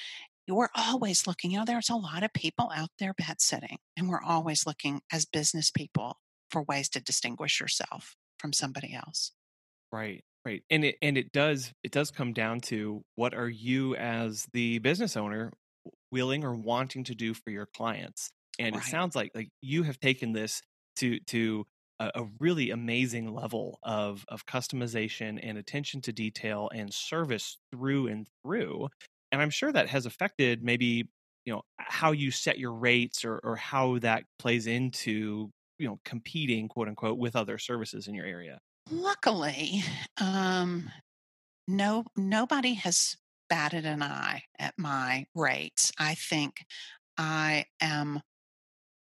We're 0.46 0.68
always 0.76 1.26
looking, 1.26 1.52
you 1.52 1.60
know, 1.60 1.64
there's 1.64 1.90
a 1.90 1.96
lot 1.96 2.22
of 2.22 2.34
people 2.34 2.70
out 2.76 2.90
there 3.00 3.14
pet 3.14 3.40
sitting, 3.40 3.78
and 3.96 4.10
we're 4.10 4.22
always 4.22 4.68
looking 4.68 5.00
as 5.10 5.24
business 5.24 5.72
people 5.72 6.18
for 6.52 6.64
ways 6.64 6.90
to 6.90 7.02
distinguish 7.02 7.62
yourself 7.62 8.18
from 8.40 8.52
somebody 8.52 8.94
else. 8.94 9.32
Right. 9.94 10.24
Right. 10.44 10.64
And 10.70 10.84
it 10.84 10.96
and 11.02 11.18
it 11.18 11.32
does 11.32 11.72
it 11.84 11.92
does 11.92 12.12
come 12.12 12.34
down 12.34 12.60
to 12.62 13.04
what 13.16 13.34
are 13.34 13.48
you 13.48 13.96
as 13.96 14.46
the 14.52 14.80
business 14.80 15.16
owner 15.16 15.54
willing 16.12 16.44
or 16.44 16.54
wanting 16.54 17.06
to 17.06 17.16
do 17.16 17.34
for 17.34 17.52
your 17.52 17.68
clients. 17.78 18.32
And 18.60 18.76
right. 18.76 18.84
it 18.84 18.90
sounds 18.90 19.16
like 19.16 19.32
like 19.36 19.50
you 19.62 19.84
have 19.84 20.00
taken 20.00 20.34
this 20.34 20.62
to 20.98 21.20
to 21.28 21.66
a, 22.00 22.12
a 22.16 22.26
really 22.40 22.72
amazing 22.72 23.34
level 23.34 23.80
of 23.84 24.26
of 24.28 24.46
customization 24.46 25.40
and 25.42 25.58
attention 25.58 26.02
to 26.02 26.12
detail 26.12 26.70
and 26.74 26.94
service 26.94 27.58
through 27.72 28.08
and 28.08 28.28
through. 28.44 28.90
And 29.32 29.42
I'm 29.42 29.52
sure 29.52 29.72
that 29.72 29.90
has 29.90 30.06
affected 30.06 30.64
maybe 30.64 31.08
you 31.46 31.54
know 31.54 31.62
how 31.78 32.12
you 32.12 32.32
set 32.32 32.58
your 32.58 32.74
rates 32.74 33.24
or 33.24 33.40
or 33.44 33.56
how 33.56 34.00
that 34.00 34.24
plays 34.40 34.68
into 34.68 35.52
you 35.78 35.88
know 35.88 36.00
competing 36.04 36.68
quote 36.68 36.90
unquote 36.90 37.20
with 37.20 37.36
other 37.36 37.58
services 37.60 38.08
in 38.08 38.16
your 38.16 38.26
area 38.26 38.60
Luckily, 38.92 39.84
um, 40.20 40.90
no 41.68 42.06
nobody 42.16 42.74
has 42.74 43.16
batted 43.50 43.86
an 43.86 44.02
eye 44.04 44.44
at 44.60 44.74
my 44.78 45.26
rates. 45.36 45.92
I 45.98 46.16
think 46.16 46.66
I 47.18 47.66
am 47.82 48.22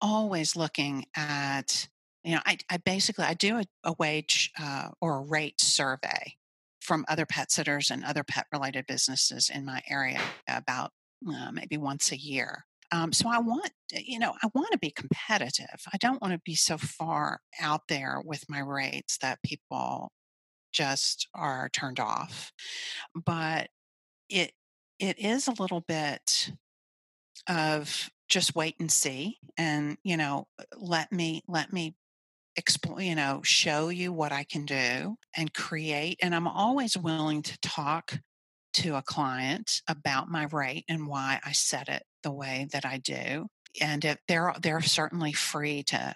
always 0.00 0.56
looking 0.56 1.04
at 1.16 1.88
you 2.24 2.34
know 2.34 2.40
I, 2.46 2.58
I 2.70 2.78
basically 2.78 3.24
I 3.24 3.34
do 3.34 3.58
a, 3.58 3.64
a 3.84 3.94
wage 3.98 4.50
uh, 4.60 4.90
or 5.00 5.18
a 5.18 5.22
rate 5.22 5.60
survey 5.60 6.34
from 6.80 7.04
other 7.08 7.26
pet 7.26 7.52
sitters 7.52 7.90
and 7.90 8.04
other 8.04 8.24
pet 8.24 8.46
related 8.52 8.86
businesses 8.86 9.50
in 9.52 9.64
my 9.64 9.82
area 9.88 10.20
about 10.48 10.90
uh, 11.28 11.50
maybe 11.52 11.76
once 11.76 12.10
a 12.12 12.16
year. 12.16 12.64
Um, 12.90 13.12
so 13.12 13.28
I 13.28 13.38
want, 13.38 13.70
you 13.92 14.18
know, 14.18 14.34
I 14.42 14.48
want 14.54 14.72
to 14.72 14.78
be 14.78 14.90
competitive. 14.90 15.82
I 15.92 15.98
don't 15.98 16.22
want 16.22 16.32
to 16.32 16.40
be 16.44 16.54
so 16.54 16.78
far 16.78 17.40
out 17.60 17.82
there 17.88 18.22
with 18.24 18.48
my 18.48 18.60
rates 18.60 19.18
that 19.18 19.42
people 19.42 20.12
just 20.72 21.28
are 21.34 21.68
turned 21.70 22.00
off. 22.00 22.52
But 23.14 23.68
it 24.28 24.52
it 24.98 25.18
is 25.18 25.48
a 25.48 25.62
little 25.62 25.80
bit 25.80 26.52
of 27.48 28.10
just 28.28 28.54
wait 28.54 28.76
and 28.78 28.90
see 28.92 29.38
and 29.56 29.96
you 30.04 30.16
know 30.16 30.46
let 30.76 31.10
me 31.12 31.42
let 31.48 31.72
me 31.72 31.96
explain 32.56 33.08
you 33.08 33.14
know 33.14 33.40
show 33.44 33.88
you 33.88 34.12
what 34.12 34.32
i 34.32 34.44
can 34.44 34.66
do 34.66 35.16
and 35.36 35.54
create 35.54 36.18
and 36.22 36.34
i'm 36.34 36.48
always 36.48 36.96
willing 36.96 37.42
to 37.42 37.58
talk 37.60 38.20
to 38.72 38.96
a 38.96 39.02
client 39.02 39.82
about 39.88 40.28
my 40.28 40.44
rate 40.52 40.84
and 40.88 41.06
why 41.06 41.40
i 41.44 41.52
set 41.52 41.88
it 41.88 42.02
the 42.22 42.32
way 42.32 42.66
that 42.72 42.84
i 42.84 42.98
do 42.98 43.46
and 43.80 44.16
they're 44.26 44.54
they're 44.60 44.82
certainly 44.82 45.32
free 45.32 45.82
to 45.84 46.14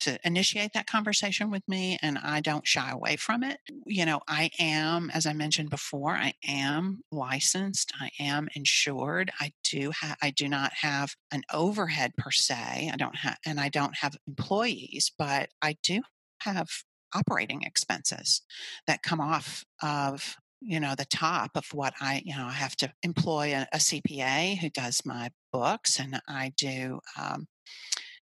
to 0.00 0.18
initiate 0.24 0.72
that 0.74 0.86
conversation 0.86 1.50
with 1.50 1.66
me 1.66 1.98
and 2.02 2.18
I 2.18 2.40
don't 2.40 2.66
shy 2.66 2.90
away 2.90 3.16
from 3.16 3.42
it. 3.42 3.58
You 3.84 4.06
know, 4.06 4.20
I 4.28 4.50
am, 4.58 5.10
as 5.10 5.26
I 5.26 5.32
mentioned 5.32 5.70
before, 5.70 6.12
I 6.12 6.34
am 6.46 7.00
licensed, 7.10 7.92
I 8.00 8.10
am 8.20 8.48
insured. 8.54 9.32
I 9.40 9.52
do 9.64 9.90
have 10.00 10.16
I 10.22 10.30
do 10.30 10.48
not 10.48 10.72
have 10.82 11.14
an 11.32 11.42
overhead 11.52 12.12
per 12.16 12.30
se. 12.30 12.90
I 12.92 12.96
don't 12.96 13.16
have 13.16 13.38
and 13.44 13.58
I 13.58 13.68
don't 13.68 13.96
have 13.96 14.16
employees, 14.26 15.12
but 15.18 15.50
I 15.62 15.76
do 15.82 16.02
have 16.42 16.68
operating 17.14 17.62
expenses 17.62 18.42
that 18.86 19.02
come 19.02 19.20
off 19.20 19.64
of 19.82 20.36
you 20.60 20.80
know 20.80 20.94
the 20.96 21.04
top 21.06 21.50
of 21.54 21.66
what 21.72 21.94
i 22.00 22.22
you 22.24 22.36
know 22.36 22.46
i 22.46 22.52
have 22.52 22.76
to 22.76 22.92
employ 23.02 23.54
a, 23.54 23.66
a 23.72 23.78
cpa 23.78 24.56
who 24.58 24.68
does 24.70 25.02
my 25.04 25.30
books 25.52 25.98
and 25.98 26.20
i 26.28 26.52
do 26.56 26.98
um, 27.20 27.46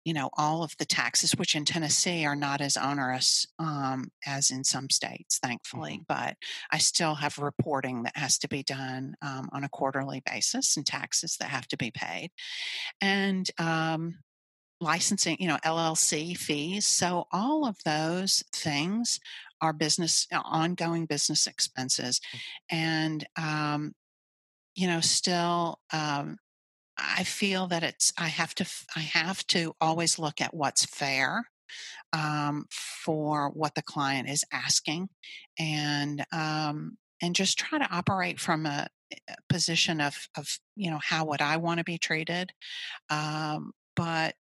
you 0.06 0.14
know 0.14 0.30
all 0.38 0.64
of 0.64 0.72
the 0.78 0.86
taxes 0.86 1.32
which 1.34 1.56
in 1.56 1.66
tennessee 1.66 2.26
are 2.26 2.36
not 2.36 2.62
as 2.62 2.78
onerous 2.78 3.48
um, 3.58 4.10
as 4.26 4.52
in 4.52 4.64
some 4.64 4.90
states 4.90 5.40
thankfully 5.40 5.94
mm-hmm. 5.94 6.04
but 6.08 6.36
i 6.72 6.78
still 6.78 7.16
have 7.16 7.38
reporting 7.38 8.04
that 8.04 8.16
has 8.16 8.38
to 8.38 8.48
be 8.48 8.64
done 8.64 9.16
um, 9.22 9.50
on 9.52 9.64
a 9.64 9.70
quarterly 9.70 10.22
basis 10.26 10.78
and 10.78 10.86
taxes 10.86 11.38
that 11.40 11.50
have 11.50 11.68
to 11.68 11.78
be 11.78 11.92
paid 11.92 12.30
and 13.02 13.50
um, 13.58 14.16
licensing 14.82 15.36
you 15.40 15.48
know 15.48 15.58
llc 15.66 16.38
fees 16.38 16.86
so 16.86 17.26
all 17.32 17.68
of 17.68 17.78
those 17.84 18.44
things 18.54 19.20
are 19.62 19.74
business 19.74 20.28
uh, 20.34 20.42
ongoing 20.44 21.06
business 21.06 21.48
expenses 21.48 22.20
mm. 22.34 22.40
and 22.70 23.28
um, 23.38 23.94
you 24.76 24.88
know 24.88 25.00
still 25.00 25.80
um, 25.94 26.38
I 26.98 27.24
feel 27.24 27.68
that 27.68 27.84
it's 27.84 28.12
I 28.18 28.28
have 28.28 28.54
to 28.56 28.66
I 28.96 29.02
have 29.02 29.46
to 29.48 29.74
always 29.80 30.20
look 30.20 30.42
at 30.42 30.54
what's 30.54 30.86
fair 30.86 31.46
um, 32.14 32.66
for 32.70 33.50
what 33.50 33.76
the 33.76 33.82
client 33.82 34.30
is 34.30 34.44
asking, 34.52 35.10
and 35.58 36.26
um, 36.32 36.98
and 37.22 37.36
just 37.36 37.58
try 37.60 37.80
to 37.80 37.92
operate 37.92 38.40
from 38.40 38.66
a, 38.66 38.88
a, 39.14 39.36
position 39.48 40.02
of 40.02 40.28
of 40.38 40.60
you 40.76 40.90
know 40.92 41.00
how 41.02 41.26
would 41.26 41.42
I 41.42 41.58
want 41.58 41.78
to 41.80 41.84
be 41.84 41.98
treated, 41.98 42.52
um, 43.10 43.72
but 43.96 44.36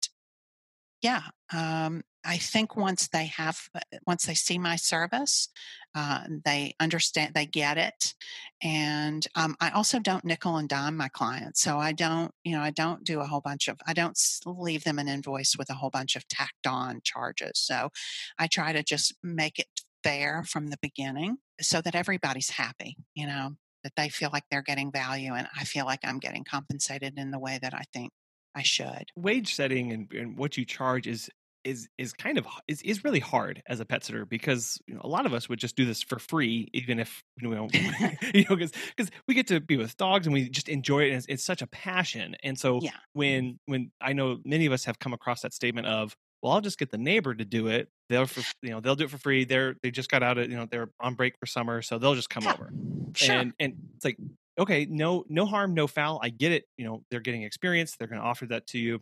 yeah, 1.02 1.24
um, 1.54 2.04
I 2.28 2.38
think 2.38 2.76
once 2.76 3.08
they 3.08 3.28
have, 3.28 3.70
uh, 3.74 3.80
once 4.06 4.26
they 4.26 4.34
see 4.34 4.60
my 4.60 4.76
service, 4.76 5.48
uh, 5.96 6.26
they 6.44 6.76
understand, 6.80 7.34
they 7.34 7.46
get 7.46 7.78
it. 7.78 8.14
And 8.62 9.26
um, 9.36 9.56
I 9.62 9.70
also 9.70 10.00
don't 10.00 10.26
nickel 10.26 10.58
and 10.58 10.68
dime 10.68 10.98
my 10.98 11.08
clients. 11.08 11.62
So 11.62 11.78
I 11.78 11.94
don't, 11.94 12.32
you 12.44 12.52
know, 12.52 12.62
I 12.62 12.72
don't 12.72 13.04
do 13.06 13.22
a 13.22 13.26
whole 13.26 13.40
bunch 13.40 13.70
of, 13.70 13.80
I 13.88 13.94
don't 13.94 14.20
leave 14.46 14.84
them 14.84 15.00
an 15.00 15.08
invoice 15.08 15.56
with 15.58 15.70
a 15.70 15.76
whole 15.76 15.90
bunch 15.90 16.18
of 16.18 16.28
tacked 16.28 16.68
on 16.68 17.00
charges. 17.04 17.54
So 17.56 17.90
I 18.38 18.48
try 18.48 18.74
to 18.74 18.84
just 18.84 19.16
make 19.24 19.58
it 19.58 19.68
fair 20.04 20.44
from 20.44 20.68
the 20.68 20.78
beginning 20.82 21.38
so 21.62 21.82
that 21.82 21.96
everybody's 21.96 22.50
happy, 22.50 22.98
you 23.16 23.26
know, 23.26 23.56
that 23.84 23.94
they 23.96 24.10
feel 24.10 24.30
like 24.34 24.44
they're 24.52 24.62
getting 24.62 24.92
value 24.92 25.34
and 25.34 25.48
I 25.58 25.64
feel 25.64 25.86
like 25.86 26.02
I'm 26.04 26.20
getting 26.20 26.44
compensated 26.44 27.18
in 27.18 27.32
the 27.32 27.40
way 27.40 27.58
that 27.62 27.74
I 27.74 27.84
think 27.94 28.12
I 28.54 28.64
should. 28.64 29.06
Wage 29.16 29.54
setting 29.54 29.94
and, 29.94 30.12
and, 30.14 30.38
what 30.38 30.58
you 30.58 30.66
charge 30.66 31.08
is 31.08 31.30
is 31.64 31.88
is 31.98 32.14
kind 32.14 32.38
of 32.38 32.46
is, 32.68 32.82
is 32.82 33.04
really 33.04 33.20
hard 33.20 33.62
as 33.68 33.80
a 33.80 33.86
pet 33.86 34.04
sitter 34.04 34.26
because 34.26 34.80
you 34.88 34.96
know, 34.96 35.02
a 35.04 35.08
lot 35.08 35.26
of 35.26 35.34
us 35.34 35.50
would 35.50 35.60
just 35.60 35.76
do 35.76 35.86
this 35.86 36.02
for 36.02 36.20
free 36.20 36.70
even 36.74 37.00
if 37.00 37.24
you 37.42 37.50
know 37.50 37.68
you 38.34 38.46
know 38.50 38.56
because 38.56 38.72
because 38.96 39.12
we 39.28 39.34
get 39.34 39.48
to 39.48 39.60
be 39.60 39.78
with 39.78 39.96
dogs 39.98 40.28
and 40.28 40.34
we 40.34 40.50
just 40.50 40.70
enjoy 40.70 41.02
it 41.02 41.08
and 41.10 41.18
it's, 41.18 41.26
it's 41.28 41.44
such 41.44 41.62
a 41.62 41.68
passion 41.68 42.36
and 42.44 42.58
so 42.58 42.80
yeah. 42.82 42.92
Mm-hmm. 42.92 42.98
when 43.14 43.60
when 43.66 43.92
I 44.02 44.14
know 44.14 44.38
many 44.46 44.66
of 44.66 44.74
us 44.74 44.86
have 44.86 45.00
come 45.00 45.14
across 45.14 45.42
that 45.42 45.54
statement 45.54 45.88
of 45.88 46.16
well 46.42 46.54
I'll 46.54 46.62
just 46.62 46.80
get 46.80 46.92
the 46.92 46.98
neighbor 46.98 47.34
to 47.34 47.46
do 47.46 47.68
it 47.68 47.90
they'll 48.10 48.26
for 48.26 48.42
you 48.62 48.72
know 48.72 48.80
they'll 48.80 48.96
do 48.96 49.06
it 49.06 49.12
for 49.12 49.18
free 49.18 49.46
they're 49.46 49.76
they 49.84 49.92
just 49.92 50.10
got 50.10 50.24
out 50.24 50.38
of 50.38 50.50
you 50.50 50.58
know 50.58 50.68
they're 50.70 50.90
on 51.00 51.16
break 51.16 51.36
for 51.40 51.46
summer 51.46 51.82
so 51.82 51.98
they'll 51.98 52.16
just 52.16 52.30
come 52.30 52.44
yeah. 52.44 52.54
over 52.54 52.72
sure. 53.16 53.36
and 53.36 53.54
and 53.60 53.74
it's 53.96 54.06
like 54.06 54.18
okay 54.60 54.88
no 54.90 55.26
no 55.30 55.46
harm 55.46 55.74
no 55.74 55.88
foul 55.88 56.20
I 56.22 56.30
get 56.30 56.52
it 56.52 56.66
you 56.78 56.86
know 56.86 57.04
they're 57.12 57.20
getting 57.20 57.44
experience 57.44 57.96
they're 57.98 58.08
going 58.08 58.22
to 58.22 58.28
offer 58.28 58.46
that 58.48 58.68
to 58.68 58.80
you 58.80 59.02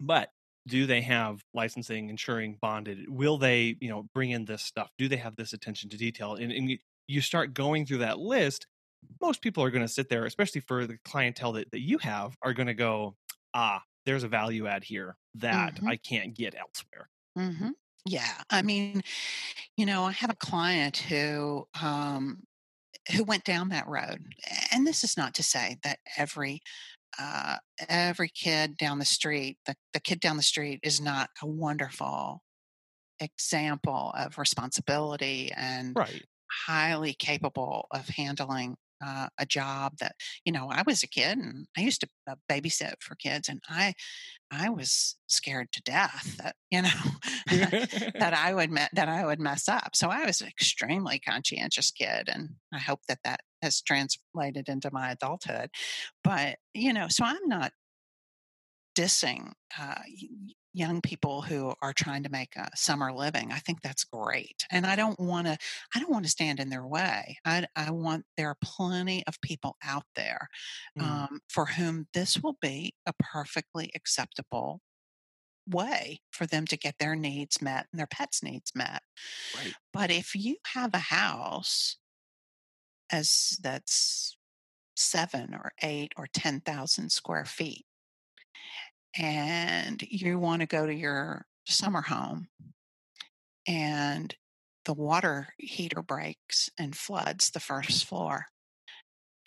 but 0.00 0.28
do 0.66 0.86
they 0.86 1.00
have 1.00 1.40
licensing 1.54 2.10
insuring 2.10 2.58
bonded 2.60 3.08
will 3.08 3.38
they 3.38 3.76
you 3.80 3.88
know 3.88 4.06
bring 4.14 4.30
in 4.30 4.44
this 4.44 4.62
stuff 4.62 4.90
do 4.98 5.08
they 5.08 5.16
have 5.16 5.36
this 5.36 5.52
attention 5.52 5.88
to 5.88 5.96
detail 5.96 6.34
and, 6.34 6.52
and 6.52 6.78
you 7.06 7.20
start 7.20 7.54
going 7.54 7.86
through 7.86 7.98
that 7.98 8.18
list 8.18 8.66
most 9.20 9.40
people 9.40 9.62
are 9.62 9.70
going 9.70 9.86
to 9.86 9.92
sit 9.92 10.08
there 10.08 10.24
especially 10.24 10.60
for 10.60 10.86
the 10.86 10.98
clientele 11.04 11.52
that, 11.52 11.70
that 11.70 11.80
you 11.80 11.98
have 11.98 12.36
are 12.42 12.52
going 12.52 12.66
to 12.66 12.74
go 12.74 13.14
ah 13.54 13.80
there's 14.04 14.24
a 14.24 14.28
value 14.28 14.66
add 14.66 14.84
here 14.84 15.16
that 15.34 15.74
mm-hmm. 15.76 15.88
i 15.88 15.96
can't 15.96 16.34
get 16.34 16.54
elsewhere 16.54 17.08
mm-hmm. 17.38 17.70
yeah 18.04 18.42
i 18.50 18.62
mean 18.62 19.02
you 19.76 19.86
know 19.86 20.04
i 20.04 20.12
have 20.12 20.30
a 20.30 20.36
client 20.36 20.96
who 20.96 21.66
um 21.80 22.38
who 23.14 23.22
went 23.22 23.44
down 23.44 23.68
that 23.68 23.86
road 23.86 24.20
and 24.72 24.84
this 24.84 25.04
is 25.04 25.16
not 25.16 25.34
to 25.34 25.42
say 25.42 25.76
that 25.84 25.98
every 26.16 26.60
uh, 27.18 27.56
every 27.88 28.28
kid 28.28 28.76
down 28.76 28.98
the 28.98 29.04
street, 29.04 29.58
the, 29.66 29.74
the 29.92 30.00
kid 30.00 30.20
down 30.20 30.36
the 30.36 30.42
street 30.42 30.80
is 30.82 31.00
not 31.00 31.30
a 31.42 31.46
wonderful 31.46 32.42
example 33.20 34.12
of 34.16 34.38
responsibility 34.38 35.50
and 35.56 35.96
right. 35.96 36.22
highly 36.66 37.14
capable 37.14 37.86
of 37.90 38.08
handling 38.08 38.76
uh, 39.04 39.28
a 39.38 39.44
job 39.44 39.92
that 40.00 40.14
you 40.44 40.52
know 40.52 40.68
i 40.70 40.82
was 40.86 41.02
a 41.02 41.06
kid 41.06 41.36
and 41.36 41.66
i 41.76 41.82
used 41.82 42.00
to 42.00 42.08
uh, 42.30 42.34
babysit 42.50 42.94
for 43.00 43.14
kids 43.16 43.48
and 43.48 43.60
i 43.68 43.92
i 44.50 44.70
was 44.70 45.16
scared 45.26 45.70
to 45.70 45.82
death 45.82 46.36
that 46.38 46.56
you 46.70 46.80
know 46.80 46.88
that 48.18 48.32
i 48.36 48.54
would 48.54 48.70
me- 48.70 48.86
that 48.94 49.08
i 49.08 49.24
would 49.26 49.40
mess 49.40 49.68
up 49.68 49.90
so 49.94 50.08
i 50.08 50.24
was 50.24 50.40
an 50.40 50.48
extremely 50.48 51.18
conscientious 51.18 51.90
kid 51.90 52.28
and 52.32 52.50
i 52.72 52.78
hope 52.78 53.00
that 53.06 53.18
that 53.22 53.40
has 53.62 53.80
translated 53.82 54.68
into 54.68 54.90
my 54.92 55.10
adulthood 55.10 55.70
but 56.22 56.56
you 56.74 56.92
know 56.92 57.06
so 57.08 57.24
i'm 57.24 57.46
not 57.46 57.72
dissing 58.96 59.52
uh, 59.78 59.94
young 60.76 61.00
people 61.00 61.40
who 61.40 61.72
are 61.80 61.94
trying 61.94 62.22
to 62.22 62.30
make 62.30 62.54
a 62.54 62.68
summer 62.74 63.10
living. 63.10 63.50
I 63.50 63.58
think 63.60 63.80
that's 63.80 64.04
great. 64.04 64.66
And 64.70 64.84
I 64.84 64.94
don't 64.94 65.18
want 65.18 65.46
to 65.46 65.56
I 65.94 66.00
don't 66.00 66.10
want 66.10 66.26
to 66.26 66.30
stand 66.30 66.60
in 66.60 66.68
their 66.68 66.86
way. 66.86 67.38
I 67.46 67.66
I 67.74 67.90
want 67.90 68.24
there 68.36 68.48
are 68.48 68.58
plenty 68.62 69.24
of 69.26 69.40
people 69.40 69.76
out 69.82 70.04
there 70.16 70.48
mm. 70.98 71.02
um, 71.02 71.40
for 71.48 71.64
whom 71.64 72.08
this 72.12 72.38
will 72.42 72.58
be 72.60 72.94
a 73.06 73.14
perfectly 73.18 73.90
acceptable 73.94 74.82
way 75.66 76.20
for 76.30 76.46
them 76.46 76.66
to 76.66 76.76
get 76.76 76.96
their 77.00 77.16
needs 77.16 77.62
met 77.62 77.86
and 77.90 77.98
their 77.98 78.06
pets 78.06 78.42
needs 78.42 78.72
met. 78.74 79.02
Right. 79.56 79.72
But 79.94 80.10
if 80.10 80.34
you 80.34 80.56
have 80.74 80.92
a 80.92 80.98
house 80.98 81.96
as 83.10 83.58
that's 83.62 84.36
7 84.96 85.54
or 85.54 85.72
8 85.82 86.12
or 86.16 86.26
10,000 86.32 87.10
square 87.10 87.44
feet. 87.44 87.84
And 89.18 90.02
you 90.02 90.38
want 90.38 90.60
to 90.60 90.66
go 90.66 90.86
to 90.86 90.94
your 90.94 91.46
summer 91.66 92.02
home 92.02 92.48
and 93.66 94.34
the 94.84 94.94
water 94.94 95.48
heater 95.58 96.02
breaks 96.02 96.70
and 96.78 96.96
floods 96.96 97.50
the 97.50 97.60
first 97.60 98.04
floor. 98.04 98.46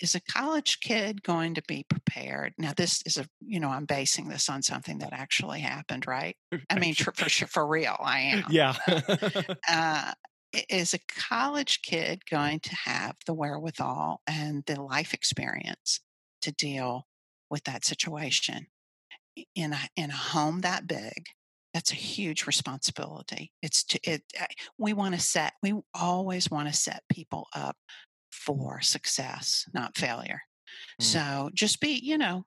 Is 0.01 0.16
a 0.16 0.22
college 0.22 0.80
kid 0.80 1.24
going 1.24 1.55
to 1.55 1.62
be 1.68 1.86
prepared? 1.89 2.53
Now 2.57 2.72
this 2.76 3.01
is 3.05 3.18
a 3.18 3.26
you 3.41 3.60
know 3.60 3.70
i'm 3.70 3.86
basing 3.86 4.30
this 4.30 4.49
on 4.49 4.62
something 4.62 4.99
that 4.99 5.12
actually 5.12 5.60
happened 5.60 6.07
right? 6.07 6.36
I 6.70 6.80
mean 6.80 6.93
for, 6.93 7.12
for, 7.14 7.30
for 7.30 7.68
real 7.68 7.97
i 7.99 8.20
am. 8.20 8.45
Yeah. 8.49 8.76
Uh, 9.68 10.14
is 10.70 10.93
a 10.93 11.00
college 11.08 11.82
kid 11.82 12.24
going 12.30 12.60
to 12.62 12.76
have 12.76 13.16
the 13.26 13.34
wherewithal 13.34 14.22
and 14.28 14.64
the 14.66 14.82
life 14.82 15.14
experience 15.14 16.00
to 16.41 16.52
deal 16.52 17.08
with 17.50 17.64
that 17.66 17.86
situation 17.86 18.68
in 19.56 19.74
a 19.74 19.80
in 19.95 20.10
a 20.10 20.16
home 20.16 20.62
that 20.62 20.88
big 20.88 21.28
that's 21.74 21.91
a 21.91 21.95
huge 21.95 22.45
responsibility 22.47 23.52
it's 23.62 23.84
to 23.84 24.00
it 24.04 24.24
we 24.78 24.91
want 24.91 25.14
to 25.14 25.22
set 25.22 25.54
we 25.62 25.74
always 25.93 26.50
want 26.50 26.68
to 26.68 26.74
set 26.74 27.04
people 27.10 27.47
up 27.56 27.78
for 28.39 28.82
success, 28.82 29.66
not 29.74 29.97
failure. 29.97 30.41
Mm. 31.02 31.06
So 31.06 31.50
just 31.54 31.80
be, 31.80 32.00
you 32.04 32.18
know, 32.18 32.45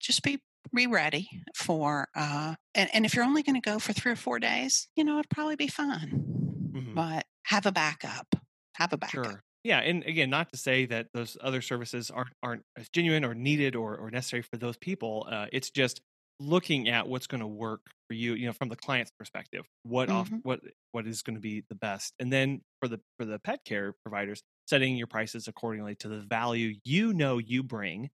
just 0.00 0.22
be 0.22 0.40
be 0.72 0.86
ready 0.86 1.28
for 1.56 2.06
uh 2.14 2.54
and, 2.72 2.88
and 2.94 3.04
if 3.04 3.14
you're 3.14 3.24
only 3.24 3.42
going 3.42 3.60
to 3.60 3.70
go 3.70 3.80
for 3.80 3.92
three 3.92 4.12
or 4.12 4.16
four 4.16 4.38
days 4.38 4.86
you 4.94 5.02
know 5.02 5.14
it'd 5.14 5.28
probably 5.28 5.56
be 5.56 5.66
fine 5.66 6.41
Mhm. 6.72 6.96
but 6.96 7.26
have 7.46 7.66
a 7.66 7.72
backup 7.72 8.34
have 8.76 8.92
a 8.92 8.98
backup 8.98 9.34
Sure. 9.34 9.42
Yeah, 9.64 9.78
and 9.78 10.02
again, 10.04 10.30
not 10.30 10.50
to 10.50 10.56
say 10.58 10.86
that 10.86 11.08
those 11.14 11.36
other 11.40 11.62
services 11.62 12.10
aren't 12.10 12.32
aren't 12.42 12.64
as 12.76 12.88
genuine 12.88 13.24
or 13.24 13.34
needed 13.34 13.76
or, 13.76 13.96
or 13.96 14.10
necessary 14.10 14.42
for 14.42 14.56
those 14.56 14.76
people. 14.76 15.26
Uh, 15.30 15.46
it's 15.52 15.70
just 15.70 16.00
looking 16.40 16.88
at 16.88 17.06
what's 17.08 17.28
going 17.28 17.40
to 17.40 17.46
work 17.46 17.82
for 18.08 18.14
you. 18.14 18.34
You 18.34 18.46
know, 18.46 18.52
from 18.52 18.68
the 18.70 18.76
client's 18.76 19.12
perspective, 19.18 19.64
what 19.84 20.10
off 20.10 20.30
Mhm. 20.30 20.42
what 20.42 20.60
what 20.92 21.06
is 21.06 21.22
going 21.22 21.34
to 21.36 21.40
be 21.40 21.64
the 21.68 21.76
best, 21.76 22.14
and 22.18 22.32
then 22.32 22.62
for 22.80 22.88
the 22.88 23.00
for 23.18 23.24
the 23.24 23.38
pet 23.38 23.64
care 23.64 23.94
providers, 24.04 24.42
setting 24.68 24.96
your 24.96 25.06
prices 25.06 25.46
accordingly 25.48 25.94
to 25.96 26.08
the 26.08 26.20
value 26.20 26.74
you 26.84 27.12
know 27.14 27.38
you 27.38 27.62
bring 27.62 28.10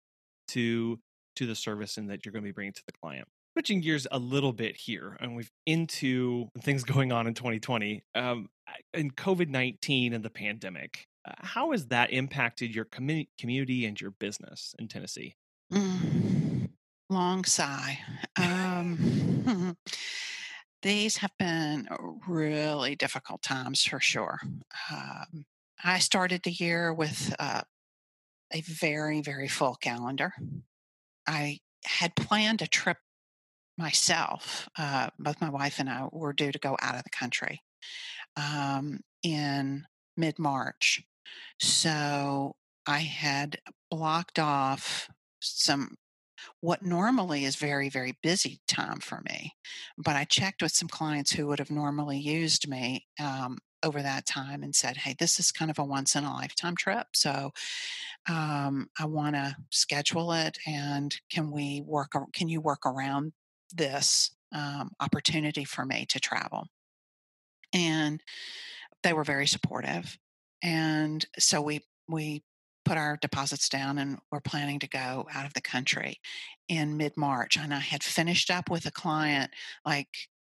to 0.49 0.99
to 1.37 1.47
the 1.47 1.55
service 1.55 1.97
and 1.97 2.09
that 2.11 2.25
you're 2.25 2.33
going 2.33 2.43
to 2.43 2.49
be 2.49 2.53
bringing 2.53 2.73
to 2.73 2.83
the 2.87 2.93
client. 2.93 3.27
Switching 3.55 3.79
gears 3.79 4.05
a 4.11 4.19
little 4.19 4.51
bit 4.51 4.75
here, 4.75 5.15
and 5.21 5.33
we've 5.33 5.49
into 5.65 6.49
things 6.59 6.83
going 6.83 7.13
on 7.13 7.25
in 7.25 7.33
2020, 7.33 8.03
um, 8.13 8.49
in 8.93 9.11
COVID 9.11 9.47
19 9.47 10.13
and 10.13 10.23
the 10.23 10.29
pandemic. 10.29 11.07
Uh, 11.25 11.31
how 11.37 11.71
has 11.71 11.87
that 11.87 12.11
impacted 12.11 12.75
your 12.75 12.85
commu- 12.85 13.27
community 13.39 13.85
and 13.85 13.99
your 13.99 14.11
business 14.11 14.75
in 14.77 14.89
Tennessee? 14.89 15.35
Mm, 15.71 16.69
long 17.09 17.43
sigh 17.43 17.99
um 18.37 19.77
these 20.81 21.17
have 21.17 21.31
been 21.37 21.87
really 22.27 22.95
difficult 22.95 23.41
times 23.41 23.83
for 23.83 23.99
sure 23.99 24.39
um, 24.91 25.45
i 25.83 25.99
started 25.99 26.41
the 26.43 26.51
year 26.51 26.93
with 26.93 27.35
uh, 27.39 27.61
a 28.53 28.61
very 28.61 29.21
very 29.21 29.47
full 29.47 29.75
calendar 29.75 30.33
i 31.27 31.59
had 31.85 32.15
planned 32.15 32.61
a 32.61 32.67
trip 32.67 32.97
myself 33.77 34.69
uh, 34.77 35.09
both 35.19 35.41
my 35.41 35.49
wife 35.49 35.79
and 35.79 35.89
i 35.89 36.07
were 36.11 36.33
due 36.33 36.51
to 36.51 36.59
go 36.59 36.77
out 36.81 36.95
of 36.95 37.03
the 37.03 37.09
country 37.09 37.61
um, 38.37 38.99
in 39.23 39.85
mid-march. 40.17 41.03
So 41.59 42.55
i 42.87 42.99
had 42.99 43.57
blocked 43.89 44.39
off 44.39 45.09
some 45.39 45.95
what 46.61 46.83
normally 46.83 47.45
is 47.45 47.55
very 47.55 47.89
very 47.89 48.15
busy 48.21 48.59
time 48.67 48.99
for 48.99 49.21
me 49.27 49.53
but 49.97 50.15
i 50.15 50.23
checked 50.23 50.61
with 50.61 50.71
some 50.71 50.87
clients 50.87 51.31
who 51.31 51.47
would 51.47 51.57
have 51.57 51.71
normally 51.71 52.19
used 52.19 52.67
me 52.67 53.05
um, 53.19 53.57
over 53.83 54.01
that 54.01 54.25
time 54.27 54.61
and 54.61 54.75
said 54.75 54.97
hey 54.97 55.15
this 55.19 55.39
is 55.39 55.51
kind 55.51 55.71
of 55.71 55.79
a 55.79 55.83
once 55.83 56.15
in 56.15 56.23
a 56.23 56.33
lifetime 56.33 56.75
trip 56.75 57.07
so 57.15 57.51
um, 58.29 58.87
i 58.99 59.05
want 59.05 59.35
to 59.35 59.55
schedule 59.71 60.31
it 60.31 60.57
and 60.67 61.15
can 61.31 61.51
we 61.51 61.81
work 61.85 62.11
can 62.33 62.49
you 62.49 62.61
work 62.61 62.85
around 62.85 63.33
this 63.73 64.31
um, 64.53 64.91
opportunity 64.99 65.63
for 65.65 65.85
me 65.85 66.05
to 66.09 66.19
travel. 66.19 66.67
And 67.73 68.21
they 69.03 69.13
were 69.13 69.23
very 69.23 69.47
supportive. 69.47 70.17
And 70.63 71.25
so 71.37 71.61
we 71.61 71.81
we 72.07 72.43
put 72.85 72.97
our 72.97 73.17
deposits 73.19 73.67
down 73.67 73.97
and 73.97 74.19
we're 74.31 74.39
planning 74.39 74.79
to 74.79 74.87
go 74.87 75.27
out 75.33 75.45
of 75.45 75.53
the 75.53 75.61
country 75.61 76.19
in 76.69 76.97
mid-march. 76.97 77.57
And 77.57 77.73
i 77.73 77.79
had 77.79 78.03
finished 78.03 78.49
up 78.51 78.69
with 78.69 78.85
a 78.85 78.91
client 78.91 79.51
like 79.85 80.07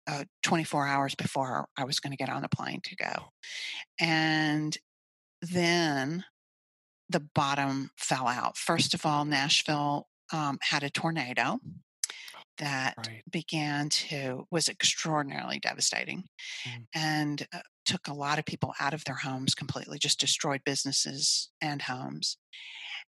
uh, 0.05 0.25
24 0.41 0.85
hours 0.85 1.15
before 1.15 1.69
i 1.77 1.85
was 1.85 2.01
going 2.01 2.11
to 2.11 2.17
get 2.17 2.29
on 2.29 2.41
the 2.41 2.49
plane 2.49 2.81
to 2.83 2.95
go. 2.95 3.31
And 3.99 4.77
then 5.41 6.25
the 7.09 7.21
bottom 7.35 7.91
fell 7.97 8.27
out. 8.27 8.57
First 8.57 8.93
of 8.93 9.05
all 9.05 9.25
nashville 9.25 10.07
um, 10.31 10.57
had 10.61 10.83
a 10.83 10.89
tornado 10.89 11.59
that 12.57 12.97
Right. 12.97 13.25
began 13.29 13.89
to 13.89 14.45
was 14.51 14.69
extraordinarily 14.69 15.59
devastating 15.59 16.25
Mhm. 16.65 16.83
and 16.93 17.47
uh, 17.53 17.61
took 17.85 18.07
a 18.07 18.13
lot 18.13 18.39
of 18.39 18.45
people 18.45 18.73
out 18.79 18.93
of 18.93 19.05
their 19.05 19.15
homes 19.15 19.55
completely 19.55 19.99
just 19.99 20.19
destroyed 20.19 20.61
businesses 20.65 21.51
and 21.61 21.83
homes 21.83 22.37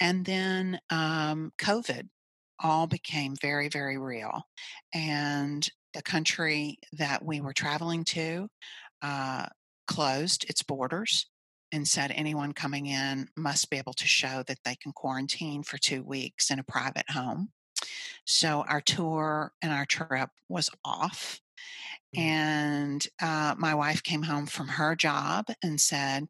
and 0.01 0.25
then 0.25 0.79
um, 0.91 1.53
covid 1.59 2.09
all 2.61 2.87
became 2.87 3.35
very 3.41 3.69
very 3.69 3.99
real 3.99 4.45
and 4.95 5.69
the 5.95 6.03
country 6.03 6.79
that 6.93 7.25
we 7.25 7.41
were 7.41 7.53
traveling 7.53 8.05
to 8.05 8.49
uh, 9.03 9.47
closed 9.87 10.45
its 10.51 10.63
borders 10.63 11.27
and 11.73 11.89
said 11.89 12.11
anyone 12.13 12.53
coming 12.53 12.87
in 12.87 13.29
must 13.37 13.71
be 13.71 13.79
able 13.79 13.95
to 13.95 14.07
show 14.07 14.43
that 14.47 14.59
they 14.65 14.77
can 14.77 14.93
quarantine 14.93 15.63
for 15.63 15.79
two 15.79 16.03
weeks 16.05 16.51
in 16.51 16.59
a 16.59 16.65
private 16.65 17.11
home 17.11 17.51
so 18.25 18.65
our 18.69 18.81
tour 18.81 19.53
and 19.63 19.73
our 19.73 19.87
trip 19.87 20.31
was 20.49 20.71
off. 20.85 21.41
Mm. 22.17 22.21
And 22.21 23.07
uh, 23.21 23.55
my 23.59 23.75
wife 23.75 24.03
came 24.03 24.23
home 24.23 24.47
from 24.47 24.69
her 24.69 24.95
job 24.95 25.47
and 25.63 25.81
said, 25.81 26.29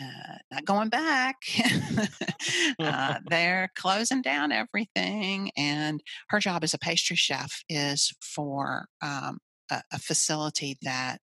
uh, 0.00 0.36
not 0.52 0.64
going 0.64 0.88
back. 0.88 1.36
uh, 2.78 3.14
they're 3.28 3.70
closing 3.76 4.22
down 4.22 4.52
everything. 4.52 5.50
And 5.56 6.00
her 6.28 6.38
job 6.38 6.62
as 6.62 6.74
a 6.74 6.78
pastry 6.78 7.16
chef 7.16 7.62
is 7.68 8.12
for 8.20 8.86
um, 9.02 9.38
a, 9.70 9.82
a 9.92 9.98
facility 9.98 10.78
that 10.82 11.18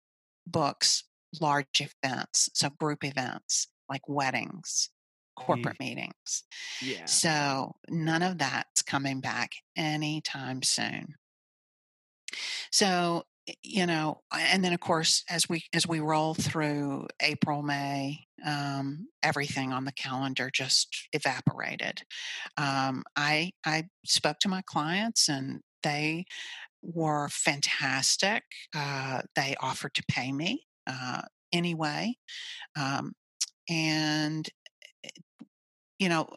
books 0.47 1.03
large 1.39 1.81
events, 2.03 2.49
so 2.53 2.69
group 2.69 3.03
events 3.03 3.67
like 3.89 4.07
weddings, 4.07 4.89
corporate 5.35 5.79
meetings. 5.79 6.43
Yeah. 6.81 7.05
So 7.05 7.75
none 7.89 8.21
of 8.21 8.37
that's 8.37 8.81
coming 8.81 9.19
back 9.19 9.51
anytime 9.75 10.63
soon. 10.63 11.15
So 12.71 13.23
you 13.61 13.85
know, 13.85 14.21
and 14.31 14.63
then 14.63 14.73
of 14.73 14.79
course, 14.79 15.23
as 15.29 15.49
we 15.49 15.65
as 15.73 15.87
we 15.87 15.99
roll 15.99 16.33
through 16.33 17.07
April, 17.21 17.61
May, 17.61 18.19
um, 18.45 19.07
everything 19.21 19.73
on 19.73 19.85
the 19.85 19.91
calendar 19.91 20.49
just 20.53 21.09
evaporated. 21.11 22.01
Um, 22.57 23.03
I 23.15 23.51
I 23.65 23.85
spoke 24.05 24.39
to 24.39 24.49
my 24.49 24.61
clients, 24.65 25.27
and 25.27 25.61
they 25.83 26.25
were 26.81 27.27
fantastic. 27.29 28.43
Uh, 28.75 29.21
they 29.35 29.55
offered 29.59 29.93
to 29.95 30.03
pay 30.09 30.31
me 30.31 30.65
uh, 30.87 31.23
anyway, 31.51 32.15
um, 32.77 33.13
and 33.69 34.47
you 36.03 36.09
know 36.09 36.27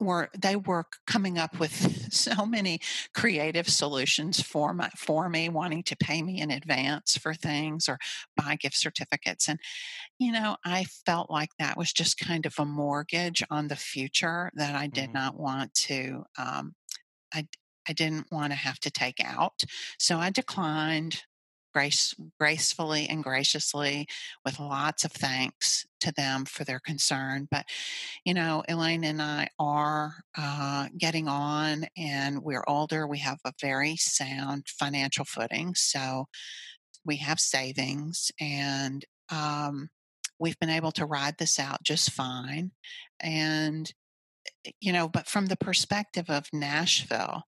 were 0.00 0.30
they 0.38 0.56
were 0.56 0.84
coming 1.06 1.38
up 1.38 1.58
with 1.60 1.72
so 2.12 2.46
many 2.46 2.80
creative 3.14 3.68
solutions 3.68 4.40
for 4.42 4.72
my 4.74 4.88
for 4.96 5.28
me 5.28 5.48
wanting 5.48 5.82
to 5.84 5.96
pay 5.96 6.22
me 6.22 6.40
in 6.40 6.50
advance 6.50 7.16
for 7.18 7.34
things 7.34 7.88
or 7.88 7.98
buy 8.36 8.56
gift 8.56 8.76
certificates 8.76 9.48
and 9.48 9.60
you 10.18 10.32
know 10.32 10.56
i 10.64 10.84
felt 10.84 11.30
like 11.30 11.50
that 11.58 11.76
was 11.76 11.92
just 11.92 12.18
kind 12.18 12.46
of 12.46 12.54
a 12.58 12.64
mortgage 12.64 13.42
on 13.50 13.68
the 13.68 13.76
future 13.76 14.50
that 14.54 14.74
i 14.74 14.86
did 14.86 15.12
Mhm. 15.12 15.14
not 15.14 15.38
want 15.38 15.72
to 15.74 16.24
um, 16.38 16.74
i 17.34 17.46
i 17.88 17.92
didn't 17.92 18.26
want 18.32 18.52
to 18.52 18.56
have 18.58 18.80
to 18.80 18.90
take 18.90 19.20
out 19.24 19.62
so 19.98 20.18
i 20.18 20.30
declined 20.30 21.24
grace 21.72 22.14
gracefully 22.38 23.08
and 23.08 23.22
graciously 23.22 24.06
with 24.44 24.60
lots 24.60 25.04
of 25.04 25.12
thanks 25.12 25.86
to 26.00 26.12
them 26.12 26.44
for 26.44 26.64
their 26.64 26.80
concern 26.80 27.46
but 27.50 27.66
you 28.24 28.34
know, 28.34 28.62
Elaine 28.68 29.04
and 29.04 29.20
I 29.20 29.48
are 29.58 30.14
uh, 30.36 30.88
getting 30.96 31.28
on 31.28 31.86
and 31.96 32.42
we're 32.42 32.64
older. 32.66 33.06
We 33.06 33.18
have 33.18 33.38
a 33.44 33.52
very 33.60 33.96
sound 33.96 34.66
financial 34.68 35.24
footing. 35.24 35.74
So 35.74 36.26
we 37.04 37.16
have 37.16 37.40
savings 37.40 38.30
and 38.40 39.04
um, 39.30 39.88
we've 40.38 40.58
been 40.58 40.70
able 40.70 40.92
to 40.92 41.06
ride 41.06 41.38
this 41.38 41.58
out 41.58 41.82
just 41.82 42.10
fine. 42.10 42.72
And, 43.20 43.90
eh, 44.66 44.72
you 44.80 44.92
know, 44.92 45.08
but 45.08 45.26
from 45.26 45.46
the 45.46 45.56
perspective 45.56 46.28
of 46.28 46.46
Nashville, 46.52 47.44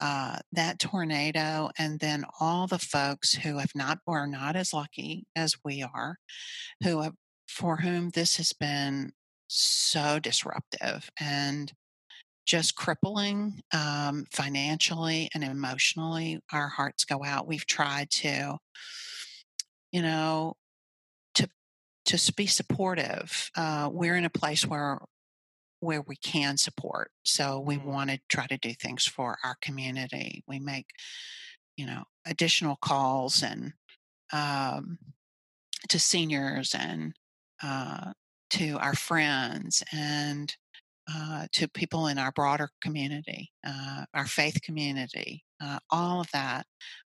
uh, 0.00 0.38
that 0.52 0.78
tornado, 0.78 1.70
and 1.78 2.00
then 2.00 2.24
all 2.40 2.66
the 2.66 2.78
folks 2.78 3.34
who 3.34 3.58
have 3.58 3.72
not 3.74 3.98
or 4.06 4.20
are 4.20 4.26
not 4.26 4.56
as 4.56 4.72
lucky 4.72 5.26
as 5.36 5.56
we 5.64 5.82
are, 5.82 6.16
who 6.82 7.02
have, 7.02 7.14
for 7.48 7.78
whom 7.78 8.10
this 8.10 8.36
has 8.36 8.52
been 8.52 9.12
so 9.48 10.18
disruptive 10.18 11.10
and 11.20 11.72
just 12.46 12.74
crippling 12.74 13.60
um, 13.72 14.24
financially 14.32 15.30
and 15.34 15.44
emotionally. 15.44 16.40
Our 16.52 16.68
hearts 16.68 17.04
go 17.04 17.24
out. 17.24 17.46
We've 17.46 17.66
tried 17.66 18.10
to, 18.10 18.58
you 19.92 20.02
know, 20.02 20.54
to 21.34 21.48
to 22.06 22.32
be 22.32 22.46
supportive. 22.46 23.50
Uh, 23.56 23.88
we're 23.92 24.16
in 24.16 24.24
a 24.24 24.30
place 24.30 24.66
where 24.66 24.98
where 25.80 26.02
we 26.02 26.16
can 26.16 26.56
support, 26.56 27.10
so 27.24 27.60
we 27.60 27.76
Mhm. 27.76 27.84
want 27.84 28.10
to 28.10 28.20
try 28.28 28.46
to 28.46 28.58
do 28.58 28.74
things 28.74 29.06
for 29.06 29.38
our 29.44 29.56
community. 29.62 30.44
We 30.46 30.58
make, 30.58 30.90
you 31.76 31.86
know, 31.86 32.04
additional 32.26 32.76
calls 32.76 33.42
and 33.42 33.72
um, 34.32 34.98
to 35.88 35.98
seniors 35.98 36.74
and 36.74 37.14
uh, 37.62 38.12
to 38.50 38.78
our 38.78 38.94
friends 38.94 39.82
and 39.92 40.54
uh, 41.12 41.46
to 41.52 41.68
people 41.68 42.06
in 42.06 42.18
our 42.18 42.32
broader 42.32 42.70
community, 42.80 43.52
uh, 43.66 44.04
our 44.14 44.26
faith 44.26 44.62
community, 44.62 45.44
uh, 45.60 45.78
all 45.90 46.20
of 46.20 46.30
that, 46.32 46.66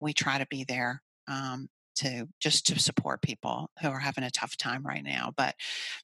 we 0.01 0.13
try 0.13 0.39
to 0.39 0.47
be 0.47 0.65
there 0.65 1.03
um, 1.29 1.69
to 1.97 2.29
just 2.41 2.67
to 2.67 2.79
support 2.79 3.23
people 3.23 3.71
who 3.81 3.89
are 3.89 4.01
having 4.01 4.25
a 4.25 4.31
tough 4.31 4.57
time 4.57 4.85
right 4.85 5.05
now. 5.05 5.33
But 5.37 5.55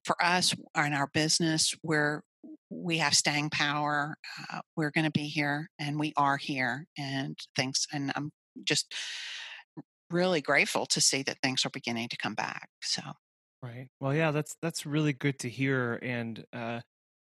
for 0.04 0.16
us 0.22 0.54
in 0.76 0.92
our 0.92 1.08
business, 1.08 1.74
we're 1.82 2.22
we 2.70 2.98
have 2.98 3.14
staying 3.14 3.50
power. 3.50 4.16
Uh, 4.52 4.60
we're 4.76 4.90
going 4.90 5.04
to 5.04 5.10
be 5.10 5.26
here, 5.26 5.68
and 5.78 5.98
we 5.98 6.12
are 6.16 6.36
here. 6.36 6.86
And 6.96 7.38
thanks. 7.56 7.86
And 7.92 8.12
I'm 8.14 8.30
just 8.64 8.94
really 10.10 10.40
grateful 10.40 10.86
to 10.86 11.00
see 11.00 11.22
that 11.24 11.38
things 11.42 11.64
are 11.66 11.70
beginning 11.70 12.08
to 12.08 12.16
come 12.16 12.34
back. 12.34 12.68
So. 12.82 13.02
Right. 13.62 13.88
Well, 14.00 14.14
yeah, 14.14 14.30
that's 14.30 14.56
that's 14.62 14.86
really 14.86 15.12
good 15.12 15.38
to 15.40 15.50
hear, 15.50 15.98
and 16.00 16.42
uh, 16.54 16.80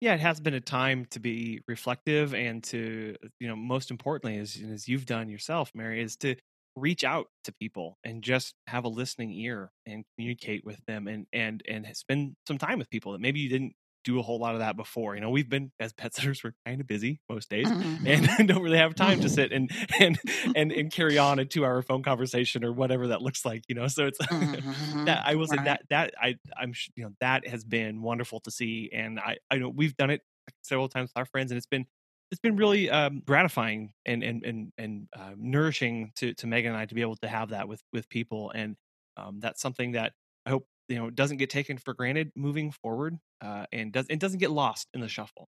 yeah, 0.02 0.14
it 0.14 0.20
has 0.20 0.40
been 0.40 0.54
a 0.54 0.62
time 0.62 1.06
to 1.12 1.20
be 1.20 1.62
reflective 1.68 2.34
and 2.34 2.64
to, 2.66 3.16
you 3.40 3.48
know, 3.48 3.56
most 3.56 3.92
importantly, 3.92 4.38
as, 4.38 4.60
as 4.72 4.88
you've 4.88 5.06
done 5.06 5.30
yourself, 5.30 5.72
Mary, 5.74 6.02
is 6.02 6.16
to 6.18 6.36
reach 6.76 7.04
out 7.04 7.28
to 7.46 7.54
people 7.54 7.98
and 8.04 8.22
just 8.22 8.54
have 8.68 8.84
a 8.84 8.90
listening 8.90 9.32
ear 9.32 9.72
and 9.86 10.04
communicate 10.16 10.66
with 10.66 10.78
them 10.88 11.08
and 11.08 11.26
and 11.32 11.64
and 11.70 11.88
spend 11.96 12.36
some 12.48 12.58
time 12.58 12.78
with 12.78 12.90
people 12.90 13.14
that 13.14 13.22
maybe 13.22 13.40
you 13.40 13.50
didn't 13.50 13.74
do 14.06 14.20
a 14.20 14.22
whole 14.22 14.40
lot 14.40 14.54
of 14.54 14.60
that 14.60 14.78
before. 14.78 15.16
You 15.16 15.22
know, 15.22 15.32
we've 15.32 15.50
been 15.50 15.72
as 15.80 15.92
pet 15.92 16.14
sitters, 16.16 16.44
we're 16.44 16.54
kind 16.66 16.80
of 16.80 16.88
busy 16.88 17.20
most 17.28 17.50
days 17.50 17.68
mm-hmm. 17.68 18.08
and 18.08 18.48
don't 18.48 18.62
really 18.62 18.78
have 18.78 18.96
time 18.96 19.20
to 19.22 19.30
sit 19.30 19.52
and 19.52 19.70
and 20.00 20.18
and 20.56 20.72
and 20.72 20.92
carry 20.92 21.18
on 21.18 21.40
a 21.40 21.46
two 21.46 21.66
hour 21.66 21.82
phone 21.82 22.04
conversation 22.04 22.64
or 22.64 22.72
whatever 22.72 23.08
that 23.08 23.22
looks 23.22 23.44
like. 23.44 23.64
You 23.68 23.76
know, 23.76 23.88
so 23.88 24.06
it's 24.06 24.20
mm-hmm. 24.22 25.06
that 25.06 25.24
I 25.26 25.36
will 25.36 25.48
say 25.48 25.58
right. 25.58 25.66
that 25.66 25.82
that 25.90 26.14
I 26.22 26.36
I'm 26.58 26.74
you 26.96 27.04
know 27.04 27.12
that 27.20 27.48
has 27.48 27.66
been 27.66 28.02
wonderful 28.02 28.40
to 28.42 28.52
see, 28.52 28.90
and 28.94 29.20
I 29.20 29.38
I 29.52 29.58
know 29.58 29.70
we've 29.70 29.98
done 29.98 30.12
it 30.12 30.22
several 30.64 30.88
times 30.88 31.10
with 31.10 31.18
our 31.18 31.26
friends, 31.26 31.52
and 31.52 31.58
it's 31.58 31.68
been 31.68 31.86
it's 32.32 32.42
been 32.42 32.56
really 32.56 32.90
um, 32.90 33.22
gratifying 33.26 33.94
and 34.06 34.24
and 34.24 34.44
and 34.46 34.72
and 34.78 35.08
uh, 35.18 35.32
nourishing 35.36 36.12
to 36.18 36.34
to 36.36 36.48
Megan 36.48 36.72
and 36.72 36.80
I 36.80 36.86
to 36.86 36.96
be 36.96 37.02
able 37.02 37.18
to 37.18 37.28
have 37.28 37.50
that 37.50 37.68
with 37.68 37.82
with 37.92 38.08
people, 38.08 38.52
and 38.52 38.76
um, 39.18 39.40
that's 39.40 39.62
something 39.62 39.94
that 39.94 40.14
I 40.46 40.52
hope 40.52 40.68
you 40.88 40.98
know 40.98 41.08
it 41.08 41.16
doesn't 41.16 41.38
get 41.38 41.50
taken 41.50 41.78
for 41.78 41.94
granted 41.94 42.32
moving 42.36 42.72
forward 42.72 43.18
uh, 43.42 43.66
and 43.72 43.92
does 43.92 44.06
it 44.10 44.20
doesn't 44.20 44.40
get 44.40 44.52
lost 44.52 44.88
in 44.94 45.02
the 45.02 45.08
shuffle. 45.08 45.48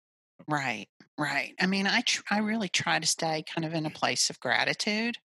Right 0.48 0.86
right. 1.18 1.54
I 1.60 1.66
mean 1.66 1.86
i 1.86 2.00
tr- 2.00 2.22
i 2.30 2.38
really 2.38 2.68
try 2.68 2.98
to 2.98 3.06
stay 3.06 3.44
kind 3.52 3.64
of 3.64 3.74
in 3.74 3.86
a 3.86 3.90
place 3.90 4.30
of 4.30 4.40
gratitude 4.40 5.16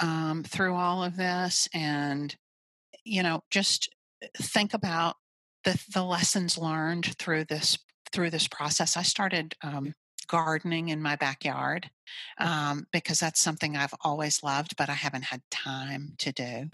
um, 0.00 0.44
through 0.44 0.74
all 0.74 1.02
of 1.02 1.16
this 1.16 1.68
and 1.72 2.34
you 3.04 3.22
know 3.22 3.42
just 3.50 3.88
uh, 4.22 4.28
think 4.36 4.74
about 4.74 5.16
the 5.64 5.82
the 5.92 6.04
lessons 6.04 6.58
learned 6.58 7.16
through 7.18 7.44
this 7.44 7.78
through 8.12 8.30
this 8.30 8.48
process. 8.48 8.96
I 8.96 9.02
started 9.02 9.54
um, 9.62 9.94
gardening 10.28 10.88
in 10.88 11.02
my 11.02 11.16
backyard 11.16 11.90
um, 12.38 12.86
because 12.92 13.18
that's 13.18 13.40
something 13.40 13.76
I've 13.76 13.94
always 14.02 14.42
loved, 14.42 14.76
but 14.76 14.88
I 14.88 14.94
haven't 14.94 15.24
had 15.24 15.42
time 15.50 16.14
to 16.18 16.32
do. 16.32 16.70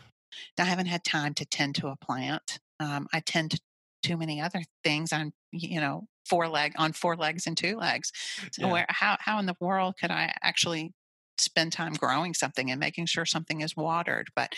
I 0.59 0.64
haven't 0.64 0.87
had 0.87 1.05
time 1.05 1.35
to 1.35 1.45
tend 1.45 1.76
to 1.76 1.89
a 1.89 1.97
plant. 1.97 2.59
Um, 2.81 3.07
I 3.12 3.20
tend 3.20 3.53
to 3.53 3.61
too 4.03 4.16
many 4.16 4.41
other 4.41 4.62
things 4.83 5.12
on 5.12 5.33
you 5.51 5.81
know 5.81 6.07
four 6.27 6.49
leg 6.49 6.72
on 6.77 6.93
four 6.93 7.16
legs 7.16 7.47
and 7.47 7.57
two 7.57 7.77
legs. 7.77 8.12
So 8.53 8.66
yeah. 8.66 8.72
where 8.72 8.87
how 8.89 9.16
how 9.20 9.39
in 9.39 9.47
the 9.47 9.57
world 9.61 9.95
could 9.99 10.11
I 10.11 10.35
actually 10.43 10.93
spend 11.39 11.72
time 11.72 11.95
growing 11.95 12.33
something 12.33 12.70
and 12.70 12.79
making 12.79 13.07
sure 13.07 13.25
something 13.25 13.61
is 13.61 13.77
watered? 13.77 14.29
But 14.37 14.55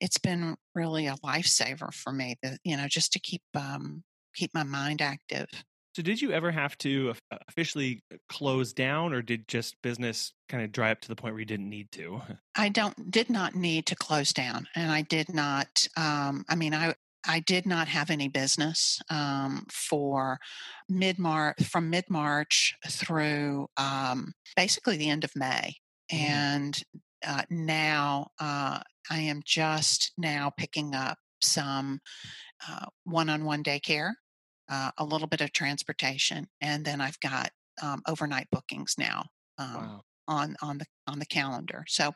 it's 0.00 0.18
been 0.18 0.56
really 0.74 1.06
a 1.06 1.16
lifesaver 1.16 1.92
for 1.92 2.12
me. 2.12 2.36
That 2.42 2.58
you 2.64 2.76
know 2.76 2.88
just 2.88 3.12
to 3.12 3.20
keep 3.20 3.42
um, 3.54 4.04
keep 4.34 4.52
my 4.54 4.64
mind 4.64 5.00
active. 5.02 5.48
So, 5.94 6.02
did 6.02 6.22
you 6.22 6.30
ever 6.30 6.52
have 6.52 6.78
to 6.78 7.14
officially 7.48 8.04
close 8.28 8.72
down, 8.72 9.12
or 9.12 9.20
did 9.20 9.48
just 9.48 9.80
business 9.82 10.32
kind 10.48 10.62
of 10.62 10.70
dry 10.70 10.92
up 10.92 11.00
to 11.00 11.08
the 11.08 11.16
point 11.16 11.34
where 11.34 11.40
you 11.40 11.46
didn't 11.46 11.68
need 11.68 11.90
to? 11.92 12.20
I 12.54 12.68
don't 12.68 13.10
did 13.10 13.30
not 13.30 13.54
need 13.54 13.86
to 13.86 13.96
close 13.96 14.32
down, 14.32 14.68
and 14.76 14.92
I 14.92 15.02
did 15.02 15.32
not. 15.34 15.88
Um, 15.96 16.44
I 16.48 16.54
mean, 16.54 16.72
I 16.72 16.94
I 17.26 17.40
did 17.40 17.66
not 17.66 17.88
have 17.88 18.10
any 18.10 18.28
business 18.28 19.00
um, 19.10 19.66
for 19.70 20.38
mid 20.88 21.18
March 21.18 21.62
from 21.64 21.90
mid 21.90 22.04
March 22.08 22.74
through 22.88 23.68
um, 23.76 24.32
basically 24.56 24.96
the 24.96 25.10
end 25.10 25.24
of 25.24 25.36
May, 25.36 25.76
mm. 26.12 26.18
and 26.18 26.82
uh, 27.26 27.42
now 27.50 28.28
uh, 28.38 28.80
I 29.10 29.18
am 29.18 29.42
just 29.44 30.12
now 30.16 30.52
picking 30.56 30.94
up 30.94 31.18
some 31.40 32.00
one 33.04 33.28
on 33.28 33.44
one 33.44 33.62
daycare 33.62 34.12
uh, 34.68 34.90
a 34.98 35.04
little 35.04 35.26
bit 35.28 35.40
of 35.40 35.52
transportation, 35.52 36.46
and 36.60 36.84
then 36.84 37.00
I've 37.00 37.20
got 37.20 37.50
um, 37.82 38.02
overnight 38.06 38.48
bookings 38.50 38.94
now 38.98 39.24
um, 39.58 39.74
wow. 39.74 40.02
on 40.26 40.56
on 40.62 40.78
the 40.78 40.86
on 41.06 41.18
the 41.18 41.26
calendar. 41.26 41.84
So, 41.88 42.12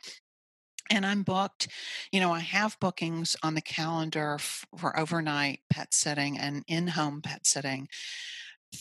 and 0.93 1.07
I'm 1.07 1.23
booked. 1.23 1.69
You 2.13 2.21
know, 2.21 2.33
I 2.33 2.41
have 2.41 2.79
bookings 2.79 3.35
on 3.43 3.55
the 3.55 3.63
calendar 3.63 4.39
for 4.77 4.99
overnight 4.99 5.61
pet 5.71 5.95
sitting 5.95 6.39
and 6.39 6.63
in-home 6.69 7.23
pet 7.23 7.47
sitting 7.47 7.89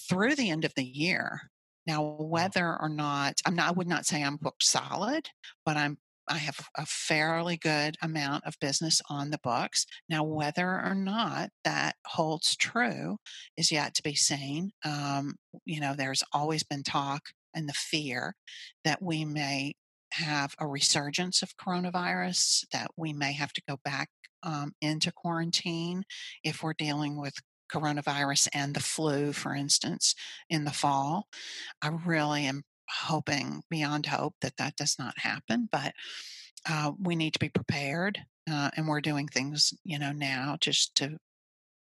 through 0.09 0.35
the 0.35 0.49
end 0.49 0.65
of 0.65 0.73
the 0.75 0.83
year. 0.83 1.49
Now, 1.87 2.17
whether 2.19 2.77
or 2.79 2.89
not 2.89 3.35
I'm 3.45 3.55
not, 3.55 3.69
I 3.69 3.71
would 3.71 3.87
not 3.87 4.05
say 4.05 4.21
I'm 4.21 4.35
booked 4.35 4.63
solid, 4.63 5.29
but 5.65 5.77
I'm 5.77 5.97
I 6.27 6.37
have 6.37 6.59
a 6.77 6.85
fairly 6.85 7.57
good 7.57 7.97
amount 8.01 8.45
of 8.45 8.59
business 8.61 9.01
on 9.09 9.31
the 9.31 9.39
books. 9.43 9.85
Now, 10.07 10.23
whether 10.23 10.79
or 10.79 10.93
not 10.95 11.49
that 11.65 11.95
holds 12.05 12.55
true 12.55 13.17
is 13.57 13.71
yet 13.71 13.95
to 13.95 14.03
be 14.03 14.15
seen. 14.15 14.71
Um, 14.85 15.35
you 15.65 15.81
know, 15.81 15.93
there's 15.97 16.23
always 16.31 16.63
been 16.63 16.83
talk 16.83 17.23
and 17.53 17.67
the 17.67 17.73
fear 17.73 18.35
that 18.85 19.01
we 19.01 19.25
may 19.25 19.73
have 20.13 20.55
a 20.59 20.67
resurgence 20.67 21.41
of 21.41 21.55
coronavirus, 21.57 22.65
that 22.71 22.91
we 22.97 23.13
may 23.13 23.33
have 23.33 23.53
to 23.53 23.61
go 23.67 23.77
back 23.83 24.09
um, 24.43 24.73
into 24.81 25.11
quarantine 25.11 26.03
if 26.43 26.63
we're 26.63 26.73
dealing 26.73 27.19
with 27.19 27.33
coronavirus 27.71 28.49
and 28.53 28.73
the 28.73 28.79
flu, 28.79 29.31
for 29.31 29.55
instance, 29.55 30.15
in 30.49 30.65
the 30.65 30.71
fall. 30.71 31.27
I 31.81 31.89
really 32.05 32.45
am 32.45 32.63
hoping 32.89 33.61
beyond 33.69 34.05
hope 34.07 34.35
that 34.41 34.57
that 34.57 34.75
does 34.75 34.97
not 34.99 35.17
happen, 35.17 35.69
but 35.71 35.93
uh, 36.69 36.91
we 36.99 37.15
need 37.15 37.33
to 37.33 37.39
be 37.39 37.49
prepared, 37.49 38.19
uh, 38.51 38.69
and 38.75 38.87
we're 38.87 39.01
doing 39.01 39.27
things, 39.27 39.73
you 39.83 39.97
know, 39.97 40.11
now 40.11 40.57
just 40.59 40.95
to 40.95 41.17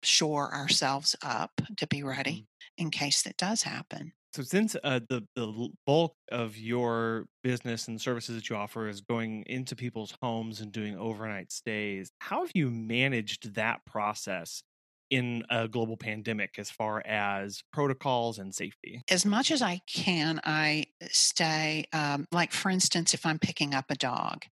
shore 0.02 0.52
ourselves 0.54 1.16
up 1.22 1.50
to 1.76 1.86
be 1.86 2.02
ready 2.02 2.30
mm-hmm. 2.32 2.84
in 2.84 2.90
case 2.90 3.22
that 3.22 3.36
does 3.36 3.62
happen. 3.62 4.12
So, 4.36 4.42
since 4.42 4.76
uh, 4.84 5.00
the 5.08 5.22
the 5.34 5.70
bulk 5.86 6.14
of 6.30 6.58
your 6.58 7.24
business 7.42 7.88
and 7.88 7.98
services 7.98 8.36
that 8.36 8.50
you 8.50 8.56
offer 8.56 8.86
is 8.86 9.00
going 9.00 9.44
into 9.46 9.74
people's 9.74 10.14
homes 10.20 10.60
and 10.60 10.70
doing 10.70 10.94
overnight 10.94 11.50
stays, 11.50 12.10
how 12.18 12.42
have 12.42 12.50
you 12.54 12.70
managed 12.70 13.54
that 13.54 13.80
process 13.86 14.62
in 15.08 15.42
a 15.48 15.68
global 15.68 15.96
pandemic 15.96 16.58
as 16.58 16.70
far 16.70 17.02
as 17.06 17.62
protocols 17.72 18.38
and 18.38 18.54
safety? 18.54 19.00
As 19.08 19.24
much 19.24 19.50
as 19.50 19.62
I 19.62 19.80
can, 19.86 20.38
I 20.44 20.84
stay, 21.04 21.86
um, 21.94 22.26
like 22.30 22.52
for 22.52 22.68
instance, 22.68 23.14
if 23.14 23.24
I'm 23.24 23.38
picking 23.38 23.72
up 23.72 23.86
a 23.88 23.94
dog 23.94 24.44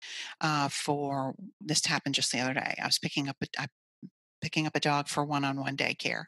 uh, 0.40 0.68
for 0.68 1.34
this 1.60 1.84
happened 1.84 2.14
just 2.14 2.30
the 2.30 2.38
other 2.38 2.54
day, 2.54 2.76
I 2.80 2.86
was 2.86 3.00
picking 3.00 3.28
up 3.28 3.36
a, 3.42 3.46
I, 3.58 3.66
picking 4.40 4.64
up 4.64 4.76
a 4.76 4.80
dog 4.80 5.08
for 5.08 5.24
one-on-one 5.24 5.76
daycare. 5.76 6.26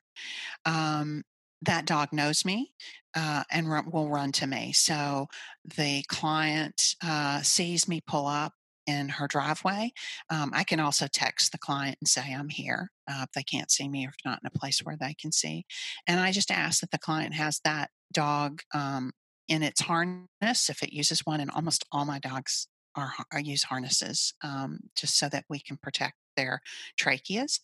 Um, 0.64 1.22
that 1.62 1.86
dog 1.86 2.12
knows 2.12 2.44
me 2.44 2.72
uh, 3.14 3.44
and 3.50 3.68
will 3.92 4.08
run 4.08 4.32
to 4.32 4.46
me. 4.46 4.72
So 4.72 5.28
the 5.76 6.02
client 6.08 6.94
uh, 7.02 7.42
sees 7.42 7.88
me 7.88 8.00
pull 8.06 8.26
up 8.26 8.52
in 8.86 9.08
her 9.08 9.26
driveway. 9.26 9.92
Um, 10.30 10.50
I 10.54 10.64
can 10.64 10.80
also 10.80 11.06
text 11.06 11.52
the 11.52 11.58
client 11.58 11.96
and 12.00 12.08
say 12.08 12.34
I'm 12.34 12.48
here 12.48 12.90
uh, 13.08 13.22
if 13.22 13.32
they 13.32 13.42
can't 13.42 13.70
see 13.70 13.88
me 13.88 14.06
or 14.06 14.10
if 14.10 14.16
not 14.24 14.40
in 14.42 14.46
a 14.46 14.58
place 14.58 14.80
where 14.80 14.96
they 14.98 15.14
can 15.14 15.32
see. 15.32 15.64
And 16.06 16.20
I 16.20 16.32
just 16.32 16.50
ask 16.50 16.80
that 16.80 16.90
the 16.90 16.98
client 16.98 17.34
has 17.34 17.60
that 17.64 17.90
dog 18.12 18.62
um, 18.74 19.12
in 19.48 19.62
its 19.62 19.80
harness 19.80 20.68
if 20.68 20.82
it 20.82 20.92
uses 20.92 21.20
one. 21.20 21.40
And 21.40 21.50
almost 21.50 21.86
all 21.92 22.04
my 22.04 22.18
dogs 22.18 22.68
are, 22.94 23.12
are 23.32 23.40
use 23.40 23.62
harnesses 23.62 24.34
um, 24.42 24.80
just 24.96 25.18
so 25.18 25.28
that 25.28 25.44
we 25.48 25.60
can 25.60 25.76
protect 25.76 26.14
their 26.36 26.60
tracheas. 27.00 27.60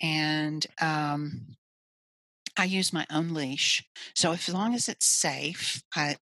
And 0.00 0.64
um, 0.80 1.56
I 2.56 2.64
use 2.64 2.92
my 2.92 3.06
own 3.10 3.34
leash. 3.34 3.84
So 4.14 4.32
as 4.32 4.48
long 4.48 4.74
as 4.74 4.88
it's 4.88 5.06
safe, 5.06 5.82
I 5.94 6.16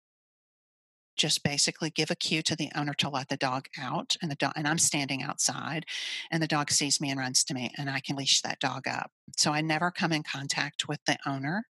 just 1.17 1.43
basically 1.43 1.91
give 1.91 2.11
a 2.11 2.17
cue 2.17 2.43
to 2.43 2.57
the 2.57 2.71
owner 2.75 2.95
to 2.95 3.09
let 3.09 3.29
the 3.29 3.37
dog 3.37 3.67
out 3.79 4.17
and 4.23 4.31
the 4.31 4.35
dog 4.35 4.53
and 4.57 4.67
I'm 4.67 4.79
standing 4.79 5.23
outside 5.23 5.85
and 6.31 6.43
the 6.43 6.47
dog 6.49 6.71
sees 6.71 7.01
me 7.01 7.11
and 7.11 7.21
runs 7.21 7.45
to 7.45 7.55
me 7.55 7.71
and 7.77 7.91
I 7.91 8.01
can 8.01 8.17
leash 8.17 8.41
that 8.41 8.61
dog 8.61 8.89
up. 8.89 9.11
So 9.37 9.53
I 9.53 9.61
never 9.61 9.91
come 9.91 10.13
in 10.13 10.23
contact 10.23 10.89
with 10.89 11.01
the 11.07 11.19
owner. 11.27 11.67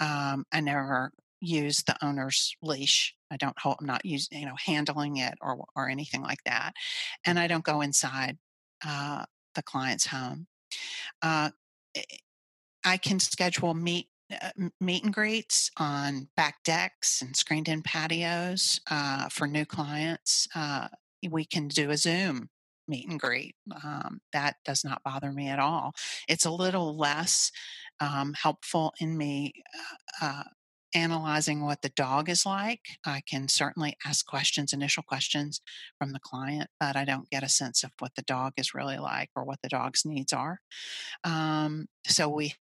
Um, 0.00 0.44
I 0.50 0.60
never 0.60 1.12
use 1.40 1.82
the 1.82 1.96
owner's 2.02 2.56
leash. 2.62 3.14
I 3.30 3.36
don't 3.36 3.58
hold, 3.58 3.76
I'm 3.80 3.86
not 3.86 4.04
using, 4.04 4.40
you 4.40 4.46
know, 4.46 4.56
handling 4.58 5.18
it 5.18 5.34
or, 5.40 5.64
or 5.76 5.88
anything 5.88 6.22
like 6.22 6.42
that. 6.46 6.72
And 7.24 7.38
I 7.38 7.46
don't 7.46 7.64
go 7.64 7.82
inside 7.82 8.38
uh, 8.84 9.24
the 9.54 9.62
client's 9.62 10.06
home. 10.06 10.46
Uh, 11.22 11.50
I 12.84 12.96
can 12.96 13.20
schedule 13.20 13.74
meet 13.74 14.06
uh, 14.32 14.50
meet 14.80 15.02
and 15.02 15.12
greets 15.12 15.70
on 15.76 16.28
back 16.36 16.62
decks 16.64 17.20
and 17.20 17.36
screened 17.36 17.68
in 17.68 17.82
patios 17.82 18.80
uh, 18.88 19.28
for 19.28 19.48
new 19.48 19.64
clients. 19.64 20.46
Uh, 20.54 20.86
we 21.28 21.44
can 21.44 21.66
do 21.66 21.90
a 21.90 21.96
Zoom 21.96 22.48
meet 22.86 23.08
and 23.08 23.18
greet. 23.18 23.54
Um, 23.84 24.20
that 24.32 24.56
does 24.64 24.84
not 24.84 25.02
bother 25.04 25.32
me 25.32 25.48
at 25.48 25.58
all. 25.58 25.92
It's 26.28 26.44
a 26.44 26.50
little 26.50 26.96
less 26.96 27.50
um, 28.00 28.34
helpful 28.34 28.92
in 29.00 29.16
me 29.16 29.52
uh, 30.22 30.26
uh, 30.26 30.42
analyzing 30.94 31.64
what 31.64 31.82
the 31.82 31.90
dog 31.90 32.28
is 32.28 32.44
like. 32.44 32.80
I 33.06 33.22
can 33.28 33.48
certainly 33.48 33.96
ask 34.04 34.26
questions, 34.26 34.72
initial 34.72 35.04
questions 35.04 35.60
from 35.98 36.12
the 36.12 36.20
client, 36.20 36.68
but 36.80 36.96
I 36.96 37.04
don't 37.04 37.30
get 37.30 37.44
a 37.44 37.48
sense 37.48 37.84
of 37.84 37.92
what 38.00 38.14
the 38.16 38.22
dog 38.22 38.54
is 38.56 38.74
really 38.74 38.98
like 38.98 39.30
or 39.36 39.44
what 39.44 39.58
the 39.62 39.68
dog's 39.68 40.04
needs 40.04 40.32
are. 40.32 40.60
Um, 41.22 41.86
so 42.06 42.28
we 42.28 42.54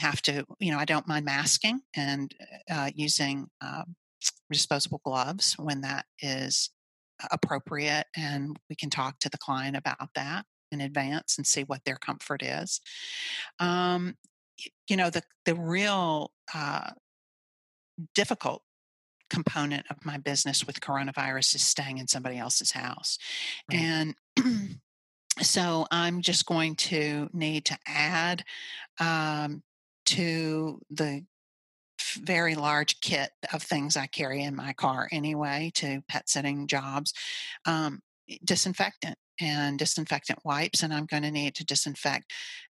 have 0.00 0.22
to, 0.22 0.44
you 0.58 0.72
know, 0.72 0.78
I 0.78 0.84
don't 0.84 1.08
mind 1.08 1.24
masking 1.24 1.80
and 1.94 2.34
uh, 2.70 2.90
using 2.94 3.48
um, 3.60 3.96
disposable 4.50 5.00
gloves 5.04 5.54
when 5.58 5.80
that 5.82 6.06
is 6.20 6.70
appropriate. 7.32 8.06
And 8.16 8.56
we 8.68 8.76
can 8.76 8.90
talk 8.90 9.18
to 9.20 9.28
the 9.28 9.38
client 9.38 9.76
about 9.76 10.10
that 10.14 10.44
in 10.70 10.80
advance 10.80 11.36
and 11.36 11.46
see 11.46 11.62
what 11.62 11.84
their 11.84 11.96
comfort 11.96 12.42
is. 12.42 12.80
Um, 13.58 14.14
you 14.88 14.96
know, 14.96 15.10
the, 15.10 15.22
the 15.44 15.54
real 15.54 16.32
uh, 16.54 16.90
difficult 18.14 18.62
component 19.30 19.86
of 19.90 20.04
my 20.04 20.16
business 20.16 20.66
with 20.66 20.80
coronavirus 20.80 21.56
is 21.56 21.62
staying 21.62 21.98
in 21.98 22.08
somebody 22.08 22.38
else's 22.38 22.72
house. 22.72 23.18
Right. 23.70 23.80
And 23.80 24.14
so 25.40 25.86
I'm 25.90 26.22
just 26.22 26.46
going 26.46 26.76
to 26.76 27.28
need 27.32 27.66
to 27.66 27.78
add 27.86 28.44
um, 28.98 29.62
to 30.08 30.80
the 30.90 31.24
very 32.14 32.54
large 32.54 33.00
kit 33.00 33.30
of 33.52 33.62
things 33.62 33.96
I 33.96 34.06
carry 34.06 34.42
in 34.42 34.56
my 34.56 34.72
car 34.72 35.08
anyway 35.12 35.70
to 35.74 36.02
pet 36.08 36.28
sitting 36.28 36.66
jobs 36.66 37.12
um, 37.66 38.00
disinfectant 38.44 39.16
and 39.40 39.78
disinfectant 39.78 40.40
wipes. 40.44 40.82
And 40.82 40.92
I'm 40.92 41.06
going 41.06 41.22
to 41.22 41.30
need 41.30 41.54
to 41.56 41.64
disinfect 41.64 42.32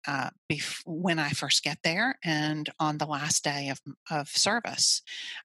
uh, 0.08 0.30
bef- 0.52 0.82
when 0.86 1.20
I 1.20 1.30
first 1.30 1.64
get 1.64 1.78
there 1.84 2.18
and 2.24 2.70
on 2.80 2.98
the 2.98 3.06
last 3.06 3.44
day 3.44 3.70
of, 3.70 3.80
of 4.10 4.28
service 4.30 5.02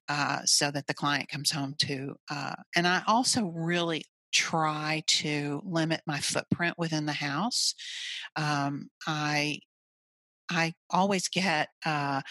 uh, 0.09 0.41
so 0.45 0.71
that 0.71 0.87
the 0.87 0.95
client 0.95 1.29
comes 1.29 1.51
home 1.51 1.75
to. 1.79 2.17
Uh, 2.31 2.55
and 2.75 2.87
I 2.87 3.03
also 3.07 3.45
really 3.47 4.05
try 4.33 5.03
to 5.07 5.63
limit 5.65 6.01
my 6.07 6.19
footprint 6.21 6.75
within 6.79 7.07
the 7.07 7.13
house. 7.13 7.75
Um, 8.35 8.91
I 9.07 9.61
I 10.51 10.75
always 10.91 11.29
get 11.29 11.69
uh, 11.85 12.23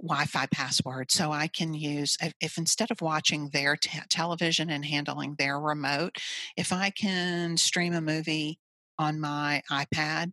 Wi-Fi 0.00 0.46
password, 0.46 1.10
so 1.10 1.32
I 1.32 1.46
can 1.46 1.74
use 1.74 2.16
if, 2.20 2.32
if 2.40 2.58
instead 2.58 2.90
of 2.90 3.00
watching 3.00 3.50
their 3.52 3.76
t- 3.76 3.98
television 4.08 4.70
and 4.70 4.84
handling 4.84 5.36
their 5.38 5.58
remote, 5.58 6.16
if 6.56 6.72
I 6.72 6.90
can 6.90 7.56
stream 7.56 7.94
a 7.94 8.00
movie 8.00 8.58
on 8.98 9.20
my 9.20 9.62
iPad 9.70 10.32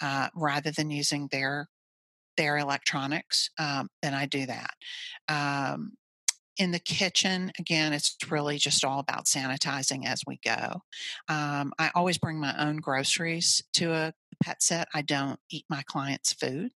uh, 0.00 0.28
rather 0.34 0.70
than 0.70 0.90
using 0.90 1.28
their 1.30 1.68
their 2.36 2.58
electronics, 2.58 3.50
um, 3.58 3.88
then 4.02 4.12
I 4.12 4.26
do 4.26 4.46
that. 4.46 4.74
Um, 5.28 5.92
in 6.58 6.70
the 6.70 6.78
kitchen, 6.78 7.52
again, 7.58 7.92
it's 7.92 8.16
really 8.30 8.58
just 8.58 8.84
all 8.84 9.00
about 9.00 9.26
sanitizing 9.26 10.06
as 10.06 10.22
we 10.26 10.38
go. 10.44 10.82
Um, 11.28 11.72
I 11.78 11.90
always 11.94 12.18
bring 12.18 12.38
my 12.38 12.54
own 12.58 12.76
groceries 12.76 13.62
to 13.74 13.92
a 13.92 14.12
pet 14.42 14.62
set. 14.62 14.88
I 14.94 15.02
don't 15.02 15.40
eat 15.50 15.64
my 15.68 15.82
client's 15.86 16.32
food. 16.32 16.70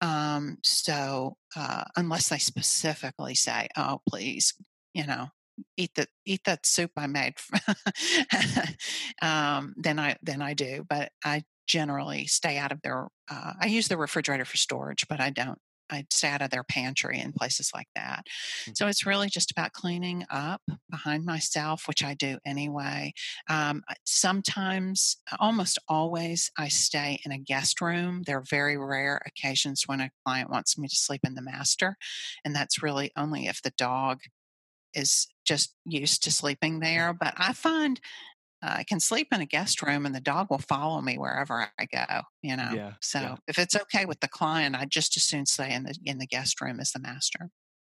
Um, 0.00 0.58
so, 0.62 1.36
uh, 1.56 1.84
unless 1.96 2.28
they 2.28 2.38
specifically 2.38 3.34
say, 3.34 3.68
oh, 3.76 4.00
please, 4.08 4.54
you 4.94 5.06
know, 5.06 5.28
eat 5.76 5.92
the 5.94 6.06
eat 6.24 6.42
that 6.44 6.66
soup 6.66 6.92
I 6.96 7.06
made, 7.06 7.34
um, 9.22 9.74
then 9.76 9.98
I 9.98 10.16
then 10.22 10.42
I 10.42 10.54
do. 10.54 10.84
But 10.88 11.10
I 11.24 11.44
generally 11.66 12.26
stay 12.26 12.58
out 12.58 12.72
of 12.72 12.82
their. 12.82 13.08
Uh, 13.30 13.52
I 13.60 13.66
use 13.66 13.88
the 13.88 13.96
refrigerator 13.96 14.44
for 14.44 14.56
storage, 14.56 15.06
but 15.08 15.20
I 15.20 15.30
don't 15.30 15.58
I'd 15.90 16.12
stay 16.12 16.28
out 16.28 16.42
of 16.42 16.50
their 16.50 16.64
pantry 16.64 17.18
and 17.18 17.34
places 17.34 17.70
like 17.74 17.88
that. 17.94 18.24
Mm-hmm. 18.62 18.72
So 18.74 18.86
it's 18.86 19.06
really 19.06 19.28
just 19.28 19.50
about 19.50 19.72
cleaning 19.72 20.24
up 20.30 20.62
behind 20.90 21.24
myself, 21.24 21.84
which 21.86 22.04
I 22.04 22.14
do 22.14 22.38
anyway. 22.44 23.12
Um, 23.48 23.82
sometimes, 24.04 25.16
almost 25.38 25.78
always, 25.88 26.50
I 26.58 26.68
stay 26.68 27.20
in 27.24 27.32
a 27.32 27.38
guest 27.38 27.80
room. 27.80 28.22
There 28.26 28.38
are 28.38 28.44
very 28.48 28.76
rare 28.76 29.20
occasions 29.26 29.84
when 29.86 30.00
a 30.00 30.10
client 30.24 30.50
wants 30.50 30.78
me 30.78 30.88
to 30.88 30.96
sleep 30.96 31.20
in 31.24 31.34
the 31.34 31.42
master, 31.42 31.96
and 32.44 32.54
that's 32.54 32.82
really 32.82 33.10
only 33.16 33.46
if 33.46 33.62
the 33.62 33.72
dog 33.76 34.20
is 34.94 35.26
just 35.44 35.74
used 35.84 36.24
to 36.24 36.30
sleeping 36.30 36.80
there. 36.80 37.12
But 37.12 37.34
I 37.36 37.52
find 37.52 38.00
I 38.68 38.84
can 38.84 39.00
sleep 39.00 39.28
in 39.32 39.40
a 39.40 39.46
guest 39.46 39.82
room 39.82 40.06
and 40.06 40.14
the 40.14 40.20
dog 40.20 40.48
will 40.50 40.58
follow 40.58 41.00
me 41.00 41.18
wherever 41.18 41.68
I 41.78 41.86
go, 41.86 42.22
you 42.42 42.56
know. 42.56 42.70
Yeah, 42.74 42.92
so 43.00 43.20
yeah. 43.20 43.34
if 43.48 43.58
it's 43.58 43.76
okay 43.76 44.04
with 44.04 44.20
the 44.20 44.28
client, 44.28 44.76
I'd 44.76 44.90
just 44.90 45.16
as 45.16 45.22
soon 45.22 45.46
stay 45.46 45.72
in 45.72 45.84
the 45.84 45.96
in 46.04 46.18
the 46.18 46.26
guest 46.26 46.60
room 46.60 46.80
as 46.80 46.92
the 46.92 47.00
master. 47.00 47.50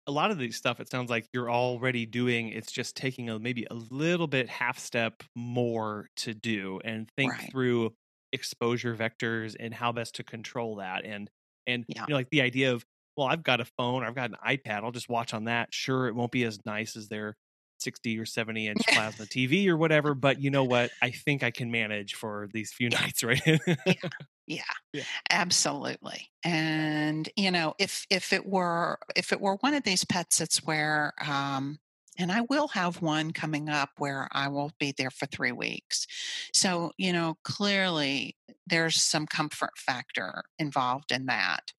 A 0.06 0.12
lot 0.12 0.30
of 0.30 0.38
these 0.38 0.56
stuff 0.56 0.80
it 0.80 0.90
sounds 0.90 1.10
like 1.10 1.26
you're 1.32 1.50
already 1.50 2.06
doing 2.06 2.48
it's 2.48 2.72
just 2.72 2.96
taking 2.96 3.28
a 3.28 3.38
maybe 3.38 3.66
a 3.70 3.74
little 3.74 4.26
bit 4.26 4.48
half 4.48 4.78
step 4.78 5.22
more 5.36 6.08
to 6.16 6.32
do 6.32 6.80
and 6.82 7.08
think 7.16 7.32
right. 7.32 7.50
through 7.50 7.92
exposure 8.32 8.94
vectors 8.94 9.54
and 9.58 9.74
how 9.74 9.92
best 9.92 10.14
to 10.16 10.24
control 10.24 10.76
that 10.76 11.04
and 11.04 11.30
and 11.66 11.84
yeah. 11.88 12.04
you 12.08 12.12
know 12.12 12.16
like 12.16 12.30
the 12.30 12.40
idea 12.40 12.72
of 12.72 12.84
well 13.18 13.26
I've 13.26 13.42
got 13.42 13.60
a 13.60 13.66
phone 13.76 14.02
I've 14.02 14.14
got 14.14 14.30
an 14.30 14.36
iPad 14.46 14.82
I'll 14.82 14.92
just 14.92 15.10
watch 15.10 15.34
on 15.34 15.44
that 15.44 15.74
sure 15.74 16.08
it 16.08 16.14
won't 16.14 16.32
be 16.32 16.44
as 16.44 16.58
nice 16.64 16.96
as 16.96 17.08
their 17.08 17.36
60 17.82 18.18
or 18.18 18.26
70 18.26 18.68
inch 18.68 18.88
plasma 18.92 19.26
TV 19.26 19.68
or 19.68 19.76
whatever, 19.76 20.14
but 20.14 20.40
you 20.40 20.50
know 20.50 20.64
what? 20.64 20.92
I 21.02 21.10
think 21.10 21.42
I 21.42 21.50
can 21.50 21.70
manage 21.70 22.14
for 22.14 22.48
these 22.52 22.72
few 22.72 22.88
nights, 22.90 23.22
right? 23.24 23.40
yeah. 23.84 23.94
Yeah, 24.46 24.62
yeah, 24.94 25.04
absolutely. 25.30 26.30
And 26.42 27.28
you 27.36 27.50
know, 27.50 27.74
if 27.78 28.06
if 28.08 28.32
it 28.32 28.46
were 28.46 28.98
if 29.14 29.30
it 29.32 29.40
were 29.42 29.56
one 29.56 29.74
of 29.74 29.82
these 29.82 30.04
pets, 30.04 30.40
it's 30.40 30.64
where 30.64 31.12
um, 31.20 31.78
and 32.18 32.32
I 32.32 32.42
will 32.42 32.68
have 32.68 33.00
one 33.00 33.32
coming 33.32 33.68
up 33.68 33.90
where 33.98 34.28
I 34.32 34.48
will 34.48 34.72
be 34.78 34.92
there 34.96 35.10
for 35.10 35.26
three 35.26 35.52
weeks. 35.52 36.06
So, 36.52 36.92
you 36.98 37.12
know, 37.12 37.38
clearly 37.44 38.36
there's 38.66 39.00
some 39.00 39.26
comfort 39.26 39.76
factor 39.76 40.42
involved 40.58 41.12
in 41.12 41.26
that. 41.26 41.72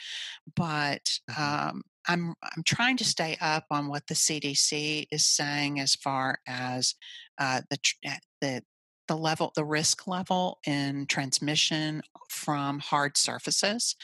But 0.55 1.19
mm-hmm. 1.29 1.69
um, 1.69 1.81
I'm 2.07 2.33
I'm 2.55 2.63
trying 2.63 2.97
to 2.97 3.05
stay 3.05 3.37
up 3.41 3.65
on 3.69 3.87
what 3.87 4.07
the 4.07 4.15
CDC 4.15 5.07
is 5.11 5.25
saying 5.25 5.79
as 5.79 5.95
far 5.95 6.39
as 6.47 6.95
uh, 7.37 7.61
the 7.69 7.77
eh, 8.05 8.17
the 8.41 8.63
the 9.07 9.17
level 9.17 9.51
the 9.55 9.65
risk 9.65 10.07
level 10.07 10.59
in 10.65 11.05
transmission 11.07 12.01
from 12.29 12.79
hard 12.79 13.17
surfaces 13.17 13.95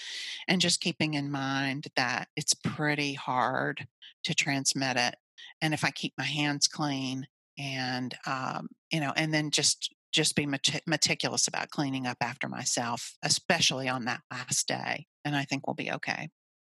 and 0.47 0.61
just 0.61 0.81
keeping 0.81 1.13
in 1.13 1.31
mind 1.31 1.87
that 1.95 2.27
it's 2.35 2.55
pretty 2.55 3.13
hard 3.13 3.87
to 4.23 4.33
transmit 4.33 4.97
it 4.97 5.15
and 5.61 5.73
if 5.73 5.83
i 5.83 5.91
keep 5.91 6.13
my 6.17 6.23
hands 6.25 6.67
clean 6.67 7.27
and 7.57 8.15
um, 8.27 8.67
you 8.91 8.99
know 8.99 9.13
and 9.15 9.33
then 9.33 9.51
just 9.51 9.93
just 10.11 10.35
be 10.35 10.45
meticulous 10.45 11.47
about 11.47 11.69
cleaning 11.69 12.07
up 12.07 12.17
after 12.21 12.47
myself 12.47 13.15
especially 13.23 13.89
on 13.89 14.05
that 14.05 14.21
last 14.31 14.67
day 14.67 15.05
and 15.23 15.35
i 15.35 15.43
think 15.43 15.67
we'll 15.67 15.73
be 15.73 15.91
okay. 15.91 16.29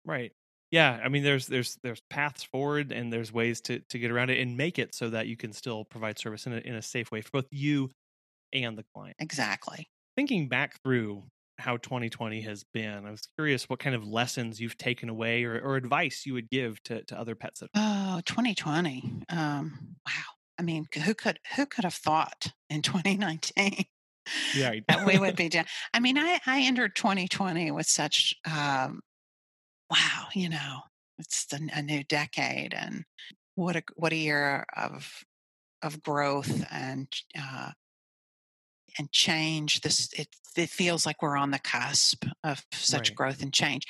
Right. 0.06 0.32
Yeah 0.72 1.00
i 1.04 1.10
mean 1.10 1.24
there's 1.24 1.48
there's 1.48 1.78
there's 1.84 2.02
paths 2.10 2.44
forward 2.44 2.92
and 2.92 3.12
there's 3.12 3.32
ways 3.32 3.62
to 3.62 3.80
to 3.90 4.00
get 4.00 4.12
around 4.12 4.30
it 4.30 4.40
and 4.40 4.58
make 4.58 4.80
it 4.80 4.96
so 4.96 5.10
that 5.10 5.28
you 5.28 5.38
can 5.38 5.54
still 5.54 5.86
provide 5.86 6.18
service 6.20 6.46
in 6.46 6.54
a, 6.54 6.58
in 6.58 6.76
a 6.76 6.82
safe 6.82 7.12
way 7.12 7.22
for 7.22 7.30
both 7.32 7.48
you 7.52 7.92
and 8.54 8.78
the 8.78 8.86
client. 8.94 9.16
Exactly. 9.20 9.90
Thinking 10.16 10.48
back 10.48 10.76
through 10.84 11.24
how 11.58 11.78
2020 11.78 12.42
has 12.42 12.64
been. 12.74 13.06
I 13.06 13.12
was 13.12 13.28
curious 13.38 13.70
what 13.70 13.80
kind 13.80 13.96
of 13.96 14.06
lessons 14.06 14.60
you've 14.60 14.78
taken 14.78 15.10
away 15.10 15.44
or, 15.44 15.60
or 15.60 15.76
advice 15.76 16.24
you 16.26 16.34
would 16.34 16.50
give 16.50 16.82
to, 16.84 17.04
to 17.06 17.20
other 17.20 17.36
pets 17.36 17.64
oh 17.76 18.22
2020 18.26 19.24
um 19.30 19.96
wow. 20.06 20.14
I 20.60 20.64
mean 20.64 20.86
who 21.04 21.14
could 21.14 21.40
who 21.56 21.66
could 21.66 21.84
have 21.84 21.94
thought 21.94 22.52
in 22.70 22.82
2019 22.82 23.86
yeah 24.56 24.74
that 24.88 25.06
we 25.06 25.18
would 25.18 25.36
be 25.36 25.50
down? 25.50 25.66
I 25.94 26.00
mean 26.00 26.18
i 26.18 26.40
i 26.46 26.62
entered 26.62 26.96
2020 26.96 27.72
with 27.72 27.88
such 27.88 28.36
um 28.46 29.02
wow, 29.90 30.28
you 30.34 30.50
know, 30.50 30.82
it's 31.18 31.46
the, 31.46 31.70
a 31.74 31.82
new 31.82 32.04
decade, 32.04 32.74
and 32.74 33.06
what 33.56 33.76
a 33.76 33.84
what 33.96 34.14
a 34.14 34.18
year 34.18 34.66
of 34.76 35.24
of 35.82 36.02
growth 36.02 36.66
and 36.72 37.08
uh, 37.40 37.72
and 38.98 39.12
change. 39.12 39.82
This 39.82 40.12
it 40.14 40.30
it 40.56 40.70
feels 40.70 41.06
like 41.06 41.22
we're 41.22 41.38
on 41.38 41.52
the 41.52 41.60
cusp 41.60 42.26
of 42.44 42.66
such 42.72 43.10
right. 43.10 43.16
growth 43.16 43.42
and 43.42 43.54
change, 43.54 43.86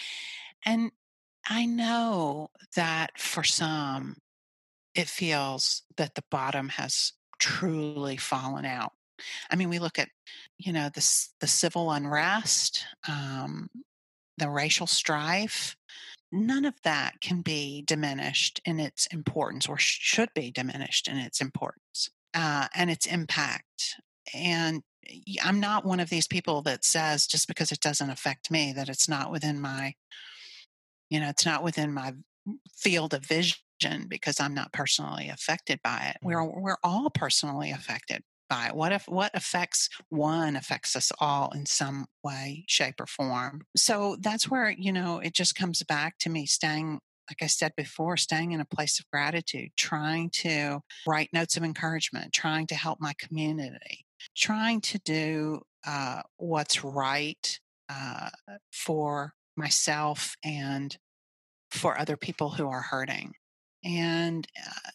and 0.66 0.91
I 1.47 1.66
know 1.66 2.49
that 2.76 3.20
for 3.20 3.43
some, 3.43 4.18
it 4.95 5.08
feels 5.08 5.84
that 5.97 6.16
the 6.16 6.24
bottom 6.32 6.70
has 6.70 7.14
truly 7.39 8.18
fallen 8.18 8.66
out. 8.66 8.93
I 9.49 9.56
mean, 9.56 9.70
we 9.70 9.80
look 9.80 9.99
at, 9.99 10.10
you 10.58 10.74
know, 10.74 10.89
the 10.89 11.28
the 11.39 11.47
civil 11.47 11.91
unrest, 11.91 12.86
um, 13.08 13.70
the 14.38 14.49
racial 14.49 14.88
strife, 14.88 15.76
none 16.32 16.66
of 16.66 16.76
that 16.84 17.22
can 17.22 17.41
be 17.41 17.84
diminished 17.86 18.60
in 18.66 18.80
its 18.80 19.08
importance 19.08 19.68
or 19.68 19.78
should 19.78 20.30
be 20.34 20.51
diminished 20.51 21.08
in 21.08 21.18
its 21.18 21.39
importance 21.41 22.10
uh, 22.34 22.68
and 22.76 22.89
its 22.89 23.06
impact. 23.06 23.95
And 24.34 24.82
I'm 25.43 25.59
not 25.59 25.86
one 25.86 25.99
of 25.99 26.09
these 26.09 26.28
people 26.28 26.61
that 26.63 26.84
says 26.84 27.28
just 27.28 27.47
because 27.47 27.71
it 27.71 27.80
doesn't 27.80 28.09
affect 28.09 28.49
me 28.49 28.73
that 28.76 28.89
it's 28.89 29.07
not 29.07 29.32
within 29.32 29.59
my, 29.59 29.93
you 31.09 31.19
know, 31.19 31.30
it's 31.30 31.45
not 31.45 31.63
within 31.63 31.93
my 31.93 32.13
field 32.76 33.13
of 33.13 33.26
vision 33.26 33.59
because 34.07 34.39
I'm 34.39 34.53
not 34.53 34.73
personally 34.73 35.30
affected 35.30 35.80
by 35.84 36.11
it. 36.13 36.17
We're 36.21 36.38
mm-hmm. 36.38 36.61
we're 36.61 36.78
all 36.84 37.09
personally 37.09 37.71
affected 37.71 38.23
by 38.49 38.67
it. 38.67 38.76
What 38.76 38.91
if 38.91 39.07
what 39.07 39.32
affects 39.34 39.89
one 40.09 40.55
affects 40.55 40.95
us 40.95 41.11
all 41.19 41.51
in 41.53 41.65
some 41.65 42.07
way, 42.23 42.65
shape, 42.67 42.99
or 42.99 43.07
form? 43.07 43.63
So 43.76 44.17
that's 44.19 44.49
where 44.49 44.69
you 44.69 44.91
know 44.91 45.19
it 45.19 45.34
just 45.34 45.55
comes 45.55 45.84
back 45.84 46.17
to 46.19 46.30
me 46.30 46.45
staying 46.45 46.99
like 47.30 47.41
I 47.41 47.47
said 47.47 47.73
before, 47.76 48.17
staying 48.17 48.51
in 48.51 48.59
a 48.59 48.65
place 48.65 48.99
of 48.99 49.09
gratitude, 49.09 49.71
trying 49.76 50.30
to 50.41 50.82
write 51.07 51.30
notes 51.34 51.57
of 51.57 51.63
encouragement, 51.63 52.34
trying 52.34 52.67
to 52.67 52.76
help 52.76 53.01
my 53.01 53.13
community, 53.17 54.05
trying 54.36 54.82
to 54.82 54.99
do 54.99 55.61
uh, 55.86 56.22
what's 56.38 56.84
right 56.84 57.59
uh, 57.89 58.30
for 58.72 59.34
myself 59.55 60.36
and 60.43 60.97
for 61.72 61.97
other 61.97 62.18
people 62.18 62.51
who 62.51 62.68
are 62.68 62.82
hurting. 62.82 63.34
And 63.84 64.47
uh, 64.59 64.89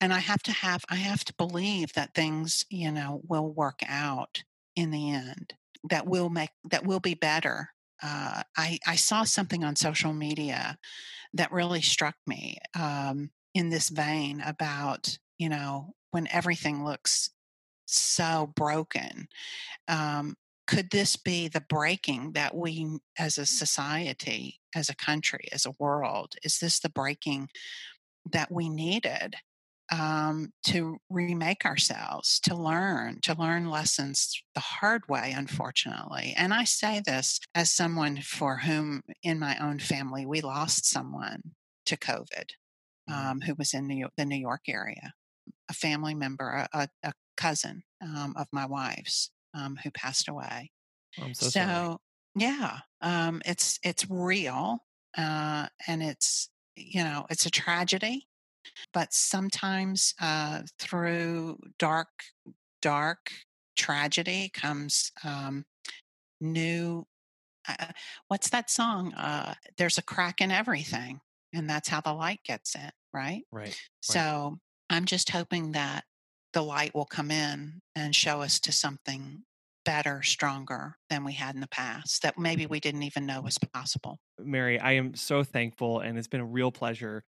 and 0.00 0.12
I 0.12 0.18
have 0.18 0.42
to 0.44 0.52
have 0.52 0.84
I 0.88 0.96
have 0.96 1.24
to 1.24 1.34
believe 1.34 1.92
that 1.94 2.14
things 2.14 2.64
you 2.70 2.92
know 2.92 3.20
will 3.26 3.52
work 3.52 3.80
out 3.86 4.44
in 4.74 4.90
the 4.90 5.10
end. 5.10 5.54
That 5.88 6.06
will 6.06 6.28
make 6.28 6.50
that 6.70 6.86
will 6.86 7.00
be 7.00 7.14
better. 7.14 7.70
Uh, 8.02 8.42
I 8.56 8.78
I 8.86 8.96
saw 8.96 9.24
something 9.24 9.64
on 9.64 9.76
social 9.76 10.12
media 10.12 10.78
that 11.32 11.52
really 11.52 11.82
struck 11.82 12.16
me 12.26 12.58
um, 12.78 13.30
in 13.54 13.70
this 13.70 13.88
vein 13.88 14.42
about 14.44 15.18
you 15.38 15.48
know 15.48 15.94
when 16.10 16.28
everything 16.30 16.84
looks 16.84 17.30
so 17.86 18.52
broken 18.54 19.28
um, 19.88 20.34
could 20.66 20.90
this 20.90 21.16
be 21.16 21.46
the 21.48 21.64
breaking 21.68 22.32
that 22.32 22.54
we 22.54 22.98
as 23.18 23.38
a 23.38 23.46
society 23.46 24.58
as 24.74 24.88
a 24.88 24.96
country 24.96 25.48
as 25.52 25.64
a 25.64 25.74
world 25.78 26.34
is 26.42 26.58
this 26.58 26.80
the 26.80 26.88
breaking 26.88 27.48
that 28.32 28.50
we 28.50 28.68
needed 28.68 29.36
um, 29.92 30.52
to 30.64 30.98
remake 31.08 31.64
ourselves, 31.64 32.40
to 32.40 32.54
learn, 32.54 33.20
to 33.22 33.34
learn 33.38 33.70
lessons 33.70 34.42
the 34.54 34.60
hard 34.60 35.02
way, 35.08 35.32
unfortunately. 35.36 36.34
And 36.36 36.52
I 36.52 36.64
say 36.64 37.00
this 37.04 37.40
as 37.54 37.70
someone 37.70 38.20
for 38.22 38.58
whom 38.58 39.02
in 39.22 39.38
my 39.38 39.56
own 39.58 39.78
family 39.78 40.26
we 40.26 40.40
lost 40.40 40.86
someone 40.86 41.42
to 41.86 41.96
COVID 41.96 42.50
um, 43.08 43.40
who 43.42 43.54
was 43.54 43.74
in 43.74 43.86
New 43.86 43.96
York, 43.96 44.12
the 44.16 44.24
New 44.24 44.36
York 44.36 44.62
area, 44.68 45.12
a 45.70 45.74
family 45.74 46.14
member, 46.14 46.66
a, 46.72 46.88
a 47.04 47.12
cousin 47.36 47.82
um, 48.02 48.34
of 48.36 48.46
my 48.52 48.66
wife's 48.66 49.30
um, 49.54 49.78
who 49.82 49.90
passed 49.90 50.28
away. 50.28 50.70
I'm 51.20 51.34
so, 51.34 51.48
so 51.48 52.00
yeah, 52.34 52.78
um, 53.00 53.42
it's 53.44 53.78
it's 53.82 54.08
real, 54.10 54.80
uh, 55.16 55.66
and 55.86 56.02
it's 56.02 56.50
you 56.76 57.02
know 57.02 57.26
it's 57.30 57.46
a 57.46 57.50
tragedy 57.50 58.26
but 58.92 59.12
sometimes 59.12 60.14
uh, 60.20 60.62
through 60.78 61.58
dark, 61.78 62.08
dark 62.82 63.30
tragedy 63.76 64.50
comes 64.52 65.12
um, 65.24 65.64
new. 66.40 67.06
Uh, 67.68 67.86
what's 68.28 68.50
that 68.50 68.70
song? 68.70 69.12
Uh, 69.14 69.54
There's 69.76 69.98
a 69.98 70.02
crack 70.02 70.40
in 70.40 70.50
everything, 70.50 71.20
and 71.52 71.68
that's 71.68 71.88
how 71.88 72.00
the 72.00 72.12
light 72.12 72.40
gets 72.44 72.74
in, 72.74 72.90
right? 73.12 73.42
Right. 73.50 73.78
So 74.00 74.20
right. 74.20 74.52
I'm 74.90 75.04
just 75.04 75.30
hoping 75.30 75.72
that 75.72 76.04
the 76.56 76.62
light 76.62 76.94
will 76.94 77.04
come 77.04 77.30
in 77.30 77.82
and 77.94 78.16
show 78.16 78.40
us 78.40 78.58
to 78.58 78.72
something 78.72 79.42
better, 79.84 80.22
stronger 80.22 80.96
than 81.10 81.22
we 81.22 81.34
had 81.34 81.54
in 81.54 81.60
the 81.60 81.68
past 81.68 82.22
that 82.22 82.38
maybe 82.38 82.64
we 82.64 82.80
didn't 82.80 83.02
even 83.02 83.26
know 83.26 83.42
was 83.42 83.58
possible. 83.74 84.16
Mary, 84.38 84.80
I 84.80 84.92
am 84.92 85.14
so 85.14 85.44
thankful, 85.44 86.00
and 86.00 86.16
it's 86.16 86.28
been 86.28 86.40
a 86.40 86.46
real 86.46 86.72
pleasure 86.72 87.22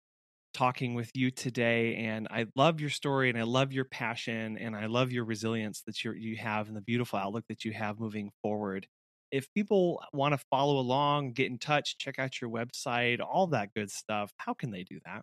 talking 0.54 0.94
with 0.94 1.10
you 1.14 1.30
today. 1.30 1.96
And 1.96 2.26
I 2.30 2.46
love 2.56 2.80
your 2.80 2.88
story 2.88 3.28
and 3.28 3.38
I 3.38 3.42
love 3.42 3.70
your 3.70 3.84
passion 3.84 4.56
and 4.56 4.74
I 4.74 4.86
love 4.86 5.12
your 5.12 5.26
resilience 5.26 5.82
that 5.86 6.02
you 6.02 6.12
you 6.12 6.38
have 6.38 6.68
and 6.68 6.76
the 6.76 6.80
beautiful 6.80 7.18
outlook 7.18 7.44
that 7.50 7.66
you 7.66 7.72
have 7.74 8.00
moving 8.00 8.30
forward. 8.42 8.86
If 9.30 9.52
people 9.52 10.02
want 10.14 10.32
to 10.32 10.44
follow 10.50 10.78
along, 10.78 11.32
get 11.32 11.50
in 11.50 11.58
touch, 11.58 11.98
check 11.98 12.18
out 12.18 12.40
your 12.40 12.48
website, 12.48 13.20
all 13.20 13.46
that 13.48 13.74
good 13.74 13.90
stuff, 13.90 14.32
how 14.38 14.54
can 14.54 14.70
they 14.70 14.84
do 14.84 14.98
that? 15.04 15.20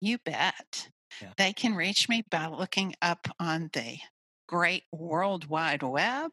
You 0.00 0.18
bet. 0.24 0.90
They 1.36 1.52
can 1.52 1.74
reach 1.74 2.08
me 2.08 2.24
by 2.30 2.46
looking 2.46 2.94
up 3.02 3.26
on 3.38 3.68
the 3.72 3.98
great 4.46 4.84
world 4.92 5.48
wide 5.48 5.82
web 5.82 6.30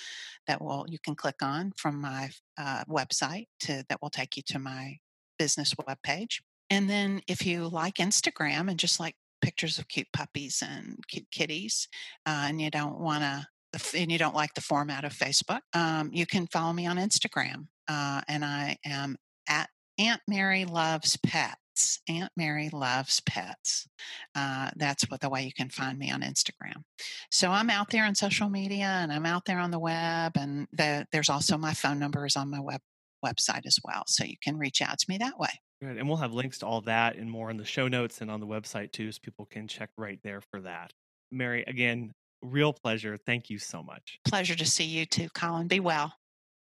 that 0.47 0.62
will 0.62 0.87
you 0.89 0.99
can 1.01 1.16
click 1.16 1.43
on 1.43 1.73
from 1.77 2.01
my 2.01 2.31
uh, 2.57 2.85
website 2.89 3.49
to 3.61 3.85
that 3.89 4.01
will 4.01 4.09
take 4.09 4.37
you 4.37 4.43
to 4.47 4.61
my 4.61 4.99
business 5.37 5.75
webpage. 5.75 6.41
And 6.71 6.89
then 6.89 7.23
if 7.27 7.45
you 7.45 7.66
like 7.66 7.95
Instagram 7.95 8.71
and 8.71 8.79
just 8.79 9.01
like 9.01 9.16
pictures 9.43 9.79
of 9.79 9.89
cute 9.89 10.07
puppies 10.12 10.62
and 10.64 10.99
cute 11.09 11.31
kitties, 11.33 11.89
uh, 12.25 12.47
and 12.49 12.61
you 12.61 12.71
don't 12.71 13.01
want 13.01 13.23
to 13.23 13.49
and 13.95 14.11
you 14.11 14.18
don't 14.18 14.35
like 14.35 14.55
the 14.55 14.61
format 14.61 15.05
of 15.05 15.12
Facebook, 15.12 15.61
um, 15.74 16.11
you 16.12 16.26
can 16.26 16.47
follow 16.47 16.72
me 16.72 16.87
on 16.87 16.97
Instagram. 16.97 17.66
Uh, 17.89 18.20
and 18.29 18.45
I 18.45 18.76
am 18.85 19.16
at 19.49 19.68
Aunt 19.99 20.20
Mary 20.29 20.64
Loves 20.64 21.16
pets. 21.16 22.01
Aunt 22.09 22.33
Mary 22.37 22.70
loves 22.72 23.20
pets. 23.20 23.87
Uh, 24.35 24.68
that's 24.74 25.05
what 25.05 25.20
the 25.20 25.29
way 25.29 25.45
you 25.45 25.53
can 25.53 25.68
find 25.68 25.97
me 25.97 26.11
on 26.11 26.22
Instagram. 26.22 26.83
So 27.31 27.51
I'm 27.51 27.70
out 27.70 27.91
there 27.91 28.05
on 28.05 28.16
social 28.16 28.49
media 28.49 28.87
and 28.87 29.12
I'm 29.12 29.24
out 29.24 29.45
there 29.45 29.61
on 29.61 29.70
the 29.70 29.79
web, 29.79 30.33
and 30.37 30.66
the, 30.72 31.07
there's 31.12 31.29
also 31.29 31.57
my 31.57 31.74
phone 31.74 32.01
number 32.01 32.26
is 32.26 32.35
on 32.35 32.51
my 32.51 32.59
web 32.59 32.81
website 33.24 33.64
as 33.66 33.79
well, 33.85 34.03
so 34.07 34.24
you 34.24 34.37
can 34.43 34.59
reach 34.59 34.83
out 34.83 34.99
to 34.99 35.07
me 35.09 35.18
that 35.18 35.39
way. 35.39 35.51
Good, 35.81 35.99
and 35.99 36.09
we'll 36.09 36.16
have 36.16 36.33
links 36.33 36.59
to 36.59 36.66
all 36.66 36.81
that 36.83 37.16
and 37.16 37.31
more 37.31 37.51
in 37.51 37.57
the 37.57 37.64
show 37.64 37.87
notes 37.87 38.20
and 38.20 38.31
on 38.31 38.41
the 38.41 38.47
website 38.47 38.91
too, 38.91 39.12
so 39.12 39.20
people 39.22 39.47
can 39.47 39.68
check 39.68 39.91
right 39.97 40.18
there 40.24 40.41
for 40.51 40.61
that. 40.62 40.93
Mary, 41.31 41.62
again, 41.66 42.12
real 42.43 42.72
pleasure. 42.72 43.16
Thank 43.16 43.51
you 43.51 43.59
so 43.59 43.82
much. 43.82 44.18
Pleasure 44.24 44.55
to 44.55 44.64
see 44.64 44.84
you 44.84 45.07
too, 45.07 45.28
Colin. 45.34 45.68
Be 45.68 45.80
well 45.80 46.14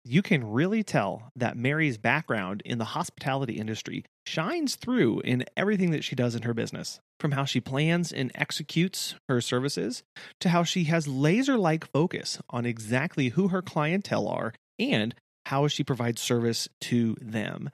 you 0.08 0.22
can 0.22 0.50
really 0.50 0.82
tell 0.82 1.30
that 1.36 1.56
Mary's 1.56 1.98
background 1.98 2.62
in 2.64 2.78
the 2.78 2.84
hospitality 2.86 3.58
industry 3.58 4.04
shines 4.26 4.74
through 4.74 5.20
in 5.20 5.44
everything 5.54 5.90
that 5.90 6.02
she 6.02 6.16
does 6.16 6.34
in 6.34 6.42
her 6.42 6.54
business. 6.54 6.98
From 7.20 7.32
how 7.32 7.44
she 7.44 7.60
plans 7.60 8.10
and 8.10 8.32
executes 8.34 9.16
her 9.28 9.40
services 9.42 10.02
to 10.40 10.48
how 10.48 10.62
she 10.62 10.84
has 10.84 11.06
laser 11.06 11.58
like 11.58 11.90
focus 11.92 12.38
on 12.48 12.64
exactly 12.64 13.30
who 13.30 13.48
her 13.48 13.60
clientele 13.60 14.28
are 14.28 14.54
and 14.78 15.14
how 15.46 15.68
she 15.68 15.84
provides 15.84 16.22
service 16.22 16.68
to 16.82 17.16
them. 17.20 17.70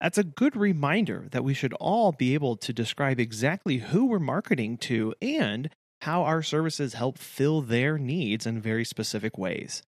That's 0.00 0.18
a 0.18 0.24
good 0.24 0.56
reminder 0.56 1.26
that 1.32 1.44
we 1.44 1.52
should 1.52 1.72
all 1.74 2.12
be 2.12 2.34
able 2.34 2.56
to 2.56 2.72
describe 2.72 3.18
exactly 3.18 3.78
who 3.78 4.06
we're 4.06 4.18
marketing 4.18 4.78
to 4.78 5.14
and 5.20 5.68
how 6.02 6.22
our 6.22 6.42
services 6.42 6.94
help 6.94 7.18
fill 7.18 7.62
their 7.62 7.98
needs 7.98 8.46
in 8.46 8.60
very 8.60 8.84
specific 8.84 9.36
ways. 9.38 9.82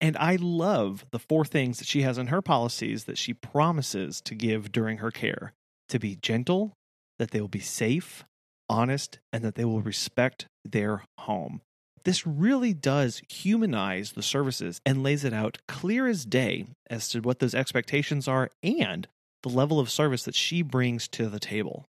And 0.00 0.16
I 0.18 0.36
love 0.36 1.06
the 1.10 1.18
four 1.18 1.44
things 1.44 1.78
that 1.78 1.88
she 1.88 2.02
has 2.02 2.18
in 2.18 2.26
her 2.26 2.42
policies 2.42 3.04
that 3.04 3.18
she 3.18 3.32
promises 3.32 4.20
to 4.22 4.34
give 4.34 4.70
during 4.70 4.98
her 4.98 5.10
care 5.10 5.52
to 5.88 5.98
be 5.98 6.16
gentle, 6.16 6.74
that 7.18 7.30
they 7.30 7.40
will 7.40 7.48
be 7.48 7.60
safe, 7.60 8.24
honest, 8.68 9.18
and 9.32 9.42
that 9.44 9.54
they 9.54 9.64
will 9.64 9.80
respect 9.80 10.46
their 10.64 11.04
home. 11.18 11.62
This 12.04 12.26
really 12.26 12.72
does 12.72 13.22
humanize 13.28 14.12
the 14.12 14.22
services 14.22 14.80
and 14.84 15.02
lays 15.02 15.24
it 15.24 15.32
out 15.32 15.58
clear 15.66 16.06
as 16.06 16.24
day 16.24 16.66
as 16.88 17.08
to 17.08 17.20
what 17.20 17.38
those 17.38 17.54
expectations 17.54 18.28
are 18.28 18.50
and 18.62 19.08
the 19.42 19.48
level 19.48 19.80
of 19.80 19.90
service 19.90 20.24
that 20.24 20.34
she 20.34 20.62
brings 20.62 21.08
to 21.08 21.28
the 21.28 21.40
table. 21.40 21.84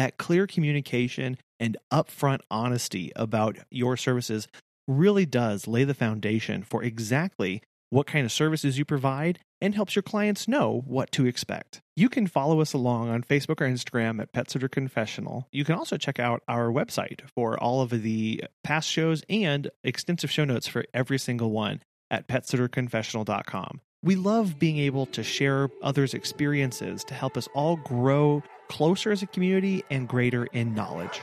That 0.00 0.16
clear 0.16 0.46
communication 0.46 1.36
and 1.58 1.76
upfront 1.92 2.38
honesty 2.50 3.12
about 3.14 3.58
your 3.70 3.98
services 3.98 4.48
really 4.88 5.26
does 5.26 5.68
lay 5.68 5.84
the 5.84 5.92
foundation 5.92 6.62
for 6.62 6.82
exactly 6.82 7.60
what 7.90 8.06
kind 8.06 8.24
of 8.24 8.32
services 8.32 8.78
you 8.78 8.86
provide 8.86 9.40
and 9.60 9.74
helps 9.74 9.94
your 9.94 10.02
clients 10.02 10.48
know 10.48 10.84
what 10.86 11.12
to 11.12 11.26
expect. 11.26 11.82
You 11.96 12.08
can 12.08 12.26
follow 12.26 12.62
us 12.62 12.72
along 12.72 13.10
on 13.10 13.22
Facebook 13.22 13.60
or 13.60 13.68
Instagram 13.68 14.22
at 14.22 14.32
Pet 14.32 14.50
Sitter 14.50 14.70
Confessional. 14.70 15.46
You 15.52 15.66
can 15.66 15.74
also 15.74 15.98
check 15.98 16.18
out 16.18 16.42
our 16.48 16.70
website 16.70 17.20
for 17.34 17.62
all 17.62 17.82
of 17.82 17.90
the 17.90 18.42
past 18.64 18.88
shows 18.88 19.22
and 19.28 19.70
extensive 19.84 20.30
show 20.30 20.46
notes 20.46 20.66
for 20.66 20.86
every 20.94 21.18
single 21.18 21.50
one 21.50 21.82
at 22.10 22.26
petsitterconfessional.com. 22.26 23.82
We 24.02 24.16
love 24.16 24.58
being 24.58 24.78
able 24.78 25.04
to 25.04 25.22
share 25.22 25.68
others' 25.82 26.14
experiences 26.14 27.04
to 27.04 27.12
help 27.12 27.36
us 27.36 27.48
all 27.54 27.76
grow 27.76 28.42
closer 28.70 29.10
as 29.10 29.20
a 29.22 29.26
community 29.26 29.84
and 29.90 30.08
greater 30.08 30.46
in 30.46 30.74
knowledge. 30.74 31.20